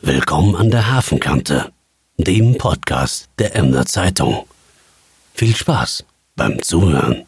Willkommen 0.00 0.54
an 0.54 0.70
der 0.70 0.92
Hafenkante, 0.92 1.72
dem 2.18 2.56
Podcast 2.56 3.28
der 3.40 3.56
Emder 3.56 3.84
Zeitung. 3.84 4.46
Viel 5.34 5.56
Spaß 5.56 6.04
beim 6.36 6.62
Zuhören. 6.62 7.24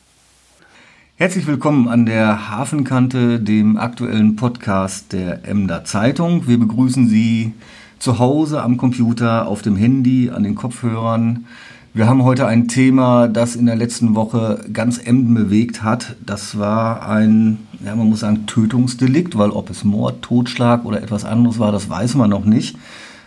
Herzlich 1.17 1.49
willkommen 1.49 1.89
an 1.89 2.07
der 2.07 2.49
Hafenkante, 2.49 3.41
dem 3.41 3.77
aktuellen 3.77 4.37
Podcast 4.37 5.13
der 5.13 5.45
Emder 5.45 5.85
Zeitung. 5.85 6.47
Wir 6.47 6.61
begrüßen 6.61 7.09
Sie 7.09 7.55
zu 7.99 8.21
Hause 8.21 8.63
am 8.63 8.77
Computer, 8.77 9.49
auf 9.49 9.63
dem 9.63 9.77
Handy, 9.77 10.31
an 10.31 10.45
den 10.45 10.55
Kopfhörern. 10.55 11.47
Wir 11.93 12.07
haben 12.07 12.23
heute 12.23 12.47
ein 12.47 12.69
Thema, 12.69 13.27
das 13.27 13.57
in 13.57 13.67
der 13.67 13.75
letzten 13.75 14.15
Woche 14.15 14.65
ganz 14.73 14.99
Emden 14.99 15.35
bewegt 15.35 15.83
hat. 15.83 16.15
Das 16.25 16.57
war 16.57 17.09
ein, 17.09 17.67
ja, 17.85 17.97
man 17.97 18.09
muss 18.09 18.21
sagen, 18.21 18.47
Tötungsdelikt, 18.47 19.37
weil 19.37 19.51
ob 19.51 19.71
es 19.71 19.83
Mord, 19.83 20.23
Totschlag 20.23 20.85
oder 20.85 21.03
etwas 21.03 21.25
anderes 21.25 21.59
war, 21.59 21.73
das 21.73 21.91
weiß 21.91 22.15
man 22.15 22.31
noch 22.31 22.45
nicht. 22.45 22.77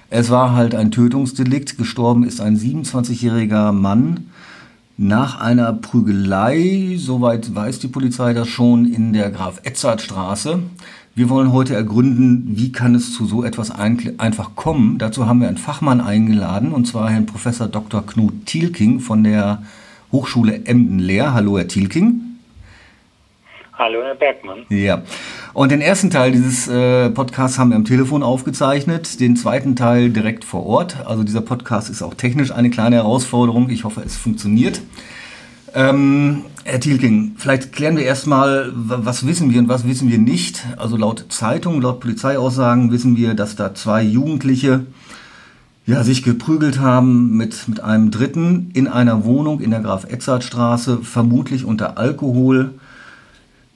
Es 0.10 0.30
war 0.30 0.54
halt 0.54 0.76
ein 0.76 0.92
Tötungsdelikt. 0.92 1.78
Gestorben 1.78 2.24
ist 2.24 2.40
ein 2.40 2.58
27-jähriger 2.58 3.74
Mann 3.74 4.28
nach 4.96 5.42
einer 5.42 5.74
Prügelei, 5.74 6.96
soweit 6.98 7.54
weiß 7.54 7.80
die 7.80 7.90
Polizei 7.90 8.34
das 8.34 8.48
schon, 8.48 8.86
in 8.86 9.12
der 9.12 9.30
Graf-Edzard-Straße. 9.32 10.60
Wir 11.16 11.30
wollen 11.30 11.54
heute 11.54 11.76
ergründen, 11.76 12.54
wie 12.56 12.72
kann 12.72 12.96
es 12.96 13.14
zu 13.14 13.28
so 13.28 13.44
etwas 13.44 13.70
einfach 13.70 14.56
kommen. 14.56 14.98
Dazu 14.98 15.28
haben 15.28 15.42
wir 15.42 15.48
einen 15.48 15.60
Fachmann 15.60 16.02
eingeladen, 16.02 16.72
und 16.72 16.88
zwar 16.88 17.12
Herrn 17.12 17.28
Professor 17.28 17.68
Dr. 17.68 18.04
Knut 18.04 18.48
Thielking 18.48 19.00
von 19.00 19.24
der 19.24 19.62
Hochschule 20.12 20.66
Emden-Lehr. 20.66 21.36
Hallo, 21.36 21.60
Herr 21.60 21.68
Thielking. 21.68 22.20
Hallo, 23.78 24.02
Herr 24.02 24.16
Bergmann. 24.16 24.66
Ja. 24.70 25.04
Und 25.54 25.72
den 25.72 25.82
ersten 25.82 26.10
Teil 26.10 26.32
dieses 26.32 26.68
äh, 26.68 27.12
Podcasts 27.12 27.60
haben 27.60 27.70
wir 27.70 27.76
am 27.76 27.86
Telefon 27.86 28.24
aufgezeichnet, 28.24 29.20
den 29.20 29.36
zweiten 29.36 29.76
Teil 29.76 30.10
direkt 30.10 30.44
vor 30.44 30.66
Ort. 30.66 31.06
Also 31.06 31.24
dieser 31.24 31.42
Podcast 31.42 31.92
ist 31.92 32.02
auch 32.02 32.16
technisch 32.16 32.50
eine 32.50 32.72
kleine 32.72 32.96
Herausforderung. 32.96 33.70
Ich 33.70 33.84
hoffe, 33.84 34.02
es 34.04 34.18
funktioniert. 34.18 34.82
Ähm, 35.76 36.44
Herr 36.66 36.80
Thielking, 36.80 37.34
vielleicht 37.38 37.74
klären 37.74 37.98
wir 37.98 38.04
erstmal, 38.04 38.72
was 38.74 39.26
wissen 39.26 39.52
wir 39.52 39.60
und 39.60 39.70
was 39.70 39.88
wissen 39.88 40.10
wir 40.10 40.20
nicht. 40.20 40.66
Also 40.78 40.98
laut 40.98 41.26
Zeitung, 41.30 41.82
laut 41.82 42.00
Polizeiaussagen 42.00 42.92
wissen 42.92 43.18
wir, 43.18 43.34
dass 43.34 43.56
da 43.56 43.74
zwei 43.74 44.04
Jugendliche 44.04 44.86
ja, 45.86 46.04
sich 46.04 46.24
geprügelt 46.24 46.80
haben 46.80 47.36
mit, 47.36 47.68
mit 47.68 47.82
einem 47.82 48.12
Dritten 48.12 48.70
in 48.74 48.88
einer 48.88 49.26
Wohnung 49.26 49.60
in 49.60 49.72
der 49.72 49.82
Graf-Edzard-Straße, 49.82 51.00
vermutlich 51.02 51.66
unter 51.66 51.98
Alkohol. 51.98 52.76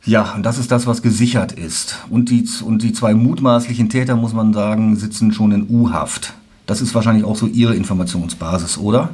Ja, 0.05 0.33
und 0.35 0.43
das 0.43 0.59
ist 0.59 0.71
das, 0.71 0.87
was 0.87 1.01
gesichert 1.01 1.51
ist. 1.51 1.97
Und 2.09 2.29
die, 2.29 2.47
und 2.63 2.83
die 2.83 2.93
zwei 2.93 3.13
mutmaßlichen 3.13 3.89
Täter, 3.89 4.15
muss 4.15 4.33
man 4.33 4.53
sagen, 4.53 4.95
sitzen 4.95 5.33
schon 5.33 5.51
in 5.51 5.67
U-Haft. 5.67 6.33
Das 6.67 6.79
ist 6.79 6.95
wahrscheinlich 6.95 7.25
auch 7.25 7.35
so 7.35 7.47
Ihre 7.47 7.75
Informationsbasis, 7.75 8.77
oder? 8.77 9.09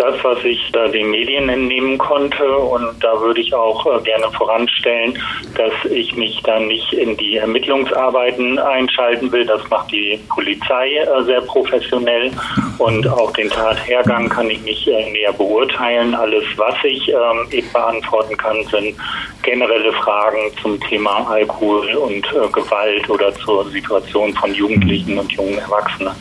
Das 0.00 0.14
was 0.24 0.42
ich 0.44 0.58
da 0.72 0.88
den 0.88 1.10
Medien 1.10 1.50
entnehmen 1.50 1.98
konnte. 1.98 2.56
Und 2.56 3.04
da 3.04 3.20
würde 3.20 3.38
ich 3.42 3.52
auch 3.52 3.84
äh, 3.84 4.02
gerne 4.02 4.30
voranstellen, 4.32 5.18
dass 5.56 5.72
ich 5.92 6.16
mich 6.16 6.40
da 6.42 6.58
nicht 6.58 6.90
in 6.94 7.18
die 7.18 7.36
Ermittlungsarbeiten 7.36 8.58
einschalten 8.58 9.30
will. 9.30 9.44
Das 9.44 9.60
macht 9.68 9.92
die 9.92 10.18
Polizei 10.30 10.96
äh, 10.96 11.24
sehr 11.24 11.42
professionell. 11.42 12.30
Und 12.78 13.06
auch 13.08 13.30
den 13.32 13.50
Tathergang 13.50 14.30
kann 14.30 14.48
ich 14.48 14.62
nicht 14.62 14.88
äh, 14.88 15.10
näher 15.10 15.34
beurteilen. 15.34 16.14
Alles, 16.14 16.44
was 16.56 16.76
ich 16.82 17.06
ähm, 17.10 17.46
eben 17.50 17.70
beantworten 17.70 18.38
kann, 18.38 18.64
sind 18.70 18.96
generelle 19.42 19.92
Fragen 19.92 20.50
zum 20.62 20.80
Thema 20.80 21.26
Alkohol 21.28 21.94
und 21.96 22.26
Gewalt 22.54 23.08
oder 23.10 23.34
zur 23.34 23.68
Situation 23.68 24.32
von 24.32 24.54
Jugendlichen 24.54 25.18
und 25.18 25.30
jungen 25.32 25.58
Erwachsenen. 25.58 26.14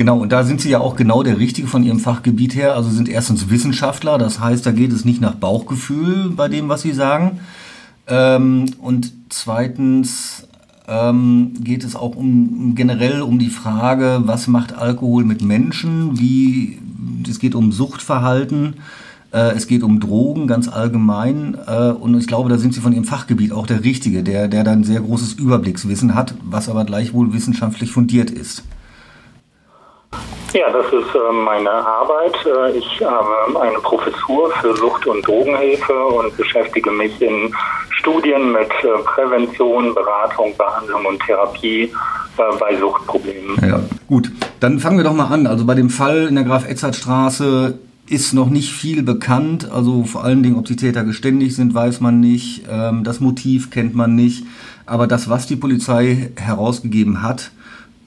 Genau, 0.00 0.16
und 0.16 0.32
da 0.32 0.44
sind 0.44 0.62
Sie 0.62 0.70
ja 0.70 0.80
auch 0.80 0.96
genau 0.96 1.22
der 1.22 1.38
Richtige 1.38 1.68
von 1.68 1.82
Ihrem 1.82 2.00
Fachgebiet 2.00 2.54
her. 2.54 2.74
Also 2.74 2.88
sind 2.88 3.06
erstens 3.06 3.50
Wissenschaftler, 3.50 4.16
das 4.16 4.40
heißt, 4.40 4.64
da 4.64 4.72
geht 4.72 4.94
es 4.94 5.04
nicht 5.04 5.20
nach 5.20 5.34
Bauchgefühl 5.34 6.30
bei 6.30 6.48
dem, 6.48 6.70
was 6.70 6.80
Sie 6.80 6.92
sagen. 6.92 7.40
Ähm, 8.06 8.64
und 8.80 9.12
zweitens 9.28 10.48
ähm, 10.88 11.52
geht 11.62 11.84
es 11.84 11.96
auch 11.96 12.16
um 12.16 12.74
generell 12.74 13.20
um 13.20 13.38
die 13.38 13.50
Frage, 13.50 14.22
was 14.24 14.46
macht 14.46 14.72
Alkohol 14.72 15.24
mit 15.24 15.42
Menschen? 15.42 16.18
Wie 16.18 16.78
es 17.28 17.38
geht 17.38 17.54
um 17.54 17.70
Suchtverhalten. 17.70 18.76
Äh, 19.34 19.54
es 19.54 19.66
geht 19.66 19.82
um 19.82 20.00
Drogen 20.00 20.46
ganz 20.46 20.68
allgemein 20.68 21.58
äh, 21.66 21.90
und 21.90 22.18
ich 22.18 22.26
glaube, 22.26 22.48
da 22.48 22.56
sind 22.56 22.72
Sie 22.72 22.80
von 22.80 22.94
Ihrem 22.94 23.04
Fachgebiet 23.04 23.52
auch 23.52 23.66
der 23.66 23.84
Richtige, 23.84 24.22
der, 24.22 24.48
der 24.48 24.64
dann 24.64 24.82
sehr 24.82 25.00
großes 25.00 25.34
Überblickswissen 25.34 26.14
hat, 26.14 26.36
was 26.42 26.70
aber 26.70 26.86
gleichwohl 26.86 27.34
wissenschaftlich 27.34 27.90
fundiert 27.90 28.30
ist. 28.30 28.62
Ja, 30.52 30.68
das 30.72 30.86
ist 30.86 31.14
äh, 31.14 31.32
meine 31.32 31.70
Arbeit. 31.70 32.34
Äh, 32.44 32.76
ich 32.76 33.00
habe 33.04 33.60
eine 33.60 33.78
Professur 33.78 34.50
für 34.60 34.74
Sucht- 34.76 35.06
und 35.06 35.26
Drogenhilfe 35.26 35.94
und 36.06 36.36
beschäftige 36.36 36.90
mich 36.90 37.20
in 37.22 37.54
Studien 37.90 38.52
mit 38.52 38.70
äh, 38.82 39.02
Prävention, 39.04 39.94
Beratung, 39.94 40.56
Behandlung 40.56 41.06
und 41.06 41.22
Therapie 41.22 41.92
bei 42.36 42.74
Suchtproblemen. 42.76 43.58
Ja, 43.62 43.80
gut. 44.08 44.32
Dann 44.60 44.80
fangen 44.80 44.96
wir 44.96 45.04
doch 45.04 45.12
mal 45.12 45.26
an. 45.26 45.46
Also 45.46 45.66
bei 45.66 45.74
dem 45.74 45.90
Fall 45.90 46.26
in 46.26 46.34
der 46.36 46.44
Graf-Edzard-Straße 46.44 47.78
ist 48.08 48.32
noch 48.32 48.48
nicht 48.48 48.72
viel 48.72 49.02
bekannt. 49.02 49.70
Also 49.70 50.04
vor 50.04 50.24
allen 50.24 50.42
Dingen, 50.42 50.56
ob 50.56 50.64
die 50.64 50.76
Täter 50.76 51.04
geständig 51.04 51.54
sind, 51.54 51.74
weiß 51.74 52.00
man 52.00 52.18
nicht. 52.18 52.64
Ähm, 52.68 53.04
das 53.04 53.20
Motiv 53.20 53.70
kennt 53.70 53.94
man 53.94 54.16
nicht. 54.16 54.44
Aber 54.86 55.06
das, 55.06 55.28
was 55.28 55.46
die 55.46 55.56
Polizei 55.56 56.32
herausgegeben 56.36 57.22
hat, 57.22 57.52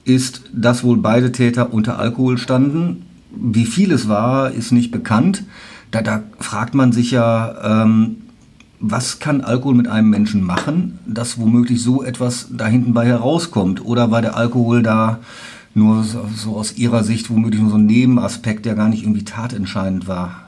ist, 0.04 0.50
dass 0.52 0.84
wohl 0.84 0.98
beide 0.98 1.32
Täter 1.32 1.72
unter 1.72 1.98
Alkohol 1.98 2.38
standen. 2.38 3.06
Wie 3.30 3.64
viel 3.64 3.92
es 3.92 4.08
war, 4.08 4.50
ist 4.50 4.72
nicht 4.72 4.90
bekannt. 4.90 5.44
Da, 5.90 6.02
da 6.02 6.22
fragt 6.38 6.74
man 6.74 6.92
sich 6.92 7.10
ja, 7.10 7.82
ähm, 7.82 8.22
was 8.80 9.18
kann 9.18 9.40
Alkohol 9.40 9.74
mit 9.74 9.88
einem 9.88 10.10
Menschen 10.10 10.42
machen, 10.42 10.98
dass 11.06 11.40
womöglich 11.40 11.82
so 11.82 12.02
etwas 12.02 12.48
da 12.50 12.66
hinten 12.66 12.92
bei 12.92 13.06
herauskommt? 13.06 13.84
Oder 13.84 14.10
war 14.10 14.20
der 14.20 14.36
Alkohol 14.36 14.82
da 14.82 15.20
nur 15.74 16.02
so, 16.02 16.56
aus 16.56 16.76
Ihrer 16.76 17.02
Sicht 17.02 17.30
womöglich 17.30 17.60
nur 17.60 17.70
so 17.70 17.76
ein 17.76 17.86
Nebenaspekt, 17.86 18.66
der 18.66 18.74
gar 18.74 18.88
nicht 18.88 19.02
irgendwie 19.02 19.24
tatentscheidend 19.24 20.06
war? 20.06 20.42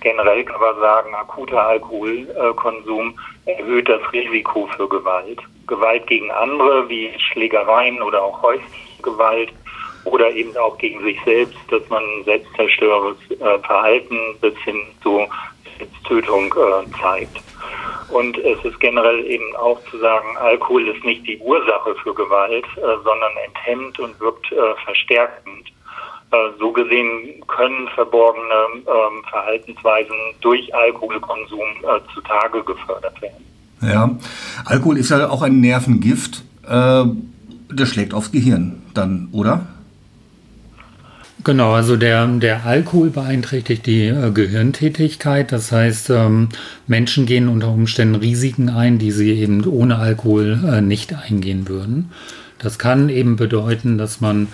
Generell 0.00 0.44
kann 0.44 0.60
man 0.60 0.78
sagen, 0.80 1.14
akuter 1.14 1.66
Alkoholkonsum 1.66 3.14
erhöht 3.46 3.88
das 3.88 4.00
Risiko 4.12 4.68
für 4.76 4.86
Gewalt. 4.88 5.40
Gewalt 5.66 6.06
gegen 6.06 6.30
andere, 6.30 6.88
wie 6.88 7.12
Schlägereien 7.18 8.02
oder 8.02 8.22
auch 8.22 8.42
häusliche 8.42 9.02
Gewalt 9.02 9.52
oder 10.04 10.30
eben 10.30 10.56
auch 10.56 10.76
gegen 10.78 11.02
sich 11.02 11.18
selbst, 11.24 11.58
dass 11.70 11.88
man 11.88 12.02
selbstzerstörendes 12.24 13.18
äh, 13.30 13.58
Verhalten 13.60 14.18
bis 14.40 14.56
hin 14.58 14.80
zu 15.02 15.26
Tötung 16.06 16.54
äh, 16.54 17.00
zeigt. 17.00 17.40
Und 18.10 18.38
es 18.38 18.64
ist 18.64 18.78
generell 18.80 19.24
eben 19.24 19.56
auch 19.56 19.82
zu 19.90 19.98
sagen, 19.98 20.36
Alkohol 20.36 20.88
ist 20.88 21.04
nicht 21.04 21.26
die 21.26 21.38
Ursache 21.38 21.94
für 21.96 22.14
Gewalt, 22.14 22.66
äh, 22.76 22.80
sondern 23.02 23.32
enthemmt 23.46 23.98
und 23.98 24.18
wirkt 24.20 24.52
äh, 24.52 24.74
verstärkend. 24.84 25.72
Äh, 26.30 26.36
so 26.58 26.70
gesehen 26.72 27.42
können 27.46 27.88
verborgene 27.88 28.66
ähm, 28.74 29.24
Verhaltensweisen 29.30 30.16
durch 30.40 30.74
Alkoholkonsum 30.74 31.68
äh, 31.82 32.00
zutage 32.12 32.62
gefördert 32.62 33.20
werden. 33.22 33.53
Ja, 33.82 34.18
Alkohol 34.64 34.98
ist 34.98 35.10
ja 35.10 35.28
auch 35.28 35.42
ein 35.42 35.60
Nervengift. 35.60 36.42
Äh, 36.66 37.04
das 37.74 37.88
schlägt 37.88 38.14
aufs 38.14 38.32
Gehirn 38.32 38.76
dann, 38.94 39.28
oder? 39.32 39.66
Genau, 41.44 41.72
also 41.74 41.96
der, 41.96 42.26
der 42.26 42.64
Alkohol 42.64 43.10
beeinträchtigt 43.10 43.84
die 43.84 44.06
äh, 44.06 44.30
Gehirntätigkeit. 44.32 45.52
Das 45.52 45.72
heißt, 45.72 46.08
ähm, 46.08 46.48
Menschen 46.86 47.26
gehen 47.26 47.48
unter 47.48 47.68
Umständen 47.68 48.14
Risiken 48.14 48.70
ein, 48.70 48.98
die 48.98 49.10
sie 49.10 49.30
eben 49.32 49.62
ohne 49.66 49.98
Alkohol 49.98 50.58
äh, 50.66 50.80
nicht 50.80 51.14
eingehen 51.14 51.68
würden. 51.68 52.10
Das 52.58 52.78
kann 52.78 53.10
eben 53.10 53.36
bedeuten, 53.36 53.98
dass 53.98 54.22
man 54.22 54.48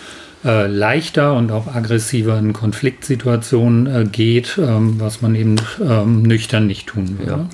äh, 0.45 0.67
leichter 0.67 1.35
und 1.35 1.53
auch 1.53 1.67
aggressiver 1.67 2.39
in 2.39 2.53
Konfliktsituationen 2.53 3.87
äh, 3.87 4.05
geht, 4.05 4.59
ähm, 4.59 4.95
was 4.99 5.21
man 5.21 5.35
eben 5.35 5.57
ähm, 5.87 6.23
nüchtern 6.23 6.67
nicht 6.67 6.87
tun 6.87 7.19
würde. 7.19 7.31
Ja. 7.31 7.49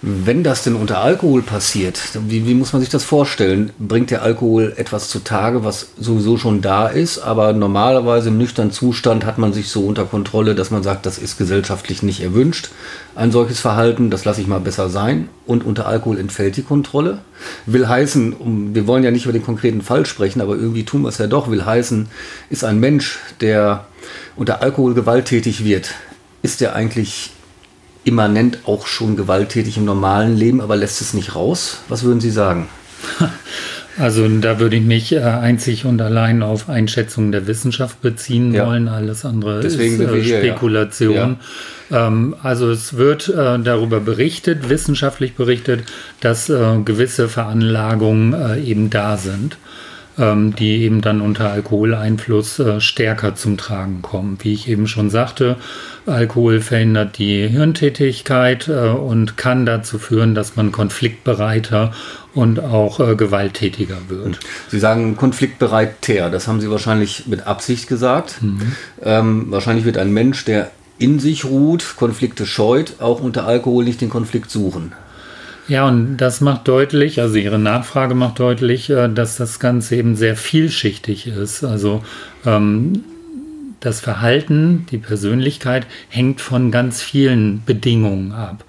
Wenn 0.00 0.42
das 0.42 0.64
denn 0.64 0.74
unter 0.74 1.00
Alkohol 1.00 1.42
passiert, 1.42 2.00
wie, 2.26 2.46
wie, 2.46 2.54
muss 2.54 2.72
man 2.72 2.80
sich 2.80 2.88
das 2.88 3.04
vorstellen? 3.04 3.72
Bringt 3.78 4.10
der 4.10 4.22
Alkohol 4.22 4.72
etwas 4.76 5.10
zutage, 5.10 5.64
was 5.64 5.90
sowieso 5.98 6.38
schon 6.38 6.62
da 6.62 6.86
ist, 6.86 7.18
aber 7.18 7.52
normalerweise 7.52 8.30
im 8.30 8.38
nüchternen 8.38 8.72
Zustand 8.72 9.26
hat 9.26 9.36
man 9.36 9.52
sich 9.52 9.68
so 9.68 9.82
unter 9.82 10.06
Kontrolle, 10.06 10.54
dass 10.54 10.70
man 10.70 10.82
sagt, 10.82 11.04
das 11.04 11.18
ist 11.18 11.36
gesellschaftlich 11.36 12.02
nicht 12.02 12.22
erwünscht. 12.22 12.70
Ein 13.14 13.32
solches 13.32 13.60
Verhalten, 13.60 14.08
das 14.08 14.24
lasse 14.24 14.40
ich 14.40 14.46
mal 14.46 14.60
besser 14.60 14.88
sein. 14.88 15.28
Und 15.50 15.66
unter 15.66 15.88
Alkohol 15.88 16.20
entfällt 16.20 16.56
die 16.56 16.62
Kontrolle. 16.62 17.22
Will 17.66 17.88
heißen, 17.88 18.34
um, 18.34 18.72
wir 18.72 18.86
wollen 18.86 19.02
ja 19.02 19.10
nicht 19.10 19.24
über 19.24 19.32
den 19.32 19.42
konkreten 19.42 19.82
Fall 19.82 20.06
sprechen, 20.06 20.40
aber 20.40 20.54
irgendwie 20.54 20.84
tun 20.84 21.02
wir 21.02 21.08
es 21.08 21.18
ja 21.18 21.26
doch, 21.26 21.50
will 21.50 21.64
heißen, 21.64 22.06
ist 22.50 22.62
ein 22.62 22.78
Mensch, 22.78 23.18
der 23.40 23.86
unter 24.36 24.62
Alkohol 24.62 24.94
gewalttätig 24.94 25.64
wird, 25.64 25.96
ist 26.42 26.60
der 26.60 26.76
eigentlich 26.76 27.32
immanent 28.04 28.60
auch 28.64 28.86
schon 28.86 29.16
gewalttätig 29.16 29.76
im 29.76 29.84
normalen 29.84 30.36
Leben, 30.36 30.60
aber 30.60 30.76
lässt 30.76 31.00
es 31.00 31.14
nicht 31.14 31.34
raus? 31.34 31.78
Was 31.88 32.04
würden 32.04 32.20
Sie 32.20 32.30
sagen? 32.30 32.68
Also 34.00 34.26
da 34.26 34.58
würde 34.58 34.76
ich 34.76 34.82
mich 34.82 35.12
äh, 35.12 35.20
einzig 35.20 35.84
und 35.84 36.00
allein 36.00 36.42
auf 36.42 36.70
Einschätzungen 36.70 37.32
der 37.32 37.46
Wissenschaft 37.46 38.00
beziehen 38.00 38.54
ja. 38.54 38.66
wollen. 38.66 38.88
Alles 38.88 39.26
andere 39.26 39.60
Deswegen 39.60 40.00
ist 40.00 40.10
äh, 40.10 40.22
hier, 40.22 40.38
Spekulation. 40.38 41.36
Ja. 41.90 42.06
Ähm, 42.06 42.34
also 42.42 42.70
es 42.70 42.96
wird 42.96 43.28
äh, 43.28 43.58
darüber 43.58 44.00
berichtet, 44.00 44.70
wissenschaftlich 44.70 45.34
berichtet, 45.34 45.82
dass 46.20 46.48
äh, 46.48 46.78
gewisse 46.82 47.28
Veranlagungen 47.28 48.32
äh, 48.32 48.62
eben 48.62 48.88
da 48.88 49.18
sind 49.18 49.58
ähm, 50.20 50.54
die 50.54 50.82
eben 50.82 51.00
dann 51.00 51.20
unter 51.20 51.50
Alkoholeinfluss 51.50 52.58
äh, 52.58 52.80
stärker 52.80 53.34
zum 53.34 53.56
Tragen 53.56 54.02
kommen. 54.02 54.38
Wie 54.42 54.52
ich 54.52 54.68
eben 54.68 54.86
schon 54.86 55.08
sagte, 55.08 55.56
Alkohol 56.06 56.60
verhindert 56.60 57.18
die 57.18 57.48
Hirntätigkeit 57.48 58.68
äh, 58.68 58.88
und 58.88 59.36
kann 59.36 59.64
dazu 59.64 59.98
führen, 59.98 60.34
dass 60.34 60.56
man 60.56 60.72
konfliktbereiter 60.72 61.92
und 62.34 62.60
auch 62.60 63.00
äh, 63.00 63.16
gewalttätiger 63.16 63.96
wird. 64.08 64.38
Sie 64.68 64.78
sagen 64.78 65.16
konfliktbereiter, 65.16 66.30
das 66.30 66.46
haben 66.46 66.60
Sie 66.60 66.70
wahrscheinlich 66.70 67.26
mit 67.26 67.46
Absicht 67.46 67.88
gesagt. 67.88 68.42
Mhm. 68.42 68.72
Ähm, 69.02 69.46
wahrscheinlich 69.48 69.84
wird 69.84 69.98
ein 69.98 70.12
Mensch, 70.12 70.44
der 70.44 70.70
in 70.98 71.18
sich 71.18 71.46
ruht, 71.46 71.96
Konflikte 71.96 72.44
scheut, 72.44 73.00
auch 73.00 73.20
unter 73.20 73.46
Alkohol 73.46 73.84
nicht 73.84 74.02
den 74.02 74.10
Konflikt 74.10 74.50
suchen. 74.50 74.92
Ja, 75.70 75.86
und 75.86 76.16
das 76.16 76.40
macht 76.40 76.66
deutlich, 76.66 77.20
also 77.20 77.36
Ihre 77.36 77.60
Nachfrage 77.60 78.16
macht 78.16 78.40
deutlich, 78.40 78.90
äh, 78.90 79.08
dass 79.08 79.36
das 79.36 79.60
Ganze 79.60 79.94
eben 79.94 80.16
sehr 80.16 80.34
vielschichtig 80.34 81.28
ist. 81.28 81.62
Also 81.62 82.02
ähm, 82.44 83.04
das 83.78 84.00
Verhalten, 84.00 84.86
die 84.90 84.98
Persönlichkeit 84.98 85.86
hängt 86.08 86.40
von 86.40 86.72
ganz 86.72 87.00
vielen 87.00 87.62
Bedingungen 87.64 88.32
ab 88.32 88.64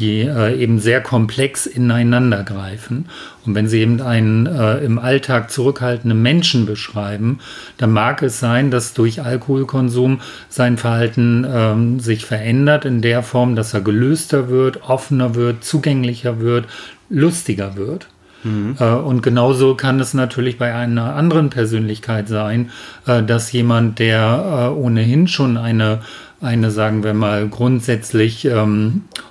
die 0.00 0.22
äh, 0.22 0.56
eben 0.60 0.78
sehr 0.78 1.00
komplex 1.00 1.66
ineinander 1.66 2.42
greifen. 2.42 3.06
Und 3.46 3.54
wenn 3.54 3.68
Sie 3.68 3.80
eben 3.80 4.00
einen 4.00 4.46
äh, 4.46 4.78
im 4.78 4.98
Alltag 4.98 5.50
zurückhaltenden 5.50 6.20
Menschen 6.20 6.66
beschreiben, 6.66 7.38
dann 7.76 7.92
mag 7.92 8.22
es 8.22 8.40
sein, 8.40 8.70
dass 8.70 8.94
durch 8.94 9.22
Alkoholkonsum 9.22 10.20
sein 10.48 10.78
Verhalten 10.78 11.46
ähm, 11.48 12.00
sich 12.00 12.24
verändert 12.24 12.84
in 12.84 13.02
der 13.02 13.22
Form, 13.22 13.54
dass 13.54 13.74
er 13.74 13.82
gelöster 13.82 14.48
wird, 14.48 14.82
offener 14.82 15.34
wird, 15.34 15.64
zugänglicher 15.64 16.40
wird, 16.40 16.66
lustiger 17.08 17.76
wird. 17.76 18.08
Mhm. 18.42 18.76
Äh, 18.78 18.84
und 18.94 19.22
genauso 19.22 19.74
kann 19.74 20.00
es 20.00 20.14
natürlich 20.14 20.58
bei 20.58 20.74
einer 20.74 21.14
anderen 21.14 21.50
Persönlichkeit 21.50 22.28
sein, 22.28 22.70
äh, 23.06 23.22
dass 23.22 23.52
jemand, 23.52 23.98
der 23.98 24.70
äh, 24.72 24.78
ohnehin 24.78 25.28
schon 25.28 25.56
eine 25.56 26.00
eine, 26.40 26.70
sagen 26.70 27.04
wir 27.04 27.14
mal, 27.14 27.48
grundsätzlich 27.48 28.48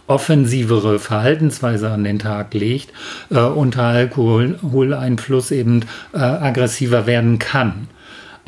offensivere 0.07 1.00
Verhaltensweise 1.00 1.89
an 1.91 2.03
den 2.03 2.19
Tag 2.19 2.53
legt, 2.53 2.91
äh, 3.29 3.39
unter 3.39 3.83
Alkoholeinfluss 3.83 5.51
eben 5.51 5.81
äh, 6.13 6.17
aggressiver 6.17 7.06
werden 7.06 7.39
kann. 7.39 7.88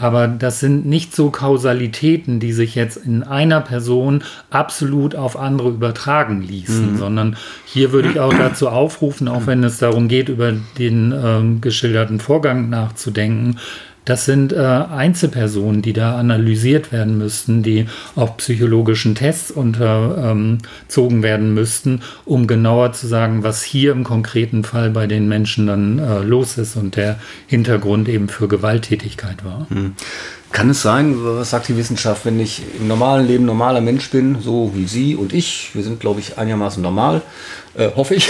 Aber 0.02 0.28
das 0.28 0.60
sind 0.60 0.88
nicht 0.88 1.16
so 1.16 1.30
Kausalitäten, 1.30 2.40
die 2.40 2.54
sich 2.54 2.74
jetzt 2.74 2.98
in 2.98 3.22
einer 3.22 3.62
Person 3.62 4.24
absolut 4.50 5.16
auf 5.16 5.38
andere 5.38 5.70
übertragen 5.70 6.42
ließen, 6.42 6.94
mhm. 6.94 6.98
sondern 6.98 7.38
hier 7.66 7.92
würde 7.92 8.10
ich 8.10 8.20
auch 8.20 8.34
dazu 8.34 8.70
aufrufen, 8.70 9.28
auch 9.28 9.46
wenn 9.46 9.64
es 9.64 9.78
darum 9.78 10.08
geht, 10.08 10.30
über 10.30 10.54
den 10.80 11.12
äh, 11.12 11.60
geschilderten 11.62 12.20
Vorgang 12.20 12.70
nachzudenken, 12.70 13.58
das 14.06 14.26
sind 14.26 14.52
äh, 14.52 14.58
Einzelpersonen, 14.58 15.82
die 15.82 15.94
da 15.94 16.18
analysiert 16.18 16.92
werden 16.92 17.18
müssten, 17.18 17.62
die 17.62 17.86
auch 18.16 18.36
psychologischen 18.38 19.14
Tests 19.14 19.52
unterzogen 19.52 21.18
ähm, 21.18 21.24
werden 21.24 21.54
müssten, 21.54 22.02
um 22.26 22.48
genauer 22.48 22.94
zu 22.94 23.08
sagen, 23.08 23.44
was 23.44 23.62
hier 23.62 23.92
im 23.92 24.04
konkreten 24.04 24.64
Fall 24.64 24.90
bei 24.90 25.06
den 25.06 25.28
Menschen 25.28 25.68
dann 25.68 26.00
äh, 26.00 26.20
los 26.20 26.58
ist 26.58 26.76
und 26.76 26.96
der 26.96 27.20
Hintergrund 27.46 28.10
eben 28.10 28.28
für 28.28 28.48
Gewalttätigkeit 28.48 29.46
war. 29.46 29.68
Hm. 29.70 29.94
Kann 30.52 30.72
es 30.72 30.82
sein, 30.82 31.16
was 31.24 31.52
sagt 31.52 31.70
die 31.70 31.78
Wissenschaft, 31.78 32.26
wenn 32.26 32.40
ich 32.40 32.64
im 32.80 32.88
normalen 32.88 33.26
Leben 33.26 33.46
normaler 33.46 33.80
Mensch 33.80 34.10
bin, 34.10 34.42
so 34.42 34.72
wie 34.76 34.86
Sie 34.86 35.16
und 35.16 35.32
ich, 35.32 35.70
wir 35.74 35.84
sind, 35.84 36.00
glaube 36.02 36.20
ich, 36.20 36.38
einigermaßen 36.38 36.82
normal, 36.82 37.22
äh, 37.76 37.90
hoffe 37.96 38.16
ich, 38.16 38.30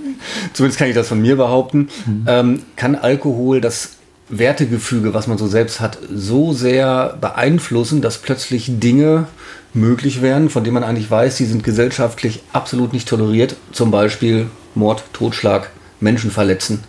zumindest 0.54 0.78
kann 0.78 0.88
ich 0.88 0.94
das 0.94 1.08
von 1.08 1.20
mir 1.20 1.36
behaupten, 1.36 1.88
mhm. 2.06 2.24
ähm, 2.26 2.62
kann 2.76 2.94
Alkohol 2.94 3.60
das 3.60 3.97
Wertegefüge, 4.28 5.14
was 5.14 5.26
man 5.26 5.38
so 5.38 5.46
selbst 5.46 5.80
hat, 5.80 5.98
so 6.12 6.52
sehr 6.52 7.16
beeinflussen, 7.20 8.02
dass 8.02 8.18
plötzlich 8.18 8.78
Dinge 8.78 9.26
möglich 9.74 10.22
werden, 10.22 10.50
von 10.50 10.64
denen 10.64 10.74
man 10.74 10.84
eigentlich 10.84 11.10
weiß, 11.10 11.36
die 11.36 11.46
sind 11.46 11.64
gesellschaftlich 11.64 12.42
absolut 12.52 12.92
nicht 12.92 13.08
toleriert. 13.08 13.56
Zum 13.72 13.90
Beispiel 13.90 14.46
Mord, 14.74 15.04
Totschlag, 15.12 15.70
Menschen 16.00 16.30
verletzen. 16.30 16.84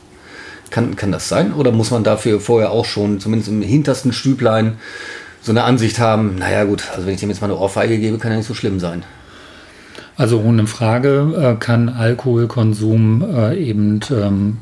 Kann, 0.70 0.96
kann 0.96 1.12
das 1.12 1.30
sein? 1.30 1.54
Oder 1.54 1.72
muss 1.72 1.92
man 1.92 2.04
dafür 2.04 2.40
vorher 2.40 2.72
auch 2.72 2.86
schon, 2.86 3.20
zumindest 3.20 3.50
im 3.50 3.62
hintersten 3.62 4.14
Stüblein, 4.14 4.78
so 5.42 5.52
eine 5.52 5.64
Ansicht 5.64 6.00
haben, 6.00 6.36
naja 6.36 6.66
gut, 6.66 6.84
also 6.94 7.08
wenn 7.08 7.14
ich 7.14 7.20
dem 7.22 7.30
jetzt 7.30 7.42
mal 7.42 7.50
eine 7.50 7.58
Ohrfeige 7.58 7.98
gebe, 7.98 8.18
kann 8.18 8.32
ja 8.32 8.38
nicht 8.38 8.48
so 8.48 8.54
schlimm 8.54 8.80
sein. 8.80 9.04
Also 10.18 10.42
ohne 10.42 10.68
Frage 10.68 11.56
äh, 11.56 11.60
kann 11.60 11.88
Alkoholkonsum 11.88 13.26
äh, 13.34 13.58
eben 13.58 14.02
ähm, 14.12 14.58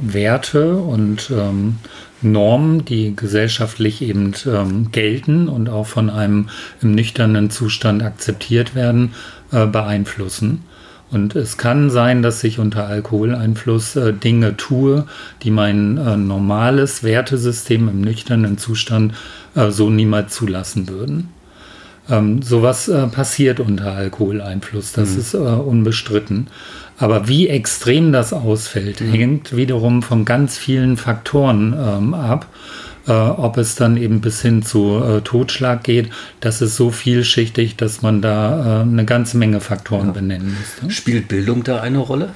Werte 0.00 0.76
und 0.76 1.30
ähm, 1.30 1.76
Normen, 2.22 2.84
die 2.84 3.14
gesellschaftlich 3.14 4.02
eben 4.02 4.32
ähm, 4.46 4.90
gelten 4.90 5.48
und 5.48 5.68
auch 5.68 5.86
von 5.86 6.10
einem 6.10 6.48
im 6.80 6.92
nüchternen 6.92 7.50
Zustand 7.50 8.02
akzeptiert 8.02 8.74
werden, 8.74 9.12
äh, 9.52 9.66
beeinflussen. 9.66 10.64
Und 11.10 11.36
es 11.36 11.56
kann 11.56 11.90
sein, 11.90 12.22
dass 12.22 12.42
ich 12.42 12.58
unter 12.58 12.86
Alkoholeinfluss 12.86 13.96
äh, 13.96 14.12
Dinge 14.12 14.56
tue, 14.56 15.06
die 15.42 15.50
mein 15.50 15.98
äh, 15.98 16.16
normales 16.16 17.02
Wertesystem 17.04 17.88
im 17.88 18.00
nüchternen 18.00 18.58
Zustand 18.58 19.14
äh, 19.54 19.70
so 19.70 19.88
niemals 19.88 20.34
zulassen 20.34 20.88
würden. 20.88 21.28
Ähm, 22.08 22.42
sowas 22.42 22.88
äh, 22.88 23.06
passiert 23.08 23.60
unter 23.60 23.92
Alkoholeinfluss, 23.92 24.92
das 24.92 25.12
mhm. 25.12 25.18
ist 25.18 25.34
äh, 25.34 25.38
unbestritten. 25.38 26.48
Aber 26.98 27.28
wie 27.28 27.48
extrem 27.48 28.12
das 28.12 28.32
ausfällt, 28.32 29.00
mhm. 29.00 29.12
hängt 29.12 29.56
wiederum 29.56 30.02
von 30.02 30.24
ganz 30.24 30.56
vielen 30.56 30.96
Faktoren 30.96 31.74
ähm, 31.78 32.14
ab. 32.14 32.46
Äh, 33.06 33.12
ob 33.12 33.56
es 33.56 33.76
dann 33.76 33.96
eben 33.96 34.20
bis 34.20 34.42
hin 34.42 34.64
zu 34.64 35.00
äh, 35.00 35.20
Totschlag 35.20 35.84
geht, 35.84 36.10
das 36.40 36.60
ist 36.60 36.74
so 36.74 36.90
vielschichtig, 36.90 37.76
dass 37.76 38.02
man 38.02 38.20
da 38.20 38.80
äh, 38.80 38.82
eine 38.82 39.04
ganze 39.04 39.36
Menge 39.36 39.60
Faktoren 39.60 40.08
ja. 40.08 40.12
benennen 40.12 40.56
müsste. 40.58 40.90
Spielt 40.90 41.28
Bildung 41.28 41.62
da 41.62 41.80
eine 41.80 41.98
Rolle? 41.98 42.30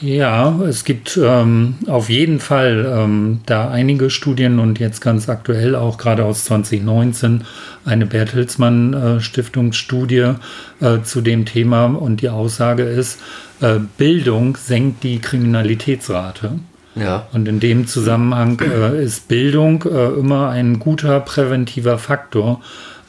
Ja, 0.00 0.60
es 0.62 0.84
gibt 0.84 1.18
ähm, 1.22 1.76
auf 1.86 2.10
jeden 2.10 2.40
Fall 2.40 2.92
ähm, 2.94 3.40
da 3.46 3.70
einige 3.70 4.10
Studien 4.10 4.58
und 4.58 4.80
jetzt 4.80 5.00
ganz 5.00 5.28
aktuell 5.28 5.76
auch 5.76 5.98
gerade 5.98 6.24
aus 6.24 6.44
2019 6.44 7.44
eine 7.84 8.04
Bertelsmann 8.04 8.92
äh, 8.92 9.20
Stiftungsstudie 9.20 10.34
äh, 10.80 11.00
zu 11.02 11.20
dem 11.20 11.46
Thema 11.46 11.86
und 11.86 12.22
die 12.22 12.28
Aussage 12.28 12.82
ist, 12.82 13.20
äh, 13.60 13.78
Bildung 13.96 14.56
senkt 14.56 15.04
die 15.04 15.20
Kriminalitätsrate. 15.20 16.58
Ja. 16.96 17.26
Und 17.32 17.48
in 17.48 17.60
dem 17.60 17.86
Zusammenhang 17.86 18.60
äh, 18.60 19.02
ist 19.02 19.28
Bildung 19.28 19.84
äh, 19.84 20.18
immer 20.18 20.50
ein 20.50 20.78
guter 20.78 21.20
präventiver 21.20 21.98
Faktor 21.98 22.60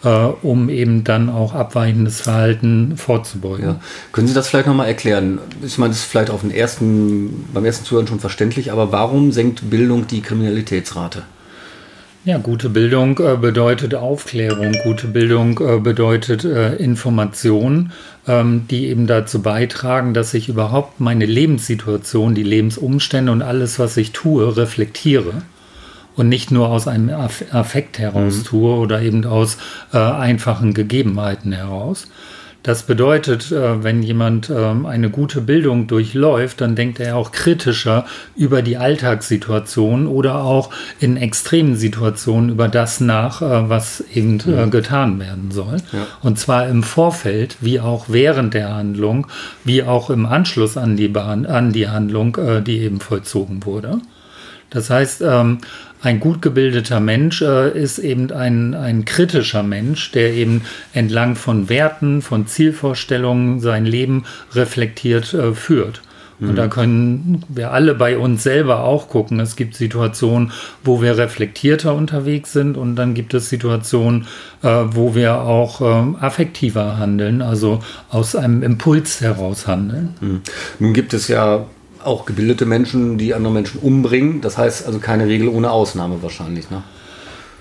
äh, 0.05 0.09
um 0.41 0.69
eben 0.69 1.03
dann 1.03 1.29
auch 1.29 1.53
abweichendes 1.53 2.21
Verhalten 2.21 2.95
vorzubeugen. 2.95 3.65
Ja. 3.65 3.79
Können 4.12 4.27
Sie 4.27 4.33
das 4.33 4.47
vielleicht 4.47 4.67
nochmal 4.67 4.88
erklären? 4.88 5.39
Ich 5.65 5.77
meine, 5.77 5.91
das 5.91 6.01
ist 6.01 6.05
vielleicht 6.05 6.29
auf 6.29 6.41
den 6.41 6.51
ersten, 6.51 7.47
beim 7.53 7.65
ersten 7.65 7.85
Zuhören 7.85 8.07
schon 8.07 8.19
verständlich, 8.19 8.71
aber 8.71 8.91
warum 8.91 9.31
senkt 9.31 9.69
Bildung 9.69 10.07
die 10.07 10.21
Kriminalitätsrate? 10.21 11.24
Ja, 12.24 12.39
gute 12.39 12.69
Bildung 12.69 13.19
äh, 13.19 13.38
bedeutet 13.38 13.93
Aufklärung, 13.93 14.74
gute 14.83 15.07
Bildung 15.07 15.59
äh, 15.59 15.79
bedeutet 15.79 16.43
äh, 16.43 16.75
Information, 16.75 17.91
ähm, 18.27 18.65
die 18.69 18.88
eben 18.88 19.05
dazu 19.05 19.43
beitragen, 19.43 20.15
dass 20.15 20.33
ich 20.33 20.50
überhaupt 20.50 21.00
meine 21.00 21.27
Lebenssituation, 21.27 22.33
die 22.33 22.41
Lebensumstände 22.41 23.31
und 23.31 23.43
alles, 23.43 23.77
was 23.77 23.95
ich 23.97 24.12
tue, 24.12 24.57
reflektiere 24.57 25.43
und 26.15 26.29
nicht 26.29 26.51
nur 26.51 26.69
aus 26.69 26.88
einem 26.88 27.10
Affekt 27.10 28.00
heraus 28.00 28.38
mhm. 28.38 28.43
tue 28.43 28.75
oder 28.75 29.01
eben 29.01 29.25
aus 29.25 29.57
äh, 29.93 29.98
einfachen 29.98 30.74
Gegebenheiten 30.74 31.51
heraus. 31.51 32.07
Das 32.65 32.81
bedeutet, 32.81 33.51
äh, 33.51 33.84
wenn 33.84 34.01
jemand 34.01 34.50
ähm, 34.50 34.88
eine 34.88 35.12
gute 35.12 35.39
Bildung 35.39 35.86
durchläuft, 35.86 36.62
dann 36.62 36.75
denkt 36.75 37.00
er 37.00 37.15
auch 37.15 37.31
kritischer 37.31 38.05
über 38.36 38.63
die 38.63 38.77
Alltagssituation 38.77 40.07
oder 40.07 40.43
auch 40.43 40.72
in 41.00 41.15
extremen 41.15 41.75
Situationen 41.75 42.50
über 42.50 42.67
das 42.67 43.01
nach, 43.01 43.43
äh, 43.43 43.69
was 43.69 44.03
eben 44.12 44.39
äh, 44.48 44.65
mhm. 44.65 44.72
getan 44.72 45.19
werden 45.19 45.51
soll. 45.51 45.77
Ja. 45.93 46.07
Und 46.24 46.39
zwar 46.39 46.67
im 46.67 46.81
Vorfeld, 46.81 47.57
wie 47.62 47.79
auch 47.79 48.05
während 48.07 48.55
der 48.55 48.74
Handlung, 48.74 49.27
wie 49.63 49.84
auch 49.84 50.10
im 50.10 50.25
Anschluss 50.25 50.75
an 50.75 50.98
die, 50.98 51.15
an 51.15 51.72
die 51.72 51.88
Handlung, 51.88 52.36
die 52.65 52.79
eben 52.79 53.00
vollzogen 53.00 53.63
wurde. 53.63 54.00
Das 54.75 54.89
heißt, 54.89 55.22
ähm, 55.22 55.60
ein 56.01 56.20
gut 56.20 56.41
gebildeter 56.41 57.00
Mensch 57.00 57.41
äh, 57.41 57.72
ist 57.72 57.98
eben 57.98 58.29
ein, 58.32 58.74
ein 58.74 59.05
kritischer 59.05 59.63
Mensch, 59.63 60.12
der 60.12 60.34
eben 60.34 60.63
entlang 60.94 61.38
von 61.38 61.70
Werten, 61.70 62.22
von 62.22 62.46
Zielvorstellungen 62.46 63.62
sein 63.62 63.86
Leben 63.86 64.25
reflektiert 64.53 65.34
äh, 65.34 65.53
führt. 65.53 66.01
Und 66.41 66.51
mhm. 66.51 66.55
da 66.55 66.67
können 66.67 67.41
wir 67.48 67.72
alle 67.72 67.96
bei 67.96 68.17
uns 68.17 68.44
selber 68.44 68.84
auch 68.84 69.08
gucken. 69.08 69.39
Es 69.39 69.55
gibt 69.55 69.75
Situationen, 69.75 70.51
wo 70.84 71.01
wir 71.01 71.17
reflektierter 71.17 71.96
unterwegs 71.96 72.51
sind 72.51 72.75
und 72.75 72.98
dann 72.98 73.13
gibt 73.13 73.34
es 73.34 73.48
Situationen, 73.48 74.27
äh, 74.62 74.67
wo 74.67 75.15
wir 75.15 75.36
auch 75.36 75.79
äh, 75.79 76.17
affektiver 76.20 76.98
handeln, 76.98 77.41
also 77.41 77.79
aus 78.10 78.36
einem 78.36 78.62
Impuls 78.62 79.22
heraus 79.22 79.67
handeln. 79.67 80.15
Mhm. 80.20 80.41
Nun 80.79 80.94
gibt 80.94 81.13
es 81.13 81.29
ja 81.29 81.65
auch 82.05 82.25
gebildete 82.25 82.65
Menschen, 82.65 83.17
die 83.17 83.33
andere 83.33 83.53
Menschen 83.53 83.79
umbringen. 83.79 84.41
Das 84.41 84.57
heißt 84.57 84.85
also 84.85 85.00
keine 85.00 85.27
Regel 85.27 85.47
ohne 85.47 85.71
Ausnahme 85.71 86.21
wahrscheinlich. 86.21 86.69
Ne? 86.69 86.83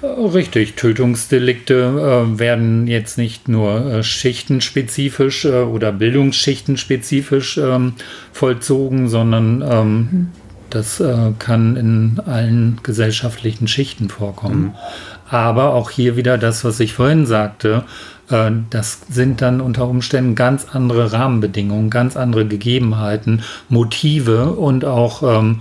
Richtig, 0.03 0.75
Tötungsdelikte 0.75 2.27
äh, 2.27 2.39
werden 2.39 2.87
jetzt 2.87 3.17
nicht 3.17 3.49
nur 3.49 3.87
äh, 3.87 4.03
schichtenspezifisch 4.03 5.47
äh, 5.47 5.63
oder 5.63 5.93
bildungsschichtenspezifisch 5.93 7.59
ähm, 7.59 7.95
vollzogen, 8.33 9.09
sondern 9.09 9.65
ähm, 9.67 10.29
das 10.69 11.01
äh, 11.01 11.33
kann 11.39 11.77
in 11.77 12.21
allen 12.27 12.81
gesellschaftlichen 12.83 13.69
Schichten 13.69 14.09
vorkommen. 14.09 14.63
Mhm. 14.63 14.75
Aber 15.31 15.73
auch 15.73 15.91
hier 15.91 16.17
wieder 16.17 16.37
das, 16.37 16.65
was 16.65 16.81
ich 16.81 16.93
vorhin 16.93 17.27
sagte, 17.27 17.85
äh, 17.87 18.14
das 18.29 19.01
sind 19.11 19.43
dann 19.43 19.61
unter 19.61 19.87
Umständen 19.87 20.35
ganz 20.35 20.67
andere 20.73 21.13
Rahmenbedingungen, 21.13 21.91
ganz 21.91 22.17
andere 22.17 22.47
Gegebenheiten, 22.47 23.43
Motive 23.69 24.53
und 24.53 24.85
auch 24.85 25.23
ähm, 25.23 25.61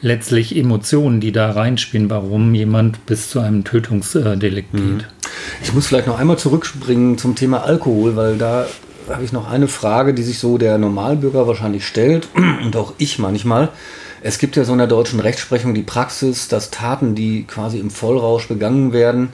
letztlich 0.00 0.56
Emotionen, 0.56 1.20
die 1.20 1.32
da 1.32 1.50
reinspielen, 1.50 2.10
warum 2.10 2.54
jemand 2.54 3.04
bis 3.06 3.30
zu 3.30 3.40
einem 3.40 3.64
Tötungsdelikt 3.64 4.74
mhm. 4.74 4.98
geht. 4.98 5.08
Ich 5.62 5.72
muss 5.72 5.86
vielleicht 5.86 6.06
noch 6.06 6.18
einmal 6.18 6.38
zurückspringen 6.38 7.18
zum 7.18 7.34
Thema 7.34 7.64
Alkohol, 7.64 8.14
weil 8.14 8.36
da 8.36 8.66
habe 9.08 9.24
ich 9.24 9.32
noch 9.32 9.50
eine 9.50 9.66
Frage, 9.66 10.14
die 10.14 10.22
sich 10.22 10.38
so 10.38 10.58
der 10.58 10.78
Normalbürger 10.78 11.46
wahrscheinlich 11.46 11.86
stellt 11.86 12.28
und 12.64 12.76
auch 12.76 12.94
ich 12.98 13.18
manchmal. 13.18 13.70
Es 14.22 14.38
gibt 14.38 14.56
ja 14.56 14.64
so 14.64 14.72
in 14.72 14.78
der 14.78 14.86
deutschen 14.86 15.20
Rechtsprechung 15.20 15.74
die 15.74 15.82
Praxis, 15.82 16.48
dass 16.48 16.70
Taten, 16.70 17.14
die 17.14 17.44
quasi 17.44 17.78
im 17.78 17.90
Vollrausch 17.90 18.48
begangen 18.48 18.92
werden, 18.92 19.30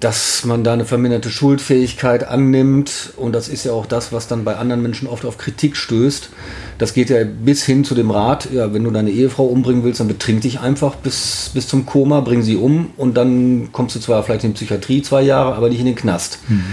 dass 0.00 0.46
man 0.46 0.64
da 0.64 0.72
eine 0.72 0.86
verminderte 0.86 1.28
Schuldfähigkeit 1.28 2.26
annimmt. 2.26 3.12
Und 3.16 3.34
das 3.34 3.48
ist 3.48 3.64
ja 3.64 3.72
auch 3.72 3.84
das, 3.84 4.12
was 4.12 4.26
dann 4.26 4.44
bei 4.44 4.56
anderen 4.56 4.80
Menschen 4.80 5.06
oft 5.06 5.26
auf 5.26 5.36
Kritik 5.36 5.76
stößt. 5.76 6.30
Das 6.78 6.94
geht 6.94 7.10
ja 7.10 7.22
bis 7.24 7.64
hin 7.64 7.84
zu 7.84 7.94
dem 7.94 8.10
Rat, 8.10 8.48
ja, 8.50 8.72
wenn 8.72 8.82
du 8.82 8.90
deine 8.90 9.10
Ehefrau 9.10 9.44
umbringen 9.44 9.84
willst, 9.84 10.00
dann 10.00 10.08
betrink 10.08 10.40
dich 10.40 10.60
einfach 10.60 10.94
bis, 10.96 11.50
bis 11.52 11.68
zum 11.68 11.84
Koma, 11.84 12.20
bring 12.20 12.40
sie 12.40 12.56
um 12.56 12.92
und 12.96 13.14
dann 13.14 13.68
kommst 13.72 13.94
du 13.94 14.00
zwar 14.00 14.22
vielleicht 14.22 14.44
in 14.44 14.52
die 14.52 14.56
Psychiatrie 14.56 15.02
zwei 15.02 15.20
Jahre, 15.20 15.54
aber 15.54 15.68
nicht 15.68 15.80
in 15.80 15.86
den 15.86 15.96
Knast. 15.96 16.38
Mhm. 16.48 16.64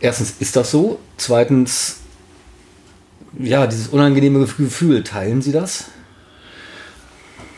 Erstens 0.00 0.34
ist 0.38 0.54
das 0.54 0.70
so. 0.70 0.98
Zweitens, 1.16 2.00
ja, 3.38 3.66
dieses 3.66 3.88
unangenehme 3.88 4.40
Gefühl, 4.40 5.02
teilen 5.02 5.40
Sie 5.40 5.52
das? 5.52 5.86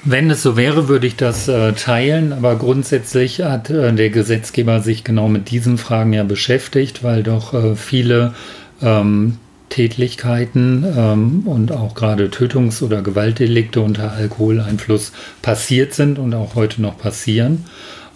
Wenn 0.04 0.30
es 0.30 0.42
so 0.42 0.56
wäre, 0.56 0.88
würde 0.88 1.06
ich 1.06 1.16
das 1.16 1.48
äh, 1.48 1.72
teilen, 1.72 2.32
aber 2.32 2.56
grundsätzlich 2.56 3.42
hat 3.42 3.68
äh, 3.68 3.92
der 3.92 4.10
Gesetzgeber 4.10 4.80
sich 4.80 5.02
genau 5.02 5.28
mit 5.28 5.50
diesen 5.50 5.76
Fragen 5.76 6.12
ja 6.12 6.22
beschäftigt, 6.22 7.02
weil 7.02 7.24
doch 7.24 7.52
äh, 7.52 7.74
viele 7.74 8.34
ähm, 8.80 9.38
Tätlichkeiten 9.70 10.86
ähm, 10.96 11.42
und 11.46 11.72
auch 11.72 11.94
gerade 11.94 12.30
Tötungs- 12.30 12.82
oder 12.82 13.02
Gewaltdelikte 13.02 13.80
unter 13.80 14.12
Alkoholeinfluss 14.12 15.12
passiert 15.42 15.94
sind 15.94 16.18
und 16.18 16.32
auch 16.32 16.54
heute 16.54 16.80
noch 16.80 16.96
passieren. 16.96 17.64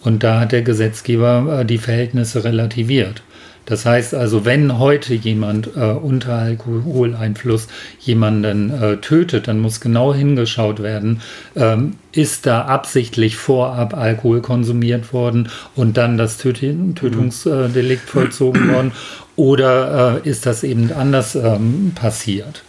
Und 0.03 0.23
da 0.23 0.41
hat 0.41 0.53
der 0.53 0.63
Gesetzgeber 0.63 1.61
äh, 1.61 1.65
die 1.65 1.79
Verhältnisse 1.79 2.45
relativiert. 2.45 3.23
Das 3.65 3.87
heißt 3.87 4.15
also, 4.15 4.45
wenn 4.45 4.79
heute 4.79 5.15
jemand 5.15 5.77
äh, 5.77 5.93
unter 5.93 6.35
Alkoholeinfluss 6.35 7.69
jemanden 8.01 8.71
äh, 8.71 8.97
tötet, 8.97 9.49
dann 9.49 9.61
muss 9.61 9.81
genau 9.81 10.13
hingeschaut 10.13 10.83
werden, 10.83 11.21
ähm, 11.55 11.95
ist 12.13 12.47
da 12.47 12.63
absichtlich 12.63 13.37
vorab 13.37 13.97
Alkohol 13.97 14.41
konsumiert 14.41 15.13
worden 15.13 15.49
und 15.77 15.97
dann 15.97 16.19
das 16.19 16.39
Töt 16.39 16.61
Tötungsdelikt 16.61 18.09
vollzogen 18.09 18.73
worden 18.73 18.93
oder 19.37 20.21
äh, 20.25 20.29
ist 20.29 20.47
das 20.47 20.65
eben 20.65 20.93
anders 20.93 21.35
ähm, 21.35 21.93
passiert? 21.95 22.65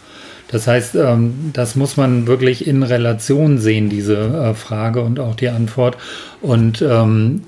Das 0.48 0.66
heißt, 0.66 0.94
ähm, 0.94 1.50
das 1.52 1.74
muss 1.74 1.96
man 1.96 2.26
wirklich 2.26 2.66
in 2.66 2.82
Relation 2.82 3.58
sehen, 3.58 3.88
diese 3.88 4.16
äh, 4.16 4.54
Frage 4.54 5.02
und 5.02 5.18
auch 5.18 5.34
die 5.34 5.48
Antwort. 5.48 5.96
Und 6.40 6.80
ähm, 6.80 7.42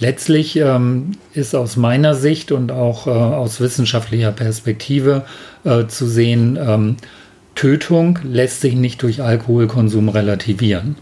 Letztlich 0.00 0.56
ähm, 0.56 1.12
ist 1.34 1.54
aus 1.54 1.76
meiner 1.76 2.14
Sicht 2.14 2.52
und 2.52 2.72
auch 2.72 3.06
äh, 3.06 3.10
aus 3.10 3.60
wissenschaftlicher 3.60 4.32
Perspektive 4.32 5.24
äh, 5.64 5.86
zu 5.86 6.06
sehen, 6.06 6.58
ähm, 6.60 6.96
Tötung 7.54 8.18
lässt 8.22 8.62
sich 8.62 8.74
nicht 8.74 9.02
durch 9.02 9.22
Alkoholkonsum 9.22 10.08
relativieren. 10.08 10.96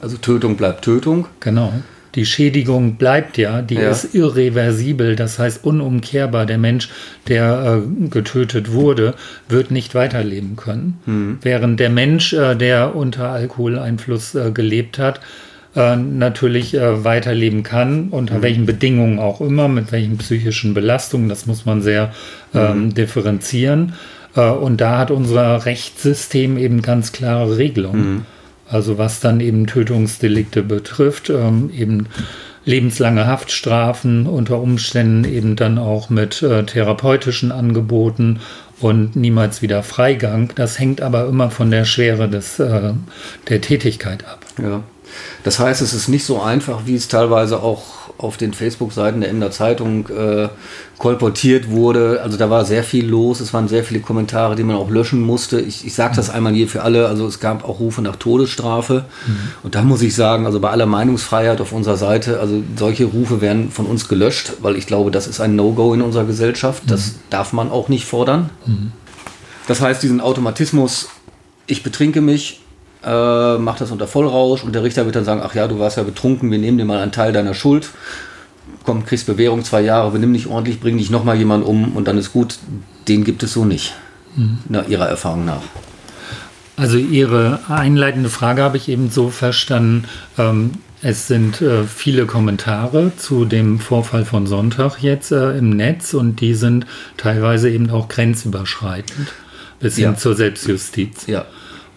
Also 0.00 0.16
Tötung 0.16 0.56
bleibt 0.56 0.84
Tötung? 0.84 1.26
Genau. 1.40 1.72
Die 2.14 2.26
Schädigung 2.26 2.96
bleibt 2.96 3.38
ja, 3.38 3.62
die 3.62 3.76
ja. 3.76 3.90
ist 3.90 4.14
irreversibel, 4.14 5.16
das 5.16 5.38
heißt 5.38 5.64
unumkehrbar. 5.64 6.46
Der 6.46 6.58
Mensch, 6.58 6.90
der 7.26 7.82
äh, 7.82 8.08
getötet 8.08 8.70
wurde, 8.70 9.14
wird 9.48 9.70
nicht 9.70 9.94
weiterleben 9.94 10.54
können. 10.56 11.00
Mhm. 11.06 11.38
Während 11.42 11.80
der 11.80 11.90
Mensch, 11.90 12.34
äh, 12.34 12.54
der 12.54 12.94
unter 12.94 13.30
Alkoholeinfluss 13.30 14.34
äh, 14.34 14.52
gelebt 14.52 14.98
hat, 14.98 15.20
äh, 15.74 15.96
natürlich 15.96 16.74
äh, 16.74 17.04
weiterleben 17.04 17.62
kann, 17.62 18.08
unter 18.10 18.38
mhm. 18.38 18.42
welchen 18.42 18.66
Bedingungen 18.66 19.18
auch 19.18 19.40
immer, 19.40 19.68
mit 19.68 19.92
welchen 19.92 20.18
psychischen 20.18 20.74
Belastungen, 20.74 21.28
das 21.28 21.46
muss 21.46 21.64
man 21.64 21.82
sehr 21.82 22.12
ähm, 22.54 22.84
mhm. 22.84 22.94
differenzieren. 22.94 23.94
Äh, 24.36 24.50
und 24.50 24.80
da 24.80 24.98
hat 24.98 25.10
unser 25.10 25.64
Rechtssystem 25.64 26.58
eben 26.58 26.82
ganz 26.82 27.12
klare 27.12 27.58
Regelungen. 27.58 28.14
Mhm. 28.14 28.22
Also 28.68 28.96
was 28.96 29.20
dann 29.20 29.40
eben 29.40 29.66
Tötungsdelikte 29.66 30.62
betrifft, 30.62 31.28
ähm, 31.30 31.70
eben 31.76 32.06
lebenslange 32.64 33.26
Haftstrafen, 33.26 34.26
unter 34.26 34.60
Umständen 34.60 35.24
eben 35.24 35.56
dann 35.56 35.78
auch 35.78 36.10
mit 36.10 36.42
äh, 36.42 36.64
therapeutischen 36.64 37.52
Angeboten 37.52 38.40
und 38.80 39.16
niemals 39.16 39.62
wieder 39.62 39.82
Freigang. 39.82 40.52
Das 40.54 40.78
hängt 40.78 41.00
aber 41.00 41.26
immer 41.26 41.50
von 41.50 41.70
der 41.70 41.84
Schwere 41.84 42.28
des, 42.28 42.58
äh, 42.58 42.92
der 43.48 43.60
Tätigkeit 43.60 44.24
ab. 44.26 44.44
Ja. 44.62 44.82
Das 45.44 45.58
heißt, 45.58 45.82
es 45.82 45.92
ist 45.92 46.08
nicht 46.08 46.24
so 46.24 46.40
einfach, 46.40 46.82
wie 46.86 46.94
es 46.94 47.08
teilweise 47.08 47.62
auch 47.62 47.82
auf 48.18 48.36
den 48.36 48.52
Facebook-Seiten 48.54 49.20
der 49.20 49.30
Emder 49.30 49.50
Zeitung 49.50 50.08
äh, 50.08 50.48
kolportiert 50.98 51.70
wurde. 51.70 52.20
Also 52.22 52.36
da 52.38 52.50
war 52.50 52.64
sehr 52.64 52.84
viel 52.84 53.06
los, 53.06 53.40
es 53.40 53.52
waren 53.52 53.66
sehr 53.66 53.82
viele 53.82 54.00
Kommentare, 54.00 54.54
die 54.54 54.62
man 54.62 54.76
auch 54.76 54.90
löschen 54.90 55.20
musste. 55.20 55.60
Ich, 55.60 55.84
ich 55.84 55.94
sage 55.94 56.14
das 56.14 56.28
mhm. 56.28 56.34
einmal 56.34 56.54
hier 56.54 56.68
für 56.68 56.82
alle, 56.82 57.08
also 57.08 57.26
es 57.26 57.40
gab 57.40 57.68
auch 57.68 57.80
Rufe 57.80 58.02
nach 58.02 58.16
Todesstrafe. 58.16 59.04
Mhm. 59.26 59.36
Und 59.64 59.74
da 59.74 59.82
muss 59.82 60.02
ich 60.02 60.14
sagen, 60.14 60.46
also 60.46 60.60
bei 60.60 60.70
aller 60.70 60.86
Meinungsfreiheit 60.86 61.60
auf 61.60 61.72
unserer 61.72 61.96
Seite, 61.96 62.38
also 62.38 62.62
solche 62.76 63.06
Rufe 63.06 63.40
werden 63.40 63.70
von 63.70 63.86
uns 63.86 64.08
gelöscht, 64.08 64.52
weil 64.60 64.76
ich 64.76 64.86
glaube, 64.86 65.10
das 65.10 65.26
ist 65.26 65.40
ein 65.40 65.56
No-Go 65.56 65.94
in 65.94 66.02
unserer 66.02 66.24
Gesellschaft. 66.24 66.84
Das 66.86 67.08
mhm. 67.08 67.14
darf 67.30 67.52
man 67.52 67.70
auch 67.70 67.88
nicht 67.88 68.04
fordern. 68.06 68.50
Mhm. 68.66 68.92
Das 69.66 69.80
heißt, 69.80 70.02
diesen 70.02 70.20
Automatismus, 70.20 71.08
ich 71.66 71.82
betrinke 71.82 72.20
mich, 72.20 72.61
äh, 73.04 73.58
macht 73.58 73.80
das 73.80 73.90
unter 73.90 74.06
Vollrausch 74.06 74.64
und 74.64 74.74
der 74.74 74.82
Richter 74.82 75.04
wird 75.04 75.16
dann 75.16 75.24
sagen, 75.24 75.42
ach 75.44 75.54
ja, 75.54 75.66
du 75.68 75.78
warst 75.78 75.96
ja 75.96 76.02
betrunken, 76.02 76.50
wir 76.50 76.58
nehmen 76.58 76.78
dir 76.78 76.84
mal 76.84 77.00
einen 77.00 77.12
Teil 77.12 77.32
deiner 77.32 77.54
Schuld. 77.54 77.90
Komm, 78.84 79.04
kriegst 79.04 79.26
Bewährung 79.26 79.64
zwei 79.64 79.80
Jahre, 79.80 80.10
benimm 80.10 80.32
dich 80.32 80.46
ordentlich, 80.46 80.80
bring 80.80 80.98
dich 80.98 81.10
nochmal 81.10 81.36
jemand 81.36 81.64
um 81.64 81.96
und 81.96 82.08
dann 82.08 82.18
ist 82.18 82.32
gut. 82.32 82.58
Den 83.08 83.24
gibt 83.24 83.42
es 83.42 83.52
so 83.52 83.64
nicht, 83.64 83.94
mhm. 84.36 84.58
nach 84.68 84.86
Ihrer 84.88 85.08
Erfahrung 85.08 85.44
nach. 85.44 85.62
Also 86.76 86.96
Ihre 86.96 87.60
einleitende 87.68 88.28
Frage 88.28 88.62
habe 88.62 88.76
ich 88.76 88.88
eben 88.88 89.10
so 89.10 89.30
verstanden. 89.30 90.04
Ähm, 90.38 90.72
es 91.02 91.26
sind 91.26 91.60
äh, 91.60 91.82
viele 91.82 92.26
Kommentare 92.26 93.12
zu 93.16 93.44
dem 93.44 93.80
Vorfall 93.80 94.24
von 94.24 94.46
Sonntag 94.46 95.02
jetzt 95.02 95.32
äh, 95.32 95.58
im 95.58 95.70
Netz 95.70 96.14
und 96.14 96.40
die 96.40 96.54
sind 96.54 96.86
teilweise 97.16 97.68
eben 97.68 97.90
auch 97.90 98.08
grenzüberschreitend 98.08 99.32
bis 99.80 99.96
hin 99.96 100.04
ja. 100.04 100.16
zur 100.16 100.36
Selbstjustiz. 100.36 101.26
Ja. 101.26 101.44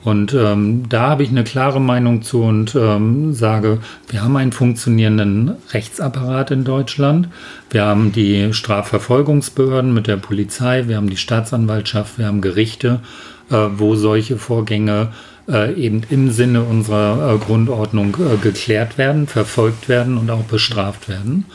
Und 0.05 0.35
ähm, 0.35 0.87
da 0.87 1.09
habe 1.09 1.23
ich 1.23 1.29
eine 1.29 1.43
klare 1.43 1.81
Meinung 1.81 2.21
zu 2.21 2.43
und 2.43 2.75
ähm, 2.75 3.33
sage, 3.33 3.79
wir 4.07 4.23
haben 4.23 4.37
einen 4.37 4.51
funktionierenden 4.51 5.55
Rechtsapparat 5.71 6.51
in 6.51 6.63
Deutschland. 6.63 7.27
Wir 7.71 7.85
haben 7.85 8.11
die 8.11 8.53
Strafverfolgungsbehörden 8.53 9.95
mit 9.95 10.05
der 10.05 10.17
Polizei, 10.17 10.87
wir 10.87 10.97
haben 10.97 11.09
die 11.09 11.17
Staatsanwaltschaft, 11.17 12.19
wir 12.19 12.27
haben 12.27 12.41
Gerichte, 12.41 12.99
äh, 13.49 13.55
wo 13.77 13.95
solche 13.95 14.37
Vorgänge 14.37 15.09
äh, 15.49 15.73
eben 15.73 16.03
im 16.11 16.29
Sinne 16.29 16.61
unserer 16.61 17.33
äh, 17.33 17.37
Grundordnung 17.39 18.15
äh, 18.19 18.37
geklärt 18.37 18.99
werden, 18.99 19.25
verfolgt 19.25 19.89
werden 19.89 20.19
und 20.19 20.29
auch 20.29 20.43
bestraft 20.43 21.09
werden. 21.09 21.45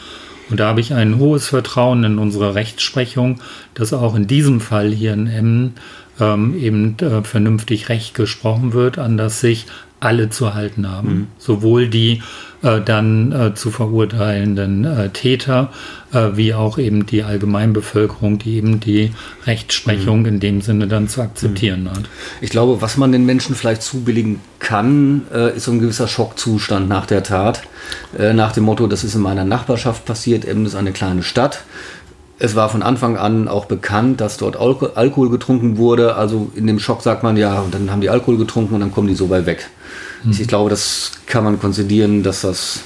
Und 0.50 0.59
da 0.59 0.66
habe 0.66 0.80
ich 0.80 0.92
ein 0.92 1.19
hohes 1.19 1.47
Vertrauen 1.47 2.02
in 2.02 2.19
unsere 2.19 2.57
Rechtsprechung, 2.57 3.40
dass 3.75 3.92
auch 3.92 4.16
in 4.16 4.26
diesem 4.26 4.61
Fall 4.61 4.90
hier 4.90 5.12
in 5.12 5.28
Emmen 5.28 5.75
ähm, 6.21 6.57
eben 6.59 6.97
äh, 6.99 7.23
vernünftig 7.23 7.89
Recht 7.89 8.15
gesprochen 8.15 8.73
wird, 8.73 8.99
an 8.99 9.17
das 9.17 9.41
sich 9.41 9.67
alle 10.00 10.31
zu 10.31 10.55
halten 10.55 10.91
haben. 10.91 11.09
Mhm. 11.09 11.27
Sowohl 11.39 11.89
die 11.89 12.23
äh, 12.62 12.81
dann 12.81 13.33
äh, 13.33 13.55
zu 13.55 13.71
verurteilenden 13.71 14.85
äh, 14.85 15.11
Täter, 15.11 15.73
äh, 16.12 16.29
wie 16.35 16.55
auch 16.55 16.79
eben 16.79 17.07
die 17.07 17.23
Allgemeinbevölkerung, 17.23 18.39
die 18.39 18.57
eben 18.57 18.81
die 18.81 19.12
Rechtsprechung 19.47 20.21
mhm. 20.21 20.27
in 20.27 20.41
dem 20.41 20.61
Sinne 20.62 20.89
dann 20.89 21.09
zu 21.09 21.21
akzeptieren 21.21 21.85
mhm. 21.85 21.91
hat. 21.91 22.03
Ich 22.41 22.50
glaube, 22.50 22.81
was 22.81 22.97
man 22.97 23.12
den 23.12 23.27
Menschen 23.27 23.55
vielleicht 23.55 23.83
zubilligen 23.83 24.41
kann, 24.59 25.23
äh, 25.33 25.57
ist 25.57 25.65
so 25.65 25.73
ein 25.73 25.81
gewisser 25.81 26.09
Schockzustand 26.09 26.89
nach 26.89 27.07
der 27.07 27.23
Tat. 27.23 27.62
Äh, 28.19 28.33
nach 28.33 28.53
dem 28.53 28.65
Motto, 28.65 28.87
das 28.87 29.05
ist 29.05 29.15
in 29.15 29.23
meiner 29.23 29.45
Nachbarschaft 29.45 30.05
passiert, 30.05 30.45
Emden 30.45 30.67
ist 30.67 30.75
eine 30.75 30.93
kleine 30.93 31.23
Stadt. 31.23 31.65
Es 32.42 32.56
war 32.56 32.70
von 32.70 32.82
Anfang 32.82 33.18
an 33.18 33.49
auch 33.49 33.66
bekannt, 33.66 34.20
dass 34.20 34.38
dort 34.38 34.56
Alkohol 34.56 35.28
getrunken 35.28 35.76
wurde. 35.76 36.16
Also 36.16 36.50
in 36.54 36.66
dem 36.66 36.80
Schock 36.80 37.02
sagt 37.02 37.23
man, 37.23 37.37
ja, 37.37 37.61
und 37.61 37.75
dann 37.75 37.90
haben 37.90 38.00
die 38.00 38.09
Alkohol 38.09 38.38
getrunken 38.38 38.75
und 38.75 38.80
dann 38.80 38.92
kommen 38.92 39.09
die 39.09 39.14
so 39.14 39.28
weit 39.28 39.44
weg. 39.44 39.68
Mhm. 40.25 40.32
Ich 40.32 40.49
glaube, 40.49 40.70
das 40.70 41.12
kann 41.26 41.44
man 41.44 41.61
konzidieren, 41.61 42.23
dass 42.23 42.40
das, 42.40 42.80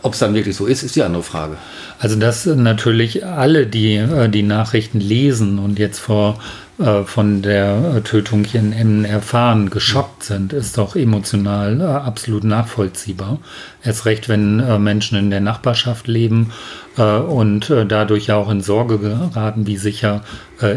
ob 0.00 0.14
es 0.14 0.20
dann 0.20 0.34
wirklich 0.34 0.56
so 0.56 0.64
ist, 0.64 0.82
ist 0.82 0.96
die 0.96 1.02
andere 1.02 1.22
Frage. 1.22 1.58
Also 1.98 2.16
dass 2.16 2.46
natürlich 2.46 3.26
alle, 3.26 3.66
die 3.66 3.96
äh, 3.96 4.28
die 4.28 4.42
Nachrichten 4.42 5.00
lesen 5.00 5.58
und 5.58 5.78
jetzt 5.78 5.98
vor 5.98 6.38
von 6.76 7.40
der 7.40 8.02
Tötung 8.02 8.42
hier 8.42 8.58
in 8.58 8.72
Emmen 8.72 9.04
erfahren, 9.04 9.70
geschockt 9.70 10.24
sind, 10.24 10.52
ist 10.52 10.76
doch 10.76 10.96
emotional 10.96 11.80
äh, 11.80 11.84
absolut 11.84 12.42
nachvollziehbar. 12.42 13.38
Erst 13.84 14.06
recht, 14.06 14.28
wenn 14.28 14.58
äh, 14.58 14.76
Menschen 14.80 15.16
in 15.16 15.30
der 15.30 15.40
Nachbarschaft 15.40 16.08
leben 16.08 16.52
und 16.96 17.72
dadurch 17.88 18.28
ja 18.28 18.36
auch 18.36 18.48
in 18.48 18.60
Sorge 18.60 19.00
geraten, 19.00 19.66
wie 19.66 19.76
sicher 19.76 20.22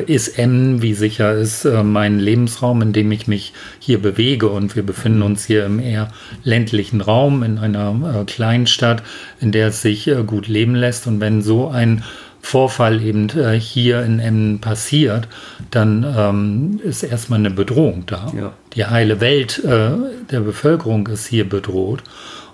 ist 0.08 0.40
Emmen, 0.40 0.82
wie 0.82 0.96
sicher 0.96 1.34
ist 1.34 1.64
mein 1.84 2.20
Lebensraum, 2.20 2.82
in 2.82 2.92
dem 2.92 3.12
ich 3.12 3.28
mich 3.28 3.54
hier 3.78 4.02
bewege. 4.02 4.48
Und 4.50 4.76
wir 4.76 4.82
befinden 4.82 5.22
uns 5.22 5.46
hier 5.46 5.68
im 5.68 5.78
eher 5.78 6.08
ländlichen 6.44 7.02
Raum, 7.02 7.44
in 7.44 7.60
einer 7.60 8.24
Kleinstadt, 8.26 9.04
in 9.40 9.52
der 9.52 9.68
es 9.68 9.84
sich 9.84 10.10
gut 10.26 10.48
leben 10.48 10.74
lässt. 10.74 11.06
Und 11.06 11.20
wenn 11.20 11.44
so 11.44 11.68
ein 11.68 12.04
Vorfall 12.48 13.02
eben 13.02 13.28
äh, 13.32 13.60
hier 13.60 14.04
in 14.04 14.20
Emmen 14.20 14.62
passiert, 14.62 15.28
dann 15.70 16.06
ähm, 16.18 16.80
ist 16.82 17.04
erstmal 17.04 17.40
eine 17.40 17.52
Bedrohung 17.52 18.04
da. 18.06 18.32
Ja. 18.40 18.54
Die 18.74 18.86
heile 18.86 19.20
Welt 19.20 19.62
äh, 19.66 19.90
der 20.32 20.40
Bevölkerung 20.40 21.08
ist 21.08 21.28
hier 21.28 21.48
bedroht. 21.48 22.04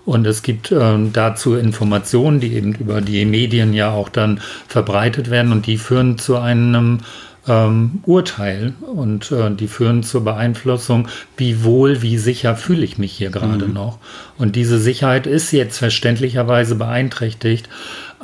Und 0.03 0.25
es 0.25 0.41
gibt 0.41 0.71
äh, 0.71 0.97
dazu 1.13 1.53
Informationen, 1.53 2.39
die 2.39 2.55
eben 2.55 2.73
über 2.73 3.01
die 3.01 3.23
Medien 3.25 3.71
ja 3.71 3.91
auch 3.91 4.09
dann 4.09 4.41
verbreitet 4.67 5.29
werden 5.29 5.51
und 5.51 5.67
die 5.67 5.77
führen 5.77 6.17
zu 6.17 6.38
einem 6.38 7.01
ähm, 7.47 8.01
Urteil 8.05 8.73
und 8.81 9.31
äh, 9.31 9.51
die 9.51 9.67
führen 9.67 10.01
zur 10.01 10.23
Beeinflussung, 10.23 11.07
wie 11.38 11.63
wohl, 11.63 12.01
wie 12.01 12.17
sicher 12.17 12.55
fühle 12.55 12.83
ich 12.83 12.97
mich 12.97 13.12
hier 13.12 13.29
gerade 13.29 13.67
mhm. 13.67 13.73
noch. 13.73 14.00
Und 14.38 14.55
diese 14.55 14.79
Sicherheit 14.79 15.27
ist 15.27 15.51
jetzt 15.51 15.77
verständlicherweise 15.77 16.75
beeinträchtigt 16.75 17.69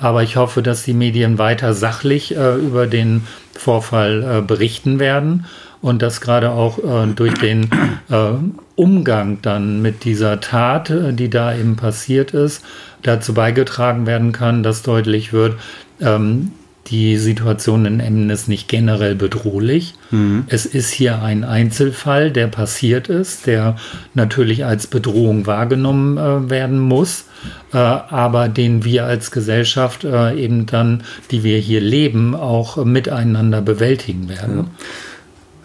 aber 0.01 0.23
ich 0.23 0.35
hoffe, 0.35 0.61
dass 0.61 0.83
die 0.83 0.93
Medien 0.93 1.37
weiter 1.37 1.73
sachlich 1.73 2.35
äh, 2.35 2.55
über 2.55 2.87
den 2.87 3.27
Vorfall 3.53 4.23
äh, 4.23 4.41
berichten 4.41 4.99
werden 4.99 5.45
und 5.81 6.01
dass 6.01 6.21
gerade 6.21 6.51
auch 6.51 6.79
äh, 6.79 7.07
durch 7.13 7.33
den 7.35 7.69
äh, 8.09 8.31
Umgang 8.75 9.39
dann 9.41 9.81
mit 9.81 10.03
dieser 10.03 10.39
Tat, 10.39 10.89
äh, 10.89 11.13
die 11.13 11.29
da 11.29 11.55
eben 11.55 11.75
passiert 11.75 12.31
ist, 12.31 12.63
dazu 13.01 13.33
beigetragen 13.33 14.05
werden 14.05 14.31
kann, 14.31 14.63
dass 14.63 14.83
deutlich 14.83 15.33
wird, 15.33 15.57
ähm, 16.01 16.51
die 16.89 17.17
Situation 17.17 17.85
in 17.85 17.99
Emmen 17.99 18.29
ist 18.29 18.47
nicht 18.47 18.67
generell 18.67 19.15
bedrohlich. 19.15 19.93
Mhm. 20.11 20.45
Es 20.47 20.65
ist 20.65 20.91
hier 20.91 21.21
ein 21.21 21.43
Einzelfall, 21.43 22.31
der 22.31 22.47
passiert 22.47 23.09
ist, 23.09 23.47
der 23.47 23.75
natürlich 24.13 24.65
als 24.65 24.87
Bedrohung 24.87 25.45
wahrgenommen 25.45 26.17
äh, 26.17 26.49
werden 26.49 26.79
muss, 26.79 27.25
äh, 27.73 27.77
aber 27.77 28.49
den 28.49 28.83
wir 28.83 29.05
als 29.05 29.31
Gesellschaft 29.31 30.03
äh, 30.03 30.35
eben 30.35 30.65
dann, 30.65 31.03
die 31.31 31.43
wir 31.43 31.59
hier 31.59 31.81
leben, 31.81 32.35
auch 32.35 32.83
miteinander 32.83 33.61
bewältigen 33.61 34.29
werden. 34.29 34.57
Ja. 34.57 34.65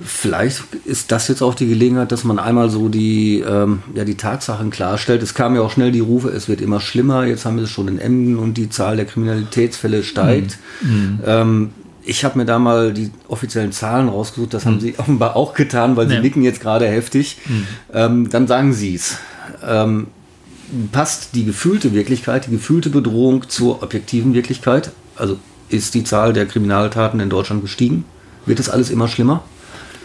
Vielleicht 0.07 0.63
ist 0.85 1.13
das 1.13 1.29
jetzt 1.29 1.43
auch 1.43 1.55
die 1.55 1.67
Gelegenheit, 1.67 2.13
dass 2.13 2.25
man 2.25 2.39
einmal 2.39 2.69
so 2.69 2.91
die, 2.91 3.41
ähm, 3.41 3.83
ja, 3.95 4.05
die 4.05 4.17
Tatsachen 4.17 4.71
klarstellt. 4.71 5.23
Es 5.23 5.33
kamen 5.33 5.57
ja 5.57 5.63
auch 5.63 5.71
schnell 5.71 5.93
die 5.93 6.01
Rufe, 6.01 6.29
es 6.29 6.47
wird 6.47 6.61
immer 6.61 6.81
schlimmer. 6.81 7.25
Jetzt 7.25 7.47
haben 7.47 7.57
wir 7.57 7.65
es 7.65 7.71
schon 7.71 7.89
in 7.89 7.99
Emden 7.99 8.37
und 8.37 8.55
die 8.55 8.69
Zahl 8.69 8.97
der 8.97 9.07
Kriminalitätsfälle 9.07 10.05
steigt. 10.05 10.59
Mhm. 10.83 11.21
Ähm, 11.25 11.71
ich 12.05 12.23
habe 12.23 12.39
mir 12.39 12.45
da 12.45 12.59
mal 12.59 12.93
die 12.93 13.13
offiziellen 13.29 13.73
Zahlen 13.73 14.11
rausgesucht. 14.11 14.53
Das 14.53 14.67
mhm. 14.67 14.71
haben 14.71 14.81
Sie 14.81 14.95
offenbar 14.99 15.37
auch 15.37 15.55
getan, 15.55 15.97
weil 15.97 16.07
Sie 16.07 16.17
ja. 16.17 16.21
nicken 16.21 16.43
jetzt 16.43 16.61
gerade 16.61 16.87
heftig. 16.87 17.39
Mhm. 17.47 17.67
Ähm, 17.95 18.29
dann 18.29 18.47
sagen 18.47 18.75
Sie 18.75 18.95
es. 18.95 19.17
Ähm, 19.67 20.09
passt 20.93 21.35
die 21.35 21.47
gefühlte 21.47 21.95
Wirklichkeit, 21.95 22.47
die 22.47 22.51
gefühlte 22.51 22.91
Bedrohung 22.91 23.49
zur 23.49 23.83
objektiven 23.83 24.35
Wirklichkeit? 24.35 24.91
Also 25.17 25.39
ist 25.71 25.95
die 25.95 26.05
Zahl 26.05 26.35
der 26.35 26.45
Kriminaltaten 26.45 27.21
in 27.21 27.31
Deutschland 27.31 27.63
gestiegen? 27.63 28.05
Wird 28.45 28.61
es 28.61 28.69
alles 28.69 28.91
immer 28.91 29.09
schlimmer? 29.09 29.43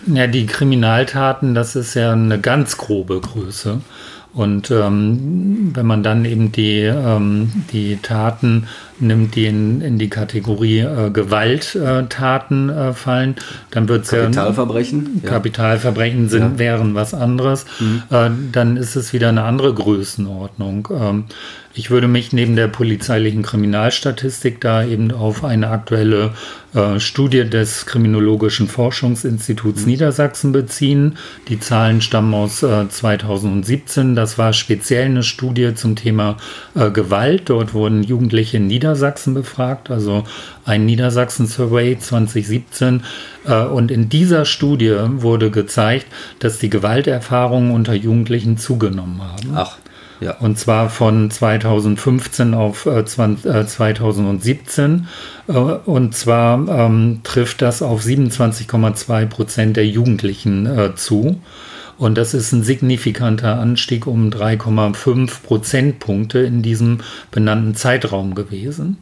Ja, 0.08 0.28
die 0.28 0.46
Kriminaltaten, 0.46 1.56
das 1.56 1.76
ist 1.76 1.94
ja 1.94 2.14
eine 2.14 2.40
ganz 2.40 2.78
grobe 2.78 3.20
Größe. 3.20 3.82
Und 4.32 4.70
ähm, 4.70 5.72
wenn 5.74 5.88
man 5.88 6.04
dann 6.04 6.24
eben 6.24 6.52
die, 6.52 6.82
ähm, 6.82 7.52
die 7.72 7.98
Taten 7.98 8.68
nimmt, 9.00 9.36
die 9.36 9.48
in, 9.48 9.82
in 9.82 9.98
die 9.98 10.10
Kategorie 10.10 10.80
äh, 10.80 11.10
Gewalttaten 11.10 12.70
äh, 12.70 12.94
fallen, 12.94 13.36
dann 13.72 13.90
wird 13.90 14.06
es 14.06 14.12
ja. 14.12 14.22
Kapitalverbrechen? 14.22 15.24
Kapitalverbrechen 15.24 16.30
sind, 16.30 16.42
ja. 16.42 16.60
wären 16.60 16.94
was 16.94 17.16
anderes. 17.16 17.66
Mhm. 17.80 18.04
Äh, 18.12 18.30
dann 18.52 18.78
ist 18.78 18.96
es 18.96 19.14
wieder 19.14 19.30
eine 19.30 19.44
andere 19.44 19.74
Größenordnung. 19.74 20.90
Ähm, 20.92 21.24
ich 21.74 21.92
würde 21.92 22.08
mich 22.08 22.34
neben 22.34 22.56
der 22.56 22.68
polizeilichen 22.68 23.44
Kriminalstatistik 23.44 24.60
da 24.60 24.84
eben 24.84 25.12
auf 25.12 25.44
eine 25.44 25.70
aktuelle 25.70 26.34
äh, 26.74 27.00
Studie 27.00 27.48
des 27.48 27.86
Kriminologischen 27.86 28.68
Forschungsinstituts 28.68 29.82
mhm. 29.82 29.88
Niedersachsen 29.88 30.52
beziehen. 30.52 31.18
Die 31.48 31.60
Zahlen 31.60 32.02
stammen 32.02 32.34
aus 32.34 32.64
äh, 32.64 32.90
2017. 32.90 34.16
Das 34.16 34.38
war 34.40 34.54
speziell 34.54 35.06
eine 35.06 35.24
Studie 35.24 35.76
zum 35.76 35.96
Thema 35.96 36.38
äh, 36.74 36.90
Gewalt. 36.90 37.50
Dort 37.50 37.74
wurden 37.76 38.02
Jugendliche 38.04 38.58
in 38.58 38.68
Niedersachsen 38.68 39.36
befragt, 39.36 39.92
also 39.92 40.24
ein 40.66 40.86
Niedersachsen-Survey 40.86 42.00
2017. 42.00 43.04
Äh, 43.46 43.64
und 43.66 43.92
in 43.92 44.10
dieser 44.10 44.46
Studie 44.46 44.96
wurde 44.98 45.52
gezeigt, 45.52 46.08
dass 46.40 46.58
die 46.58 46.72
Gewalterfahrungen 46.72 47.72
unter 47.72 47.94
Jugendlichen 47.94 48.58
zugenommen 48.58 49.22
haben. 49.22 49.52
Ach. 49.56 49.78
Ja. 50.20 50.36
Und 50.40 50.60
zwar 50.60 50.90
von 50.90 51.32
2015 51.32 52.54
auf 52.54 52.86
äh, 52.86 53.06
20, 53.06 53.50
äh, 53.50 53.66
2017. 53.66 55.08
Äh, 55.48 55.54
und 55.54 56.16
zwar 56.16 56.68
ähm, 56.68 57.22
trifft 57.24 57.62
das 57.62 57.82
auf 57.82 58.02
27,2 58.02 59.26
Prozent 59.28 59.78
der 59.78 59.88
Jugendlichen 59.88 60.66
äh, 60.66 60.96
zu. 60.96 61.40
Und 61.98 62.18
das 62.18 62.34
ist 62.34 62.54
ein 62.54 62.64
signifikanter 62.64 63.60
Anstieg 63.60 64.08
um 64.08 64.30
3,5 64.30 65.44
Prozentpunkte 65.44 66.40
in 66.40 66.62
diesem 66.62 67.00
benannten 67.32 67.76
Zeitraum 67.76 68.36
gewesen. 68.36 68.98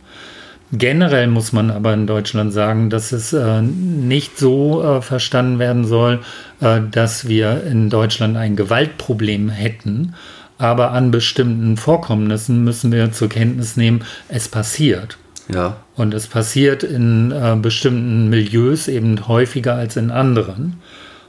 Generell 0.73 1.27
muss 1.27 1.53
man 1.53 1.71
aber 1.71 1.93
in 1.93 2.07
Deutschland 2.07 2.51
sagen, 2.51 2.89
dass 2.89 3.13
es 3.13 3.31
äh, 3.31 3.61
nicht 3.61 4.37
so 4.37 4.83
äh, 4.83 5.01
verstanden 5.01 5.59
werden 5.59 5.85
soll, 5.85 6.19
äh, 6.59 6.81
dass 6.91 7.27
wir 7.27 7.63
in 7.63 7.89
Deutschland 7.89 8.35
ein 8.35 8.57
Gewaltproblem 8.57 9.47
hätten, 9.47 10.15
aber 10.57 10.91
an 10.91 11.11
bestimmten 11.11 11.77
Vorkommnissen 11.77 12.63
müssen 12.63 12.91
wir 12.91 13.11
zur 13.11 13.29
Kenntnis 13.29 13.77
nehmen, 13.77 14.03
es 14.29 14.47
passiert. 14.47 15.17
Ja. 15.53 15.77
Und 15.95 16.13
es 16.13 16.27
passiert 16.27 16.83
in 16.83 17.31
äh, 17.31 17.55
bestimmten 17.55 18.29
Milieus 18.29 18.87
eben 18.87 19.27
häufiger 19.27 19.75
als 19.75 19.95
in 19.95 20.11
anderen. 20.11 20.81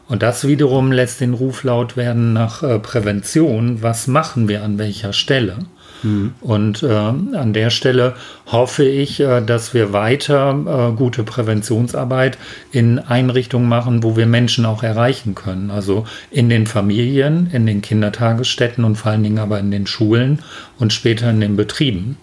Und 0.08 0.22
das 0.22 0.46
wiederum 0.46 0.90
lässt 0.90 1.20
den 1.20 1.34
Ruf 1.34 1.62
laut 1.62 1.96
werden 1.96 2.32
nach 2.32 2.62
äh, 2.62 2.78
Prävention. 2.78 3.82
Was 3.82 4.06
machen 4.06 4.48
wir 4.48 4.64
an 4.64 4.78
welcher 4.78 5.12
Stelle? 5.12 5.58
Mhm. 6.02 6.34
Und 6.40 6.82
äh, 6.82 6.88
an 6.88 7.52
der 7.52 7.70
Stelle 7.70 8.14
hoffe 8.46 8.84
ich, 8.84 9.20
äh, 9.20 9.40
dass 9.40 9.74
wir 9.74 9.92
weiter 9.92 10.90
äh, 10.92 10.96
gute 10.96 11.24
Präventionsarbeit 11.24 12.38
in 12.72 12.98
Einrichtungen 12.98 13.68
machen, 13.68 14.02
wo 14.02 14.16
wir 14.16 14.26
Menschen 14.26 14.64
auch 14.66 14.82
erreichen 14.82 15.34
können. 15.34 15.70
Also 15.70 16.06
in 16.30 16.48
den 16.48 16.66
Familien, 16.66 17.50
in 17.52 17.66
den 17.66 17.82
Kindertagesstätten 17.82 18.84
und 18.84 18.96
vor 18.96 19.12
allen 19.12 19.22
Dingen 19.22 19.38
aber 19.38 19.58
in 19.58 19.70
den 19.70 19.86
Schulen 19.86 20.40
und 20.78 20.92
später 20.92 21.30
in 21.30 21.40
den 21.40 21.56
Betrieben. 21.56 22.16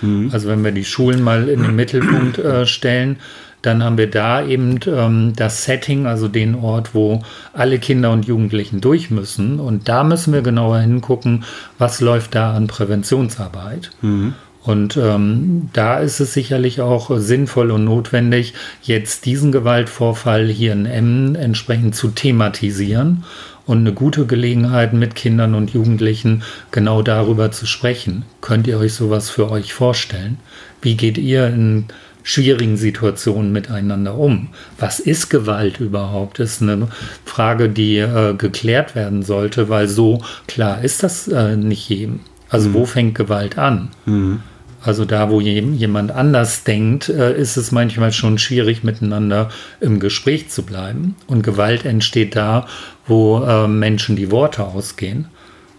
Mhm. 0.00 0.30
Also 0.32 0.48
wenn 0.48 0.64
wir 0.64 0.72
die 0.72 0.84
Schulen 0.84 1.22
mal 1.22 1.48
in 1.48 1.62
den 1.62 1.76
Mittelpunkt 1.76 2.38
äh, 2.38 2.66
stellen, 2.66 3.18
dann 3.62 3.82
haben 3.82 3.98
wir 3.98 4.10
da 4.10 4.44
eben 4.44 4.80
ähm, 4.86 5.32
das 5.36 5.64
Setting, 5.64 6.06
also 6.06 6.28
den 6.28 6.54
Ort, 6.54 6.94
wo 6.94 7.22
alle 7.52 7.78
Kinder 7.78 8.10
und 8.10 8.26
Jugendlichen 8.26 8.80
durch 8.80 9.10
müssen. 9.10 9.60
Und 9.60 9.88
da 9.88 10.04
müssen 10.04 10.32
wir 10.32 10.42
genauer 10.42 10.78
hingucken, 10.78 11.44
was 11.78 12.00
läuft 12.00 12.34
da 12.34 12.54
an 12.54 12.66
Präventionsarbeit. 12.66 13.90
Mhm. 14.00 14.34
Und 14.62 14.98
ähm, 14.98 15.70
da 15.72 15.98
ist 15.98 16.20
es 16.20 16.34
sicherlich 16.34 16.82
auch 16.82 17.10
sinnvoll 17.16 17.70
und 17.70 17.84
notwendig, 17.84 18.52
jetzt 18.82 19.24
diesen 19.24 19.52
Gewaltvorfall 19.52 20.48
hier 20.48 20.72
in 20.74 20.84
Emmen 20.84 21.34
entsprechend 21.34 21.94
zu 21.94 22.08
thematisieren 22.08 23.24
und 23.64 23.78
eine 23.78 23.94
gute 23.94 24.26
Gelegenheit 24.26 24.92
mit 24.92 25.14
Kindern 25.14 25.54
und 25.54 25.70
Jugendlichen 25.70 26.42
genau 26.72 27.00
darüber 27.02 27.52
zu 27.52 27.66
sprechen. 27.66 28.24
Könnt 28.42 28.66
ihr 28.66 28.78
euch 28.78 28.92
sowas 28.92 29.30
für 29.30 29.50
euch 29.50 29.72
vorstellen? 29.72 30.38
Wie 30.82 30.96
geht 30.96 31.16
ihr 31.16 31.46
in 31.46 31.86
schwierigen 32.30 32.76
Situationen 32.76 33.52
miteinander 33.52 34.16
um? 34.16 34.48
Was 34.78 35.00
ist 35.00 35.28
Gewalt 35.28 35.80
überhaupt? 35.80 36.38
Das 36.38 36.52
ist 36.52 36.62
eine 36.62 36.88
Frage, 37.24 37.68
die 37.68 37.98
äh, 37.98 38.34
geklärt 38.34 38.94
werden 38.94 39.22
sollte, 39.22 39.68
weil 39.68 39.88
so 39.88 40.22
klar 40.46 40.82
ist 40.82 41.02
das 41.02 41.28
äh, 41.28 41.56
nicht 41.56 41.88
jedem. 41.88 42.20
Also 42.48 42.68
mhm. 42.68 42.74
wo 42.74 42.86
fängt 42.86 43.14
Gewalt 43.14 43.58
an? 43.58 43.90
Mhm. 44.06 44.40
Also 44.82 45.04
da, 45.04 45.28
wo 45.28 45.40
jemand 45.40 46.10
anders 46.10 46.64
denkt, 46.64 47.08
äh, 47.10 47.36
ist 47.36 47.56
es 47.56 47.70
manchmal 47.70 48.12
schon 48.12 48.38
schwierig, 48.38 48.82
miteinander 48.82 49.50
im 49.80 50.00
Gespräch 50.00 50.48
zu 50.48 50.62
bleiben. 50.62 51.16
Und 51.26 51.42
Gewalt 51.42 51.84
entsteht 51.84 52.34
da, 52.34 52.66
wo 53.06 53.42
äh, 53.44 53.68
Menschen 53.68 54.16
die 54.16 54.30
Worte 54.30 54.64
ausgehen. 54.64 55.26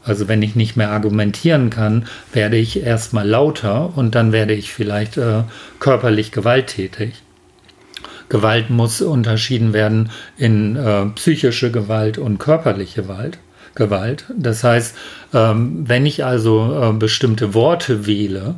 Also 0.04 0.28
wenn 0.28 0.42
ich 0.42 0.56
nicht 0.56 0.76
mehr 0.76 0.92
argumentieren 0.92 1.70
kann, 1.70 2.06
werde 2.34 2.58
ich 2.58 2.84
erstmal 2.84 3.28
lauter 3.28 3.96
und 3.96 4.16
dann 4.16 4.32
werde 4.32 4.54
ich 4.54 4.74
vielleicht 4.74 5.18
äh, 5.18 5.44
körperlich 5.80 6.32
gewalttätig. 6.32 7.22
Gewalt 8.30 8.70
muss 8.70 9.02
unterschieden 9.02 9.74
werden 9.74 10.10
in 10.38 10.76
äh, 10.76 11.06
psychische 11.16 11.72
Gewalt 11.72 12.18
und 12.18 12.40
körperliche 12.40 13.04
Gewalt. 13.04 13.38
Gewalt. 13.74 14.26
Das 14.38 14.66
heißt, 14.66 14.98
ähm, 15.34 15.88
wenn 15.88 16.06
ich 16.06 16.26
also 16.26 16.90
äh, 16.90 16.94
bestimmte 16.94 17.54
Worte 17.54 18.06
wähle, 18.06 18.56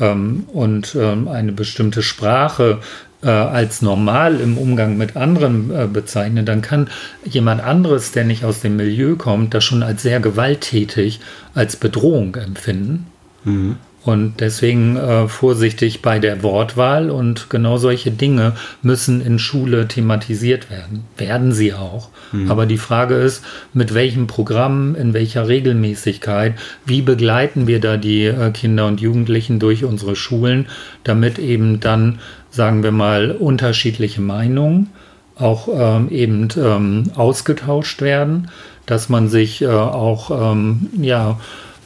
ähm, 0.00 0.46
und 0.52 0.96
ähm, 0.98 1.28
eine 1.28 1.52
bestimmte 1.52 2.02
Sprache 2.02 2.80
äh, 3.24 3.28
als 3.28 3.82
normal 3.82 4.40
im 4.40 4.58
Umgang 4.58 4.96
mit 4.96 5.16
anderen 5.16 5.70
äh, 5.70 5.86
bezeichne, 5.86 6.44
dann 6.44 6.62
kann 6.62 6.88
jemand 7.24 7.62
anderes, 7.62 8.12
der 8.12 8.24
nicht 8.24 8.44
aus 8.44 8.60
dem 8.60 8.76
Milieu 8.76 9.16
kommt, 9.16 9.54
das 9.54 9.64
schon 9.64 9.82
als 9.82 10.02
sehr 10.02 10.20
gewalttätig, 10.20 11.20
als 11.54 11.76
Bedrohung 11.76 12.34
empfinden. 12.36 13.06
Mhm. 13.44 13.76
Und 14.04 14.40
deswegen 14.40 14.96
äh, 14.96 15.28
vorsichtig 15.28 16.02
bei 16.02 16.18
der 16.18 16.42
Wortwahl 16.42 17.08
und 17.08 17.48
genau 17.48 17.78
solche 17.78 18.10
Dinge 18.10 18.52
müssen 18.82 19.24
in 19.24 19.38
Schule 19.38 19.88
thematisiert 19.88 20.70
werden. 20.70 21.04
Werden 21.16 21.52
sie 21.52 21.72
auch. 21.72 22.10
Mhm. 22.30 22.50
Aber 22.50 22.66
die 22.66 22.76
Frage 22.76 23.14
ist, 23.14 23.42
mit 23.72 23.94
welchem 23.94 24.26
Programm, 24.26 24.94
in 24.94 25.14
welcher 25.14 25.48
Regelmäßigkeit, 25.48 26.54
wie 26.84 27.00
begleiten 27.00 27.66
wir 27.66 27.80
da 27.80 27.96
die 27.96 28.26
äh, 28.26 28.50
Kinder 28.50 28.86
und 28.86 29.00
Jugendlichen 29.00 29.58
durch 29.58 29.84
unsere 29.84 30.16
Schulen, 30.16 30.66
damit 31.02 31.38
eben 31.38 31.80
dann, 31.80 32.18
sagen 32.54 32.82
wir 32.82 32.92
mal, 32.92 33.32
unterschiedliche 33.32 34.20
Meinungen 34.20 34.90
auch 35.36 35.68
ähm, 35.72 36.08
eben 36.10 36.48
ähm, 36.56 37.10
ausgetauscht 37.16 38.00
werden, 38.00 38.50
dass 38.86 39.08
man 39.08 39.28
sich 39.28 39.62
äh, 39.62 39.66
auch, 39.66 40.52
ähm, 40.52 40.88
ja, 41.00 41.40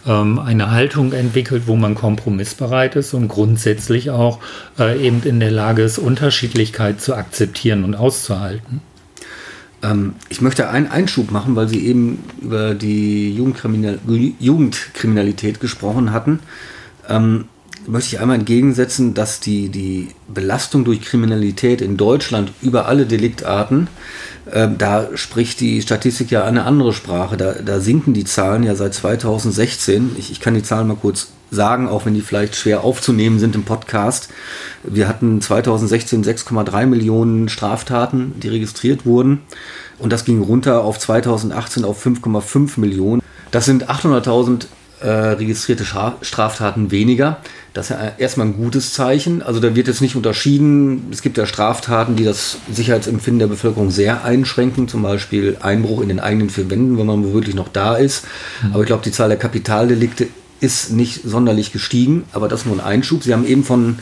ähm, 0.06 0.38
eine 0.38 0.70
Haltung 0.70 1.12
entwickelt, 1.12 1.62
wo 1.66 1.76
man 1.76 1.94
kompromissbereit 1.94 2.96
ist 2.96 3.14
und 3.14 3.28
grundsätzlich 3.28 4.10
auch 4.10 4.40
äh, 4.78 5.00
eben 5.00 5.22
in 5.22 5.40
der 5.40 5.50
Lage 5.50 5.82
ist, 5.82 5.98
Unterschiedlichkeit 5.98 7.00
zu 7.00 7.14
akzeptieren 7.14 7.84
und 7.84 7.94
auszuhalten. 7.94 8.82
Ähm, 9.82 10.14
ich 10.28 10.40
möchte 10.42 10.68
einen 10.68 10.88
Einschub 10.88 11.30
machen, 11.30 11.56
weil 11.56 11.68
Sie 11.68 11.86
eben 11.86 12.22
über 12.42 12.74
die 12.74 13.34
Jugendkriminal 13.34 13.98
Jugendkriminalität 14.38 15.60
gesprochen 15.60 16.12
hatten. 16.12 16.40
Möchte 17.88 18.14
ich 18.14 18.20
einmal 18.20 18.38
entgegensetzen, 18.38 19.14
dass 19.14 19.40
die, 19.40 19.70
die 19.70 20.08
Belastung 20.28 20.84
durch 20.84 21.00
Kriminalität 21.00 21.80
in 21.80 21.96
Deutschland 21.96 22.52
über 22.60 22.86
alle 22.86 23.06
Deliktarten 23.06 23.88
ähm, 24.52 24.78
da 24.78 25.08
spricht 25.14 25.60
die 25.60 25.82
Statistik 25.82 26.30
ja 26.30 26.44
eine 26.44 26.64
andere 26.64 26.92
Sprache. 26.92 27.36
Da, 27.36 27.54
da 27.54 27.80
sinken 27.80 28.14
die 28.14 28.24
Zahlen 28.24 28.62
ja 28.62 28.74
seit 28.74 28.94
2016. 28.94 30.12
Ich, 30.18 30.30
ich 30.30 30.40
kann 30.40 30.54
die 30.54 30.62
Zahlen 30.62 30.88
mal 30.88 30.96
kurz 30.96 31.28
sagen, 31.50 31.88
auch 31.88 32.06
wenn 32.06 32.14
die 32.14 32.20
vielleicht 32.20 32.56
schwer 32.56 32.84
aufzunehmen 32.84 33.38
sind 33.38 33.54
im 33.54 33.64
Podcast. 33.64 34.28
Wir 34.82 35.08
hatten 35.08 35.40
2016 35.40 36.24
6,3 36.24 36.86
Millionen 36.86 37.48
Straftaten, 37.48 38.34
die 38.40 38.48
registriert 38.48 39.06
wurden. 39.06 39.40
Und 39.98 40.12
das 40.12 40.24
ging 40.24 40.42
runter 40.42 40.82
auf 40.84 40.98
2018 40.98 41.84
auf 41.84 42.04
5,5 42.04 42.78
Millionen. 42.80 43.22
Das 43.50 43.64
sind 43.64 43.90
800.000 43.90 44.66
äh, 45.00 45.08
registrierte 45.08 45.84
Straftaten 45.84 46.90
weniger. 46.90 47.38
Das 47.74 47.90
ist 47.90 47.96
ja 47.96 48.12
erstmal 48.18 48.48
ein 48.48 48.56
gutes 48.56 48.92
Zeichen. 48.92 49.42
Also 49.42 49.60
da 49.60 49.76
wird 49.76 49.86
jetzt 49.86 50.00
nicht 50.00 50.16
unterschieden. 50.16 51.08
Es 51.12 51.22
gibt 51.22 51.38
ja 51.38 51.46
Straftaten, 51.46 52.16
die 52.16 52.24
das 52.24 52.58
Sicherheitsempfinden 52.72 53.38
der 53.38 53.46
Bevölkerung 53.46 53.90
sehr 53.90 54.24
einschränken, 54.24 54.88
zum 54.88 55.02
Beispiel 55.02 55.56
Einbruch 55.60 56.00
in 56.00 56.08
den 56.08 56.18
eigenen 56.18 56.50
vier 56.50 56.68
Wänden, 56.70 56.98
wenn 56.98 57.06
man 57.06 57.32
wirklich 57.32 57.54
noch 57.54 57.68
da 57.68 57.96
ist. 57.96 58.24
Mhm. 58.62 58.72
Aber 58.72 58.80
ich 58.82 58.86
glaube, 58.86 59.04
die 59.04 59.12
Zahl 59.12 59.28
der 59.28 59.38
Kapitaldelikte 59.38 60.26
ist 60.60 60.90
nicht 60.90 61.20
sonderlich 61.24 61.72
gestiegen. 61.72 62.24
Aber 62.32 62.48
das 62.48 62.66
nur 62.66 62.74
ein 62.74 62.84
Einschub. 62.84 63.22
Sie 63.22 63.32
haben 63.32 63.46
eben 63.46 63.64
von, 63.64 64.00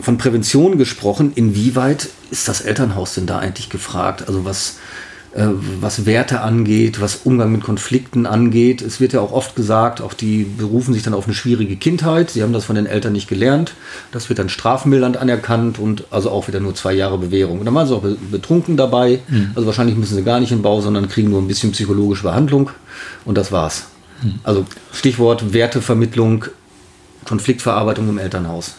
von 0.00 0.18
Prävention 0.18 0.78
gesprochen. 0.78 1.32
Inwieweit 1.34 2.08
ist 2.30 2.48
das 2.48 2.62
Elternhaus 2.62 3.14
denn 3.14 3.26
da 3.26 3.38
eigentlich 3.38 3.70
gefragt? 3.70 4.24
Also 4.26 4.44
was 4.44 4.78
was 5.34 6.06
Werte 6.06 6.40
angeht, 6.40 7.00
was 7.00 7.20
Umgang 7.24 7.52
mit 7.52 7.62
Konflikten 7.62 8.24
angeht. 8.24 8.80
Es 8.80 8.98
wird 8.98 9.12
ja 9.12 9.20
auch 9.20 9.32
oft 9.32 9.56
gesagt, 9.56 10.00
auch 10.00 10.14
die 10.14 10.44
berufen 10.44 10.94
sich 10.94 11.02
dann 11.02 11.12
auf 11.14 11.26
eine 11.26 11.34
schwierige 11.34 11.76
Kindheit. 11.76 12.30
Sie 12.30 12.42
haben 12.42 12.52
das 12.52 12.64
von 12.64 12.76
den 12.76 12.86
Eltern 12.86 13.12
nicht 13.12 13.28
gelernt. 13.28 13.74
Das 14.10 14.28
wird 14.30 14.38
dann 14.38 14.48
strafmildernd 14.48 15.18
anerkannt 15.18 15.78
und 15.78 16.04
also 16.10 16.30
auch 16.30 16.48
wieder 16.48 16.60
nur 16.60 16.74
zwei 16.74 16.94
Jahre 16.94 17.18
Bewährung. 17.18 17.58
Und 17.58 17.66
dann 17.66 17.74
waren 17.74 17.86
sie 17.86 17.94
auch 17.94 18.04
betrunken 18.30 18.76
dabei. 18.76 19.20
Mhm. 19.28 19.50
Also 19.54 19.66
wahrscheinlich 19.66 19.96
müssen 19.96 20.16
sie 20.16 20.22
gar 20.22 20.40
nicht 20.40 20.52
in 20.52 20.62
Bau, 20.62 20.80
sondern 20.80 21.08
kriegen 21.08 21.30
nur 21.30 21.42
ein 21.42 21.48
bisschen 21.48 21.72
psychologische 21.72 22.22
Behandlung 22.22 22.70
und 23.24 23.36
das 23.36 23.52
war's. 23.52 23.86
Mhm. 24.22 24.40
Also 24.44 24.64
Stichwort 24.92 25.52
Wertevermittlung, 25.52 26.46
Konfliktverarbeitung 27.26 28.08
im 28.08 28.18
Elternhaus. 28.18 28.74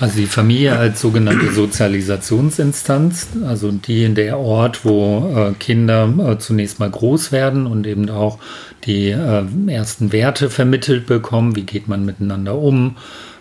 Also 0.00 0.18
die 0.18 0.26
Familie 0.26 0.76
als 0.76 1.00
sogenannte 1.00 1.52
Sozialisationsinstanz, 1.52 3.28
also 3.46 3.70
die 3.70 4.04
in 4.04 4.16
der 4.16 4.38
Ort, 4.38 4.84
wo 4.84 5.32
äh, 5.36 5.52
Kinder 5.54 6.12
äh, 6.18 6.38
zunächst 6.38 6.80
mal 6.80 6.90
groß 6.90 7.30
werden 7.30 7.66
und 7.66 7.86
eben 7.86 8.10
auch 8.10 8.38
die 8.86 9.10
äh, 9.10 9.44
ersten 9.68 10.12
Werte 10.12 10.50
vermittelt 10.50 11.06
bekommen, 11.06 11.54
wie 11.54 11.62
geht 11.62 11.86
man 11.86 12.04
miteinander 12.04 12.58
um 12.58 12.96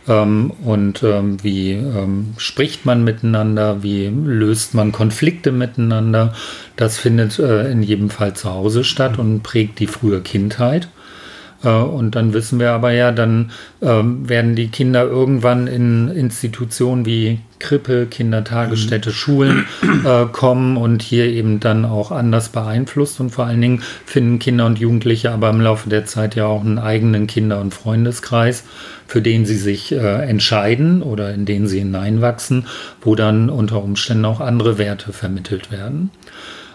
ähm, 0.08 0.52
und 0.63 1.02
ähm, 1.04 1.42
wie 1.44 1.72
ähm, 1.72 2.34
spricht 2.38 2.86
man 2.86 3.04
miteinander, 3.04 3.82
wie 3.82 4.08
löst 4.08 4.74
man 4.74 4.92
Konflikte 4.92 5.52
miteinander. 5.52 6.34
Das 6.76 6.98
findet 6.98 7.39
äh, 7.39 7.72
in 7.72 7.84
jedem 7.84 8.10
Fall 8.10 8.36
zu 8.36 8.50
Hause 8.52 8.84
statt 8.84 9.18
und 9.18 9.42
prägt 9.42 9.80
die 9.80 9.88
frühe 9.88 10.22
Kindheit. 10.22 10.88
Äh, 11.63 11.69
und 11.69 12.15
dann 12.15 12.34
wissen 12.34 12.60
wir 12.60 12.71
aber 12.71 12.91
ja, 12.91 13.12
dann 13.12 13.52
ähm, 13.82 14.28
werden 14.28 14.56
die 14.56 14.67
Kinder 14.67 15.04
irgendwann 15.04 15.67
in 15.67 16.10
Institutionen 16.10 17.06
wie 17.06 17.39
Krippe, 17.60 18.08
Kindertagesstätte, 18.08 19.10
mhm. 19.10 19.13
Schulen 19.13 19.65
äh, 20.06 20.26
kommen 20.26 20.76
und 20.78 21.02
hier 21.02 21.26
eben 21.26 21.60
dann 21.60 21.86
auch 21.86 22.12
anders 22.12 22.49
beeinflusst. 22.49 23.19
Und 23.19 23.30
vor 23.30 23.45
allen 23.45 23.62
Dingen 23.62 23.84
finden 24.06 24.39
Kinder 24.39 24.65
und 24.65 24.80
Jugendliche 24.80 25.32
aber 25.32 25.49
im 25.49 25.62
Laufe 25.62 25.89
der 25.89 26.06
Zeit 26.06 26.36
ja 26.36 26.45
auch 26.45 26.62
einen 26.62 26.78
eigenen 26.78 27.26
Kinder- 27.26 27.62
und 27.62 27.73
Freundeskreis, 27.73 28.65
für 29.08 29.21
den 29.21 29.45
sie 29.45 29.58
sich 29.58 29.93
äh, 29.93 30.28
entscheiden 30.28 31.02
oder 31.02 31.34
in 31.34 31.45
den 31.45 31.67
sie 31.67 31.80
hineinwachsen, 31.80 32.67
wo 33.02 33.15
dann 33.15 33.49
unter 33.49 33.82
Umständen 33.82 34.26
auch 34.26 34.41
andere 34.41 34.78
Werte 34.78 35.13
vermittelt 35.13 35.71
werden. 35.71 36.12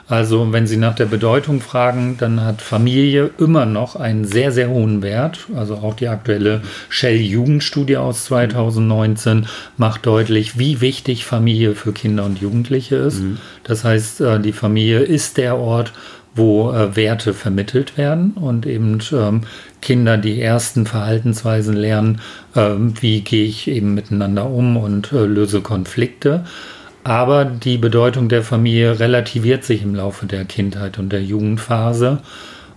Also 0.09 0.53
wenn 0.53 0.67
Sie 0.67 0.79
nach 0.79 0.95
der 0.95 1.05
Bedeutung 1.07 1.61
fragen, 1.61 2.17
dann 2.19 2.43
hat 2.43 2.63
Familie 2.63 3.31
immer 3.39 3.67
noch 3.67 3.95
einen 3.95 4.25
sehr, 4.25 4.53
sehr 4.53 4.71
hohen 4.71 5.03
Wert. 5.03 5.47
Also 5.55 5.77
auch 5.77 5.95
die 5.95 6.09
aktuelle 6.09 6.63
Shell-Jugendstudie 6.89 7.99
aus 7.99 8.25
2019 8.25 9.47
macht 9.77 10.07
deutlich, 10.07 10.59
wie 10.59 10.81
wichtig 10.81 11.27
Familie 11.27 11.75
für 11.75 11.93
Kinder 11.93 12.25
und 12.25 12.41
Jugendliche 12.41 12.97
ist. 12.97 13.21
Mhm. 13.21 13.39
Das 13.65 13.85
heißt, 13.85 14.23
äh, 14.23 14.41
die 14.41 14.53
Familie 14.53 15.01
ist 15.01 15.37
der 15.37 15.59
Ort, 15.59 15.93
wo 16.35 16.73
äh, 16.73 16.97
Werte 16.97 17.35
vermittelt 17.35 17.99
werden 17.99 18.33
und 18.33 18.65
eben 18.65 19.01
ähm, 19.13 19.43
Kinder 19.83 20.17
die 20.17 20.41
ersten 20.41 20.87
Verhaltensweisen 20.87 21.75
lernen, 21.75 22.21
äh, 22.55 22.71
wie 23.01 23.21
gehe 23.21 23.45
ich 23.45 23.69
eben 23.69 23.93
miteinander 23.95 24.49
um 24.49 24.79
und 24.79 25.13
äh, 25.13 25.27
löse 25.27 25.61
Konflikte. 25.61 26.45
Aber 27.09 27.47
die 27.47 27.79
Bedeutung 27.79 28.29
der 28.29 28.43
Familie 28.43 29.01
relativiert 29.01 29.65
sich 29.65 29.83
im 29.83 29.95
Laufe 29.95 30.27
der 30.27 30.45
Kindheit 30.45 30.99
und 30.99 31.11
der 31.11 31.23
Jugendphase. 31.23 32.19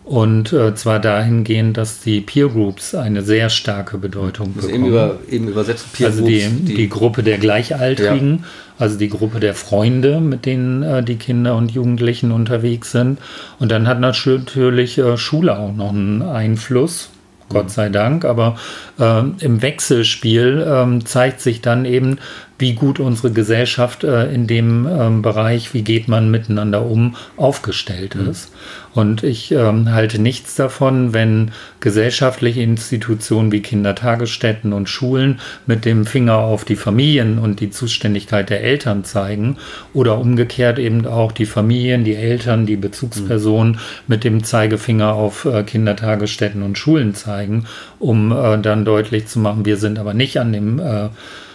Und 0.06 0.54
äh, 0.54 0.74
zwar 0.74 1.00
dahingehend, 1.00 1.76
dass 1.76 2.00
die 2.00 2.22
Peer 2.22 2.48
Groups 2.48 2.96
eine 2.96 3.24
sehr 3.24 3.50
starke 3.50 3.98
Bedeutung 3.98 4.54
also 4.56 4.68
bekommen. 4.68 4.86
Eben, 4.86 4.90
über, 4.90 5.20
eben 5.30 5.48
übersetzt 5.50 5.92
Peer 5.92 6.08
also 6.08 6.24
Groups. 6.24 6.44
Also 6.46 6.56
die, 6.66 6.76
die, 6.76 6.88
Gruppe 6.88 7.24
der 7.24 7.40
Gleichaltrigen, 7.40 8.38
ja. 8.38 8.44
also 8.80 8.98
die 8.98 9.10
Gruppe 9.10 9.42
der 9.42 9.54
Freunde, 9.54 10.22
mit 10.22 10.46
denen 10.46 10.82
äh, 10.82 11.04
die 11.04 11.18
Kinder 11.18 11.58
und 11.58 11.72
Jugendlichen 11.72 12.32
unterwegs 12.32 12.92
sind. 12.92 13.20
Und 13.60 13.70
dann 13.70 13.86
hat 13.86 14.00
natürlich 14.00 14.98
äh, 14.98 15.18
Schule 15.18 15.60
auch 15.60 15.74
noch 15.74 15.90
einen 15.90 16.22
Einfluss 16.22 17.10
Gott 17.52 17.72
sei 17.72 17.90
Dank. 17.90 18.26
Aber 18.26 18.58
äh, 19.00 19.24
im 19.40 19.62
Wechselspiel 19.62 20.62
äh, 20.62 21.04
zeigt 21.04 21.42
sich 21.42 21.62
dann 21.62 21.86
eben, 21.86 22.20
wie 22.62 22.74
gut 22.74 23.00
unsere 23.00 23.32
Gesellschaft 23.32 24.04
äh, 24.04 24.32
in 24.34 24.48
dem 24.48 24.88
ähm, 24.88 25.22
Bereich, 25.22 25.74
wie 25.74 25.82
geht 25.82 26.08
man 26.08 26.32
miteinander 26.32 26.86
um, 26.86 27.16
aufgestellt 27.36 28.16
mhm. 28.16 28.30
ist. 28.30 28.52
Und 28.94 29.24
ich 29.24 29.52
ähm, 29.52 29.92
halte 29.92 30.22
nichts 30.22 30.56
davon, 30.56 31.14
wenn 31.14 31.52
gesellschaftliche 31.80 32.62
Institutionen 32.62 33.52
wie 33.52 33.62
Kindertagesstätten 33.62 34.74
und 34.74 34.90
Schulen 34.90 35.40
mit 35.66 35.86
dem 35.86 36.06
Finger 36.06 36.38
auf 36.38 36.66
die 36.66 36.76
Familien 36.76 37.40
und 37.40 37.62
die 37.62 37.70
Zuständigkeit 37.70 38.50
der 38.50 38.64
Eltern 38.64 39.04
zeigen 39.04 39.58
oder 39.94 40.20
umgekehrt 40.20 40.78
eben 40.78 41.06
auch 41.08 41.32
die 41.32 41.46
Familien, 41.46 42.04
die 42.04 42.16
Eltern, 42.16 42.66
die 42.66 42.76
Bezugspersonen 42.76 43.74
mhm. 43.74 43.80
mit 44.08 44.24
dem 44.24 44.44
Zeigefinger 44.44 45.14
auf 45.14 45.46
äh, 45.46 45.64
Kindertagesstätten 45.64 46.62
und 46.62 46.78
Schulen 46.78 47.16
zeigen, 47.16 47.66
um 47.98 48.32
äh, 48.32 48.60
dann 48.60 48.86
deutlich 48.86 49.28
zu 49.28 49.40
machen, 49.40 49.66
wir 49.66 49.78
sind 49.78 50.00
aber 50.00 50.14
nicht 50.14 50.38
an 50.38 50.52
dem 50.52 50.80
äh, 50.80 51.10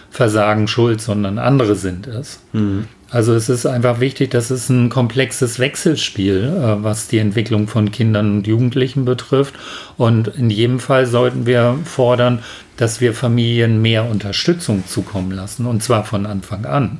Versagen 0.09 0.67
schuld, 0.67 1.01
sondern 1.01 1.37
andere 1.37 1.75
sind 1.75 2.07
es. 2.07 2.39
Mhm. 2.53 2.87
Also 3.09 3.33
es 3.33 3.47
ist 3.47 3.65
einfach 3.65 4.01
wichtig, 4.01 4.31
dass 4.31 4.49
es 4.49 4.69
ein 4.69 4.89
komplexes 4.89 5.59
Wechselspiel, 5.59 6.43
äh, 6.43 6.83
was 6.83 7.07
die 7.07 7.19
Entwicklung 7.19 7.67
von 7.67 7.91
Kindern 7.91 8.37
und 8.37 8.47
Jugendlichen 8.47 9.05
betrifft. 9.05 9.53
Und 9.97 10.27
in 10.27 10.49
jedem 10.49 10.79
Fall 10.79 11.05
sollten 11.05 11.45
wir 11.45 11.77
fordern, 11.85 12.39
dass 12.75 12.99
wir 12.99 13.13
Familien 13.13 13.81
mehr 13.81 14.09
Unterstützung 14.09 14.85
zukommen 14.85 15.31
lassen, 15.31 15.65
und 15.65 15.83
zwar 15.83 16.03
von 16.03 16.25
Anfang 16.25 16.65
an 16.65 16.99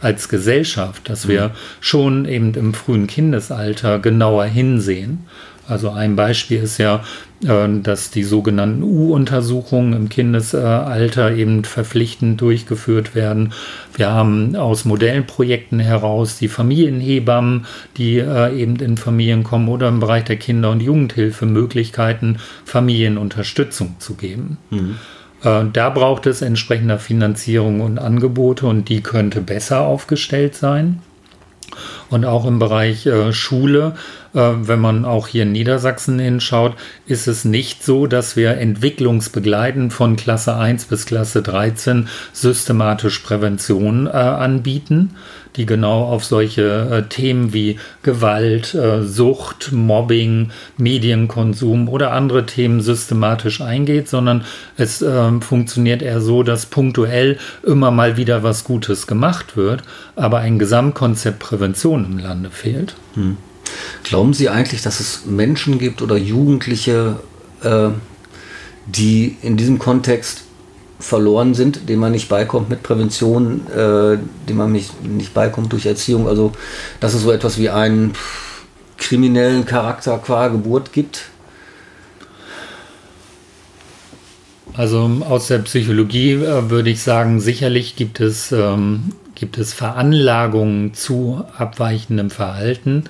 als 0.00 0.30
Gesellschaft, 0.30 1.10
dass 1.10 1.28
wir 1.28 1.48
mhm. 1.48 1.52
schon 1.80 2.24
eben 2.24 2.54
im 2.54 2.72
frühen 2.72 3.06
Kindesalter 3.06 3.98
genauer 3.98 4.46
hinsehen. 4.46 5.26
Also 5.68 5.90
ein 5.90 6.16
Beispiel 6.16 6.62
ist 6.62 6.78
ja, 6.78 7.04
dass 7.42 8.10
die 8.10 8.22
sogenannten 8.22 8.82
U-Untersuchungen 8.82 9.94
im 9.94 10.08
Kindesalter 10.10 11.34
eben 11.34 11.64
verpflichtend 11.64 12.40
durchgeführt 12.40 13.14
werden. 13.14 13.54
Wir 13.94 14.10
haben 14.10 14.56
aus 14.56 14.84
Modellprojekten 14.84 15.80
heraus 15.80 16.36
die 16.38 16.48
Familienhebammen, 16.48 17.64
die 17.96 18.18
äh, 18.18 18.54
eben 18.54 18.76
in 18.76 18.98
Familien 18.98 19.42
kommen 19.42 19.68
oder 19.68 19.88
im 19.88 20.00
Bereich 20.00 20.24
der 20.24 20.36
Kinder- 20.36 20.70
und 20.70 20.82
Jugendhilfe 20.82 21.46
Möglichkeiten, 21.46 22.36
Familienunterstützung 22.66 23.96
zu 23.98 24.14
geben. 24.14 24.58
Mhm. 24.68 24.96
Äh, 25.42 25.64
da 25.72 25.88
braucht 25.88 26.26
es 26.26 26.42
entsprechender 26.42 26.98
Finanzierung 26.98 27.80
und 27.80 27.98
Angebote 27.98 28.66
und 28.66 28.90
die 28.90 29.00
könnte 29.00 29.40
besser 29.40 29.80
aufgestellt 29.80 30.54
sein. 30.54 31.00
Und 32.08 32.24
auch 32.24 32.46
im 32.46 32.58
Bereich 32.58 33.06
äh, 33.06 33.32
Schule, 33.32 33.94
äh, 34.34 34.38
wenn 34.38 34.80
man 34.80 35.04
auch 35.04 35.26
hier 35.28 35.44
in 35.44 35.52
Niedersachsen 35.52 36.18
hinschaut, 36.18 36.74
ist 37.06 37.28
es 37.28 37.44
nicht 37.44 37.84
so, 37.84 38.06
dass 38.06 38.36
wir 38.36 38.58
entwicklungsbegleitend 38.58 39.92
von 39.92 40.16
Klasse 40.16 40.56
1 40.56 40.86
bis 40.86 41.06
Klasse 41.06 41.42
13 41.42 42.08
systematisch 42.32 43.18
Prävention 43.20 44.06
äh, 44.06 44.10
anbieten, 44.10 45.16
die 45.56 45.66
genau 45.66 46.04
auf 46.04 46.24
solche 46.24 46.62
äh, 46.90 47.08
Themen 47.08 47.52
wie 47.52 47.78
Gewalt, 48.02 48.74
äh, 48.74 49.02
Sucht, 49.02 49.72
Mobbing, 49.72 50.50
Medienkonsum 50.76 51.88
oder 51.88 52.12
andere 52.12 52.46
Themen 52.46 52.80
systematisch 52.80 53.60
eingeht, 53.60 54.08
sondern 54.08 54.44
es 54.76 55.02
äh, 55.02 55.40
funktioniert 55.40 56.02
eher 56.02 56.20
so, 56.20 56.42
dass 56.42 56.66
punktuell 56.66 57.38
immer 57.64 57.90
mal 57.90 58.16
wieder 58.16 58.42
was 58.42 58.64
Gutes 58.64 59.06
gemacht 59.06 59.56
wird, 59.56 59.82
aber 60.16 60.38
ein 60.38 60.58
Gesamtkonzept 60.58 61.38
Prävention 61.38 62.04
im 62.04 62.18
Lande 62.18 62.50
fehlt. 62.50 62.94
Hm. 63.14 63.36
Glauben 64.04 64.34
Sie 64.34 64.48
eigentlich, 64.48 64.82
dass 64.82 65.00
es 65.00 65.26
Menschen 65.26 65.78
gibt 65.78 66.02
oder 66.02 66.16
Jugendliche, 66.16 67.20
äh, 67.62 67.88
die 68.86 69.36
in 69.42 69.56
diesem 69.56 69.78
Kontext 69.78 70.44
verloren 71.00 71.54
sind, 71.54 71.88
dem 71.88 71.98
man 71.98 72.12
nicht 72.12 72.28
beikommt 72.28 72.70
mit 72.70 72.82
Prävention, 72.82 73.66
äh, 73.68 74.18
dem 74.48 74.56
man 74.56 74.72
nicht, 74.72 75.04
nicht 75.04 75.34
beikommt 75.34 75.72
durch 75.72 75.86
Erziehung. 75.86 76.28
Also, 76.28 76.52
dass 77.00 77.14
es 77.14 77.22
so 77.22 77.32
etwas 77.32 77.58
wie 77.58 77.70
einen 77.70 78.12
kriminellen 78.98 79.64
Charakter 79.64 80.18
qua 80.18 80.48
Geburt 80.48 80.92
gibt. 80.92 81.24
Also 84.74 85.10
aus 85.28 85.48
der 85.48 85.58
Psychologie 85.58 86.34
äh, 86.34 86.70
würde 86.70 86.90
ich 86.90 87.02
sagen, 87.02 87.40
sicherlich 87.40 87.96
gibt 87.96 88.20
es, 88.20 88.52
ähm, 88.52 89.12
gibt 89.34 89.58
es 89.58 89.72
Veranlagungen 89.72 90.94
zu 90.94 91.44
abweichendem 91.56 92.30
Verhalten, 92.30 93.04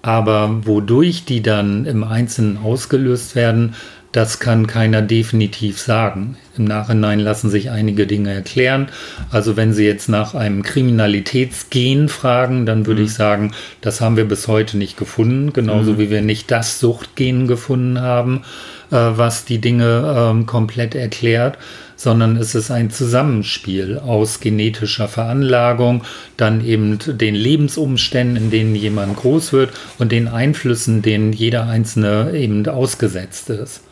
aber 0.00 0.66
wodurch 0.66 1.24
die 1.24 1.42
dann 1.42 1.84
im 1.84 2.02
Einzelnen 2.02 2.56
ausgelöst 2.56 3.34
werden, 3.34 3.74
das 4.12 4.40
kann 4.40 4.66
keiner 4.66 5.02
definitiv 5.02 5.78
sagen. 5.78 6.36
Im 6.56 6.64
Nachhinein 6.64 7.18
lassen 7.20 7.50
sich 7.50 7.70
einige 7.70 8.06
Dinge 8.06 8.32
erklären. 8.32 8.88
Also 9.30 9.56
wenn 9.56 9.72
Sie 9.72 9.84
jetzt 9.84 10.08
nach 10.08 10.34
einem 10.34 10.62
Kriminalitätsgen 10.62 12.08
fragen, 12.08 12.66
dann 12.66 12.86
würde 12.86 13.00
mhm. 13.00 13.06
ich 13.06 13.14
sagen, 13.14 13.52
das 13.80 14.00
haben 14.00 14.16
wir 14.16 14.26
bis 14.26 14.48
heute 14.48 14.76
nicht 14.76 14.96
gefunden. 14.96 15.52
Genauso 15.52 15.92
mhm. 15.92 15.98
wie 15.98 16.10
wir 16.10 16.22
nicht 16.22 16.50
das 16.50 16.78
Suchtgen 16.78 17.46
gefunden 17.46 18.00
haben, 18.00 18.42
äh, 18.90 18.96
was 18.96 19.44
die 19.44 19.60
Dinge 19.60 20.30
ähm, 20.30 20.46
komplett 20.46 20.94
erklärt 20.94 21.58
sondern 22.02 22.36
es 22.36 22.56
ist 22.56 22.72
ein 22.72 22.90
Zusammenspiel 22.90 23.98
aus 23.98 24.40
genetischer 24.40 25.06
Veranlagung, 25.06 26.02
dann 26.36 26.64
eben 26.64 26.98
den 26.98 27.36
Lebensumständen, 27.36 28.36
in 28.36 28.50
denen 28.50 28.74
jemand 28.74 29.16
groß 29.16 29.52
wird 29.52 29.70
und 30.00 30.10
den 30.10 30.26
Einflüssen, 30.26 31.02
denen 31.02 31.32
jeder 31.32 31.68
Einzelne 31.68 32.32
eben 32.34 32.66
ausgesetzt 32.66 33.50
ist. 33.50 33.82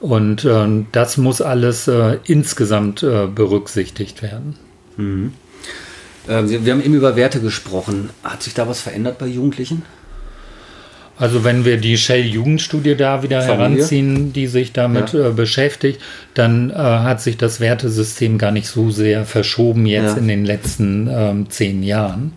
Und 0.00 0.44
äh, 0.44 0.84
das 0.92 1.16
muss 1.16 1.40
alles 1.40 1.88
äh, 1.88 2.18
insgesamt 2.24 3.02
äh, 3.02 3.26
berücksichtigt 3.26 4.22
werden. 4.22 4.56
Mhm. 4.96 5.32
Äh, 6.28 6.42
wir 6.64 6.72
haben 6.72 6.82
eben 6.82 6.94
über 6.94 7.16
Werte 7.16 7.40
gesprochen. 7.40 8.10
Hat 8.22 8.42
sich 8.42 8.54
da 8.54 8.68
was 8.68 8.80
verändert 8.80 9.18
bei 9.18 9.26
Jugendlichen? 9.26 9.82
Also 11.18 11.42
wenn 11.42 11.64
wir 11.64 11.78
die 11.78 11.98
Shell-Jugendstudie 11.98 12.94
da 12.94 13.24
wieder 13.24 13.42
Familie. 13.42 13.70
heranziehen, 13.70 14.32
die 14.32 14.46
sich 14.46 14.72
damit 14.72 15.12
ja. 15.12 15.28
äh, 15.28 15.32
beschäftigt, 15.32 16.00
dann 16.34 16.70
äh, 16.70 16.74
hat 16.74 17.20
sich 17.20 17.36
das 17.36 17.58
Wertesystem 17.58 18.38
gar 18.38 18.52
nicht 18.52 18.68
so 18.68 18.90
sehr 18.90 19.24
verschoben 19.24 19.84
jetzt 19.84 20.12
ja. 20.12 20.18
in 20.18 20.28
den 20.28 20.44
letzten 20.44 21.08
ähm, 21.10 21.50
zehn 21.50 21.82
Jahren. 21.82 22.34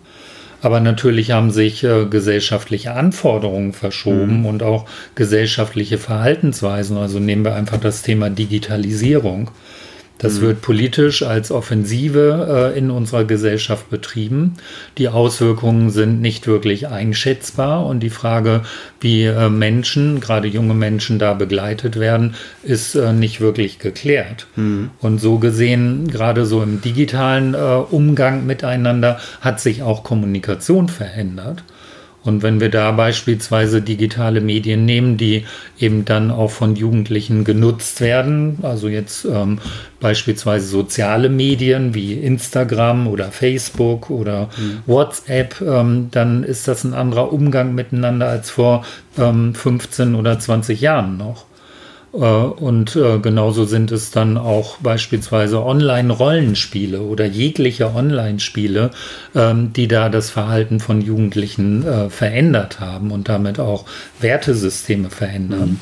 Aber 0.62 0.78
natürlich 0.78 1.32
haben 1.32 1.50
sich 1.50 1.82
äh, 1.82 2.06
gesellschaftliche 2.06 2.94
Anforderungen 2.94 3.72
verschoben 3.72 4.40
mhm. 4.40 4.46
und 4.46 4.62
auch 4.62 4.86
gesellschaftliche 5.16 5.98
Verhaltensweisen. 5.98 6.96
Also 6.96 7.18
nehmen 7.18 7.44
wir 7.44 7.56
einfach 7.56 7.78
das 7.78 8.02
Thema 8.02 8.30
Digitalisierung. 8.30 9.50
Das 10.18 10.38
mhm. 10.38 10.42
wird 10.42 10.62
politisch 10.62 11.22
als 11.22 11.50
Offensive 11.50 12.72
äh, 12.74 12.78
in 12.78 12.90
unserer 12.90 13.24
Gesellschaft 13.24 13.90
betrieben. 13.90 14.54
Die 14.98 15.08
Auswirkungen 15.08 15.90
sind 15.90 16.20
nicht 16.20 16.46
wirklich 16.46 16.88
einschätzbar 16.88 17.86
und 17.86 18.00
die 18.00 18.10
Frage, 18.10 18.62
wie 19.00 19.24
äh, 19.24 19.48
Menschen, 19.48 20.20
gerade 20.20 20.48
junge 20.48 20.74
Menschen 20.74 21.18
da 21.18 21.34
begleitet 21.34 21.98
werden, 21.98 22.34
ist 22.62 22.94
äh, 22.94 23.12
nicht 23.12 23.40
wirklich 23.40 23.78
geklärt. 23.78 24.46
Mhm. 24.56 24.90
Und 25.00 25.18
so 25.20 25.38
gesehen, 25.38 26.08
gerade 26.08 26.46
so 26.46 26.62
im 26.62 26.80
digitalen 26.80 27.54
äh, 27.54 27.58
Umgang 27.58 28.46
miteinander, 28.46 29.18
hat 29.40 29.60
sich 29.60 29.82
auch 29.82 30.04
Kommunikation 30.04 30.88
verändert. 30.88 31.64
Und 32.24 32.42
wenn 32.42 32.60
wir 32.60 32.68
da 32.68 32.92
beispielsweise 32.92 33.82
digitale 33.82 34.40
Medien 34.40 34.84
nehmen, 34.84 35.16
die 35.16 35.44
eben 35.78 36.04
dann 36.04 36.30
auch 36.30 36.50
von 36.50 36.76
Jugendlichen 36.76 37.44
genutzt 37.44 38.00
werden, 38.00 38.58
also 38.62 38.88
jetzt 38.88 39.24
ähm, 39.24 39.58
beispielsweise 40.00 40.66
soziale 40.66 41.28
Medien 41.28 41.94
wie 41.94 42.14
Instagram 42.14 43.08
oder 43.08 43.32
Facebook 43.32 44.10
oder 44.10 44.50
mhm. 44.56 44.78
WhatsApp, 44.86 45.60
ähm, 45.60 46.08
dann 46.10 46.44
ist 46.44 46.68
das 46.68 46.84
ein 46.84 46.94
anderer 46.94 47.32
Umgang 47.32 47.74
miteinander 47.74 48.28
als 48.28 48.50
vor 48.50 48.84
ähm, 49.18 49.54
15 49.54 50.14
oder 50.14 50.38
20 50.38 50.80
Jahren 50.80 51.16
noch. 51.16 51.46
Äh, 52.12 52.16
und 52.18 52.96
äh, 52.96 53.18
genauso 53.18 53.64
sind 53.64 53.92
es 53.92 54.10
dann 54.10 54.36
auch 54.36 54.78
beispielsweise 54.78 55.62
Online-Rollenspiele 55.62 57.00
oder 57.00 57.24
jegliche 57.26 57.94
Online-Spiele, 57.94 58.90
ähm, 59.34 59.72
die 59.72 59.88
da 59.88 60.08
das 60.08 60.30
Verhalten 60.30 60.80
von 60.80 61.00
Jugendlichen 61.00 61.86
äh, 61.86 62.10
verändert 62.10 62.80
haben 62.80 63.10
und 63.10 63.28
damit 63.28 63.58
auch 63.58 63.86
Wertesysteme 64.20 65.10
verändern. 65.10 65.70
Mhm. 65.70 65.80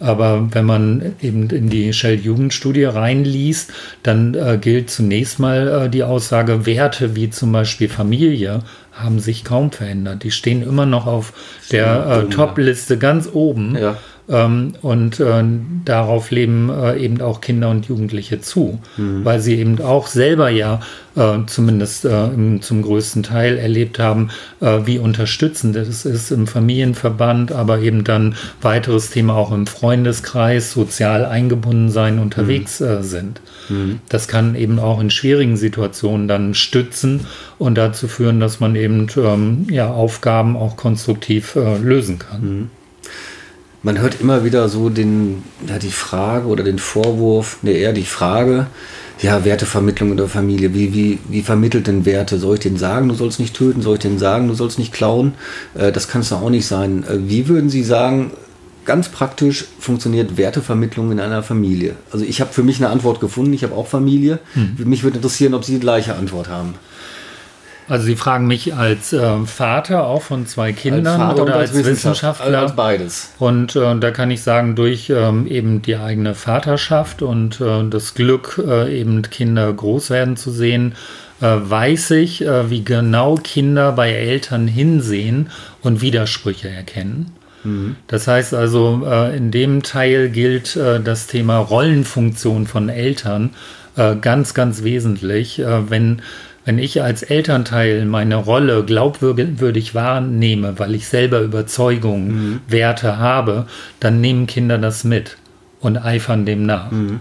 Aber 0.00 0.48
wenn 0.52 0.64
man 0.64 1.14
eben 1.22 1.48
in 1.50 1.70
die 1.70 1.92
Shell-Jugendstudie 1.92 2.84
reinliest, 2.84 3.72
dann 4.02 4.34
äh, 4.34 4.58
gilt 4.60 4.90
zunächst 4.90 5.38
mal 5.38 5.84
äh, 5.84 5.88
die 5.88 6.02
Aussage, 6.02 6.66
Werte 6.66 7.14
wie 7.16 7.30
zum 7.30 7.52
Beispiel 7.52 7.88
Familie 7.88 8.60
haben 8.92 9.18
sich 9.18 9.44
kaum 9.44 9.72
verändert. 9.72 10.22
Die 10.24 10.30
stehen 10.30 10.62
immer 10.62 10.84
noch 10.84 11.06
auf 11.06 11.32
der 11.70 12.26
äh, 12.26 12.30
Top-Liste 12.30 12.98
ganz 12.98 13.28
oben. 13.32 13.76
Ja 13.78 13.96
und 14.26 15.20
äh, 15.20 15.44
darauf 15.84 16.30
leben 16.30 16.70
äh, 16.70 16.96
eben 16.98 17.20
auch 17.20 17.42
Kinder 17.42 17.68
und 17.68 17.86
Jugendliche 17.86 18.40
zu, 18.40 18.78
mhm. 18.96 19.22
weil 19.22 19.38
sie 19.40 19.56
eben 19.56 19.82
auch 19.82 20.06
selber 20.06 20.48
ja 20.48 20.80
äh, 21.14 21.40
zumindest 21.46 22.06
äh, 22.06 22.28
im, 22.28 22.62
zum 22.62 22.80
größten 22.80 23.22
Teil 23.22 23.58
erlebt 23.58 23.98
haben, 23.98 24.30
äh, 24.60 24.80
wie 24.84 24.98
unterstützend 24.98 25.76
es 25.76 26.06
ist 26.06 26.30
im 26.30 26.46
Familienverband, 26.46 27.52
aber 27.52 27.80
eben 27.80 28.02
dann 28.02 28.34
weiteres 28.62 29.10
Thema 29.10 29.34
auch 29.34 29.52
im 29.52 29.66
Freundeskreis, 29.66 30.72
sozial 30.72 31.26
eingebunden 31.26 31.90
sein, 31.90 32.18
unterwegs 32.18 32.80
mhm. 32.80 32.86
Äh, 32.86 33.02
sind. 33.02 33.40
Mhm. 33.68 34.00
Das 34.08 34.26
kann 34.26 34.54
eben 34.54 34.78
auch 34.78 35.00
in 35.00 35.10
schwierigen 35.10 35.58
Situationen 35.58 36.28
dann 36.28 36.54
stützen 36.54 37.26
und 37.58 37.76
dazu 37.76 38.08
führen, 38.08 38.40
dass 38.40 38.58
man 38.58 38.74
eben 38.74 39.06
ähm, 39.18 39.66
ja, 39.70 39.90
Aufgaben 39.90 40.56
auch 40.56 40.76
konstruktiv 40.76 41.54
lösen 41.54 42.18
kann. 42.18 42.70
Mhm 43.84 43.90
man 43.94 44.00
hört 44.00 44.20
immer 44.20 44.44
wieder 44.44 44.68
so 44.68 44.88
den, 44.88 45.44
ja, 45.68 45.78
die 45.78 45.90
Frage 45.90 46.48
oder 46.48 46.64
den 46.64 46.78
Vorwurf, 46.78 47.58
ne, 47.62 47.72
eher 47.72 47.92
die 47.92 48.06
Frage, 48.06 48.66
ja, 49.20 49.44
Wertevermittlung 49.44 50.10
in 50.10 50.16
der 50.16 50.26
Familie, 50.26 50.74
wie, 50.74 50.92
wie, 50.92 51.18
wie 51.28 51.42
vermittelt 51.42 51.86
denn 51.86 52.04
Werte? 52.04 52.38
Soll 52.38 52.54
ich 52.54 52.62
denen 52.62 52.78
sagen, 52.78 53.08
du 53.08 53.14
sollst 53.14 53.38
nicht 53.38 53.54
töten? 53.54 53.82
Soll 53.82 53.94
ich 53.94 54.00
denen 54.00 54.18
sagen, 54.18 54.48
du 54.48 54.54
sollst 54.54 54.78
nicht 54.78 54.92
klauen? 54.92 55.34
Äh, 55.74 55.92
das 55.92 56.08
kann 56.08 56.22
es 56.22 56.30
doch 56.30 56.42
auch 56.42 56.50
nicht 56.50 56.66
sein. 56.66 57.04
Äh, 57.04 57.28
wie 57.28 57.46
würden 57.46 57.70
Sie 57.70 57.84
sagen, 57.84 58.32
ganz 58.86 59.10
praktisch 59.10 59.66
funktioniert 59.78 60.36
Wertevermittlung 60.36 61.12
in 61.12 61.20
einer 61.20 61.42
Familie? 61.42 61.94
Also 62.10 62.24
ich 62.24 62.40
habe 62.40 62.52
für 62.52 62.62
mich 62.62 62.78
eine 62.78 62.88
Antwort 62.88 63.20
gefunden, 63.20 63.52
ich 63.52 63.62
habe 63.62 63.74
auch 63.74 63.86
Familie. 63.86 64.40
Hm. 64.54 64.76
Mich 64.84 65.04
würde 65.04 65.18
interessieren, 65.18 65.54
ob 65.54 65.64
Sie 65.64 65.74
die 65.74 65.80
gleiche 65.80 66.16
Antwort 66.16 66.48
haben. 66.48 66.74
Also 67.88 68.06
Sie 68.06 68.16
fragen 68.16 68.46
mich 68.46 68.74
als 68.74 69.12
äh, 69.12 69.44
Vater 69.44 70.06
auch 70.06 70.22
von 70.22 70.46
zwei 70.46 70.72
Kindern 70.72 71.20
als 71.20 71.40
oder 71.40 71.56
als, 71.56 71.74
als 71.74 71.84
Wissenschaftler? 71.84 72.60
Als 72.60 72.76
beides. 72.76 73.32
Und 73.38 73.76
äh, 73.76 73.98
da 73.98 74.10
kann 74.10 74.30
ich 74.30 74.42
sagen, 74.42 74.74
durch 74.74 75.10
ähm, 75.10 75.46
eben 75.46 75.82
die 75.82 75.96
eigene 75.96 76.34
Vaterschaft 76.34 77.22
und 77.22 77.60
äh, 77.60 77.88
das 77.88 78.14
Glück, 78.14 78.62
äh, 78.66 78.98
eben 78.98 79.22
Kinder 79.22 79.72
groß 79.72 80.10
werden 80.10 80.36
zu 80.36 80.50
sehen, 80.50 80.94
äh, 81.40 81.46
weiß 81.46 82.12
ich, 82.12 82.42
äh, 82.42 82.70
wie 82.70 82.84
genau 82.84 83.34
Kinder 83.36 83.92
bei 83.92 84.12
Eltern 84.12 84.66
hinsehen 84.66 85.50
und 85.82 86.00
Widersprüche 86.00 86.70
erkennen. 86.70 87.32
Mhm. 87.64 87.96
Das 88.06 88.26
heißt 88.26 88.54
also, 88.54 89.06
in 89.34 89.50
dem 89.50 89.82
Teil 89.82 90.30
gilt 90.30 90.76
das 90.76 91.26
Thema 91.26 91.58
Rollenfunktion 91.58 92.66
von 92.66 92.90
Eltern 92.90 93.50
ganz, 94.20 94.52
ganz 94.52 94.82
wesentlich. 94.82 95.62
Wenn 95.64 96.20
wenn 96.64 96.78
ich 96.78 97.02
als 97.02 97.22
Elternteil 97.22 98.04
meine 98.06 98.36
Rolle 98.36 98.84
glaubwürdig 98.84 99.94
wahrnehme, 99.94 100.78
weil 100.78 100.94
ich 100.94 101.06
selber 101.08 101.40
Überzeugungen, 101.40 102.28
mhm. 102.28 102.60
Werte 102.68 103.18
habe, 103.18 103.66
dann 104.00 104.20
nehmen 104.20 104.46
Kinder 104.46 104.78
das 104.78 105.04
mit 105.04 105.36
und 105.80 105.98
eifern 105.98 106.46
dem 106.46 106.64
nach. 106.64 106.90
Mhm. 106.90 107.20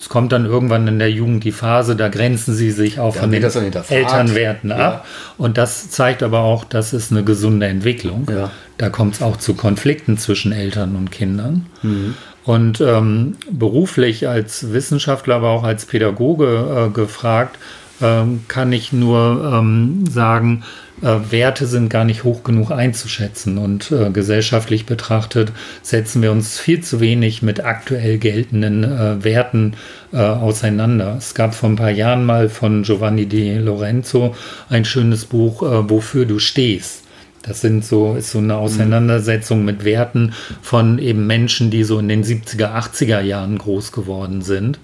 Es 0.00 0.08
kommt 0.08 0.32
dann 0.32 0.46
irgendwann 0.46 0.88
in 0.88 0.98
der 0.98 1.10
Jugend 1.10 1.44
die 1.44 1.52
Phase, 1.52 1.94
da 1.94 2.08
grenzen 2.08 2.54
sie 2.54 2.70
sich 2.70 2.98
auch 2.98 3.14
ja, 3.14 3.20
von 3.20 3.30
den 3.30 3.42
Elternwerten 3.42 4.70
ja. 4.70 4.76
ab. 4.76 5.06
Und 5.36 5.58
das 5.58 5.90
zeigt 5.90 6.22
aber 6.22 6.40
auch, 6.40 6.64
das 6.64 6.94
ist 6.94 7.12
eine 7.12 7.22
gesunde 7.22 7.66
Entwicklung. 7.66 8.26
Ja. 8.30 8.50
Da 8.78 8.88
kommt 8.88 9.16
es 9.16 9.22
auch 9.22 9.36
zu 9.36 9.52
Konflikten 9.52 10.16
zwischen 10.16 10.52
Eltern 10.52 10.96
und 10.96 11.10
Kindern. 11.10 11.66
Mhm. 11.82 12.14
Und 12.46 12.80
ähm, 12.80 13.36
beruflich 13.50 14.26
als 14.26 14.72
Wissenschaftler, 14.72 15.36
aber 15.36 15.50
auch 15.50 15.64
als 15.64 15.84
Pädagoge 15.84 16.88
äh, 16.88 16.90
gefragt, 16.90 17.58
ähm, 18.00 18.44
kann 18.48 18.72
ich 18.72 18.92
nur 18.92 19.52
ähm, 19.52 20.04
sagen, 20.08 20.62
äh, 21.02 21.16
Werte 21.30 21.66
sind 21.66 21.88
gar 21.88 22.04
nicht 22.04 22.24
hoch 22.24 22.42
genug 22.42 22.70
einzuschätzen 22.70 23.58
und 23.58 23.90
äh, 23.90 24.10
gesellschaftlich 24.10 24.86
betrachtet 24.86 25.52
setzen 25.82 26.22
wir 26.22 26.32
uns 26.32 26.58
viel 26.58 26.82
zu 26.82 27.00
wenig 27.00 27.42
mit 27.42 27.64
aktuell 27.64 28.18
geltenden 28.18 28.84
äh, 28.84 29.24
Werten 29.24 29.74
äh, 30.12 30.18
auseinander. 30.18 31.16
Es 31.18 31.34
gab 31.34 31.54
vor 31.54 31.70
ein 31.70 31.76
paar 31.76 31.90
Jahren 31.90 32.24
mal 32.24 32.48
von 32.48 32.82
Giovanni 32.82 33.26
Di 33.26 33.58
Lorenzo 33.58 34.34
ein 34.68 34.84
schönes 34.84 35.24
Buch, 35.24 35.62
äh, 35.62 35.88
Wofür 35.88 36.26
du 36.26 36.38
stehst. 36.38 37.04
Das 37.42 37.62
sind 37.62 37.84
so, 37.84 38.16
ist 38.16 38.32
so 38.32 38.38
eine 38.38 38.56
Auseinandersetzung 38.56 39.64
mit 39.64 39.84
Werten 39.84 40.34
von 40.60 40.98
eben 40.98 41.26
Menschen, 41.26 41.70
die 41.70 41.84
so 41.84 41.98
in 41.98 42.08
den 42.08 42.22
70er, 42.22 42.74
80er 42.74 43.22
Jahren 43.22 43.56
groß 43.56 43.92
geworden 43.92 44.42
sind. 44.42 44.78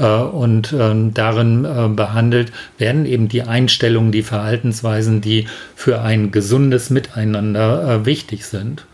Äh, 0.00 0.06
und 0.06 0.72
ähm, 0.72 1.12
darin 1.12 1.64
äh, 1.64 1.88
behandelt 1.88 2.52
werden 2.78 3.04
eben 3.04 3.28
die 3.28 3.42
Einstellungen, 3.42 4.12
die 4.12 4.22
Verhaltensweisen, 4.22 5.20
die 5.20 5.46
für 5.76 6.00
ein 6.00 6.30
gesundes 6.30 6.90
Miteinander 6.90 8.00
äh, 8.00 8.06
wichtig 8.06 8.46
sind. 8.46 8.86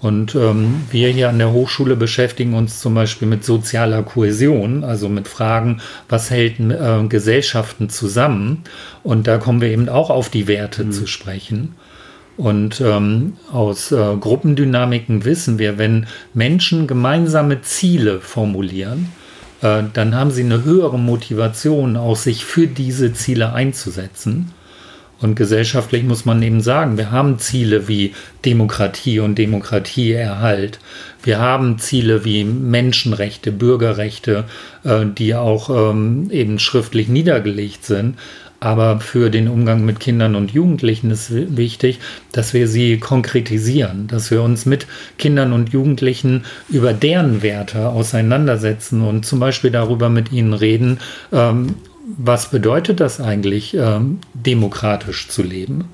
Und 0.00 0.34
ähm, 0.34 0.82
wir 0.90 1.10
hier 1.10 1.28
an 1.28 1.38
der 1.38 1.52
Hochschule 1.52 1.94
beschäftigen 1.94 2.54
uns 2.54 2.80
zum 2.80 2.94
Beispiel 2.94 3.28
mit 3.28 3.44
sozialer 3.44 4.02
Kohäsion, 4.02 4.82
also 4.82 5.08
mit 5.08 5.28
Fragen, 5.28 5.80
was 6.08 6.28
hält 6.28 6.58
äh, 6.58 7.04
Gesellschaften 7.08 7.88
zusammen? 7.88 8.64
Und 9.04 9.28
da 9.28 9.38
kommen 9.38 9.60
wir 9.60 9.68
eben 9.68 9.88
auch 9.88 10.10
auf 10.10 10.28
die 10.28 10.48
Werte 10.48 10.84
mhm. 10.84 10.92
zu 10.92 11.06
sprechen. 11.06 11.76
Und 12.36 12.80
ähm, 12.80 13.34
aus 13.52 13.92
äh, 13.92 14.16
Gruppendynamiken 14.18 15.24
wissen 15.24 15.58
wir, 15.60 15.78
wenn 15.78 16.06
Menschen 16.34 16.88
gemeinsame 16.88 17.62
Ziele 17.62 18.20
formulieren, 18.20 19.12
dann 19.62 20.14
haben 20.14 20.32
sie 20.32 20.42
eine 20.42 20.64
höhere 20.64 20.98
Motivation, 20.98 21.96
auch 21.96 22.16
sich 22.16 22.44
für 22.44 22.66
diese 22.66 23.12
Ziele 23.12 23.52
einzusetzen. 23.52 24.50
Und 25.22 25.36
gesellschaftlich 25.36 26.02
muss 26.02 26.24
man 26.24 26.42
eben 26.42 26.60
sagen, 26.60 26.98
wir 26.98 27.12
haben 27.12 27.38
Ziele 27.38 27.86
wie 27.86 28.12
Demokratie 28.44 29.20
und 29.20 29.38
Demokratieerhalt. 29.38 30.80
Wir 31.22 31.38
haben 31.38 31.78
Ziele 31.78 32.24
wie 32.24 32.44
Menschenrechte, 32.44 33.52
Bürgerrechte, 33.52 34.44
äh, 34.84 35.06
die 35.06 35.34
auch 35.34 35.70
ähm, 35.70 36.28
eben 36.30 36.58
schriftlich 36.58 37.08
niedergelegt 37.08 37.84
sind. 37.84 38.16
Aber 38.58 39.00
für 39.00 39.28
den 39.28 39.48
Umgang 39.48 39.84
mit 39.84 39.98
Kindern 39.98 40.36
und 40.36 40.52
Jugendlichen 40.52 41.10
ist 41.10 41.32
wichtig, 41.32 41.98
dass 42.30 42.54
wir 42.54 42.68
sie 42.68 42.98
konkretisieren, 42.98 44.06
dass 44.06 44.30
wir 44.30 44.40
uns 44.40 44.66
mit 44.66 44.86
Kindern 45.18 45.52
und 45.52 45.72
Jugendlichen 45.72 46.44
über 46.68 46.92
deren 46.92 47.42
Werte 47.42 47.88
auseinandersetzen 47.88 49.02
und 49.02 49.26
zum 49.26 49.40
Beispiel 49.40 49.72
darüber 49.72 50.08
mit 50.08 50.30
ihnen 50.30 50.52
reden, 50.52 51.00
ähm, 51.32 51.74
was 52.16 52.50
bedeutet 52.50 53.00
das 53.00 53.20
eigentlich, 53.20 53.74
ähm, 53.74 54.18
demokratisch 54.34 55.28
zu 55.28 55.42
leben. 55.42 55.88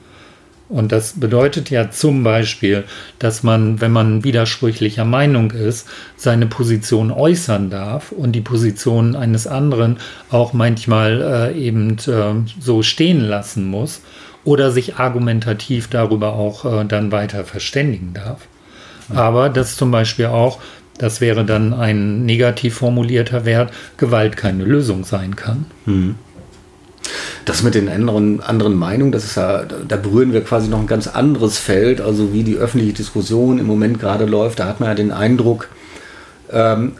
Und 0.68 0.92
das 0.92 1.18
bedeutet 1.18 1.70
ja 1.70 1.90
zum 1.90 2.22
Beispiel, 2.22 2.84
dass 3.18 3.42
man, 3.42 3.80
wenn 3.80 3.90
man 3.90 4.22
widersprüchlicher 4.22 5.06
Meinung 5.06 5.50
ist, 5.50 5.88
seine 6.16 6.46
Position 6.46 7.10
äußern 7.10 7.70
darf 7.70 8.12
und 8.12 8.32
die 8.32 8.42
Position 8.42 9.16
eines 9.16 9.46
anderen 9.46 9.96
auch 10.30 10.52
manchmal 10.52 11.52
äh, 11.54 11.58
eben 11.58 11.96
äh, 12.06 12.34
so 12.60 12.82
stehen 12.82 13.20
lassen 13.20 13.66
muss 13.66 14.02
oder 14.44 14.70
sich 14.70 14.96
argumentativ 14.96 15.88
darüber 15.88 16.34
auch 16.34 16.64
äh, 16.64 16.84
dann 16.84 17.12
weiter 17.12 17.44
verständigen 17.44 18.12
darf. 18.12 18.46
Aber 19.14 19.48
das 19.48 19.76
zum 19.76 19.90
Beispiel 19.90 20.26
auch, 20.26 20.58
das 20.98 21.20
wäre 21.20 21.44
dann 21.44 21.72
ein 21.72 22.24
negativ 22.24 22.74
formulierter 22.74 23.44
Wert, 23.44 23.72
Gewalt 23.96 24.36
keine 24.36 24.64
Lösung 24.64 25.04
sein 25.04 25.36
kann. 25.36 25.66
Mhm. 25.86 26.16
Das 27.44 27.62
mit 27.62 27.74
den 27.74 27.88
anderen, 27.88 28.42
anderen 28.42 28.74
Meinungen, 28.74 29.12
das 29.12 29.24
ist 29.24 29.36
ja, 29.36 29.64
da 29.64 29.96
berühren 29.96 30.32
wir 30.32 30.42
quasi 30.42 30.68
noch 30.68 30.80
ein 30.80 30.86
ganz 30.86 31.06
anderes 31.06 31.56
Feld, 31.56 32.00
also 32.00 32.34
wie 32.34 32.42
die 32.42 32.56
öffentliche 32.56 32.92
Diskussion 32.92 33.58
im 33.58 33.66
Moment 33.66 33.98
gerade 34.00 34.26
läuft. 34.26 34.58
Da 34.58 34.66
hat 34.66 34.80
man 34.80 34.90
ja 34.90 34.94
den 34.94 35.12
Eindruck, 35.12 35.68
ähm, 36.52 36.92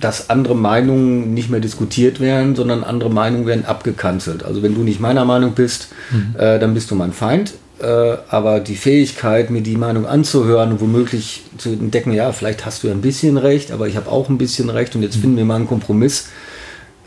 dass 0.00 0.30
andere 0.30 0.54
Meinungen 0.54 1.34
nicht 1.34 1.50
mehr 1.50 1.60
diskutiert 1.60 2.20
werden, 2.20 2.54
sondern 2.54 2.84
andere 2.84 3.10
Meinungen 3.10 3.46
werden 3.46 3.64
abgekanzelt. 3.64 4.44
Also 4.44 4.62
wenn 4.62 4.74
du 4.74 4.82
nicht 4.82 5.00
meiner 5.00 5.24
Meinung 5.24 5.54
bist, 5.54 5.88
mhm. 6.12 6.36
äh, 6.38 6.58
dann 6.58 6.74
bist 6.74 6.90
du 6.90 6.94
mein 6.94 7.12
Feind. 7.12 7.54
Äh, 7.78 8.16
aber 8.28 8.60
die 8.60 8.76
Fähigkeit, 8.76 9.50
mir 9.50 9.60
die 9.60 9.76
Meinung 9.76 10.06
anzuhören 10.06 10.72
und 10.72 10.80
womöglich 10.80 11.42
zu 11.58 11.70
entdecken, 11.70 12.12
ja, 12.12 12.32
vielleicht 12.32 12.64
hast 12.64 12.82
du 12.82 12.88
ja 12.88 12.94
ein 12.94 13.02
bisschen 13.02 13.36
recht, 13.36 13.70
aber 13.70 13.86
ich 13.86 13.96
habe 13.96 14.10
auch 14.10 14.30
ein 14.30 14.38
bisschen 14.38 14.70
recht 14.70 14.96
und 14.96 15.02
jetzt 15.02 15.16
mhm. 15.16 15.20
finden 15.20 15.36
wir 15.36 15.44
mal 15.44 15.56
einen 15.56 15.66
Kompromiss. 15.66 16.28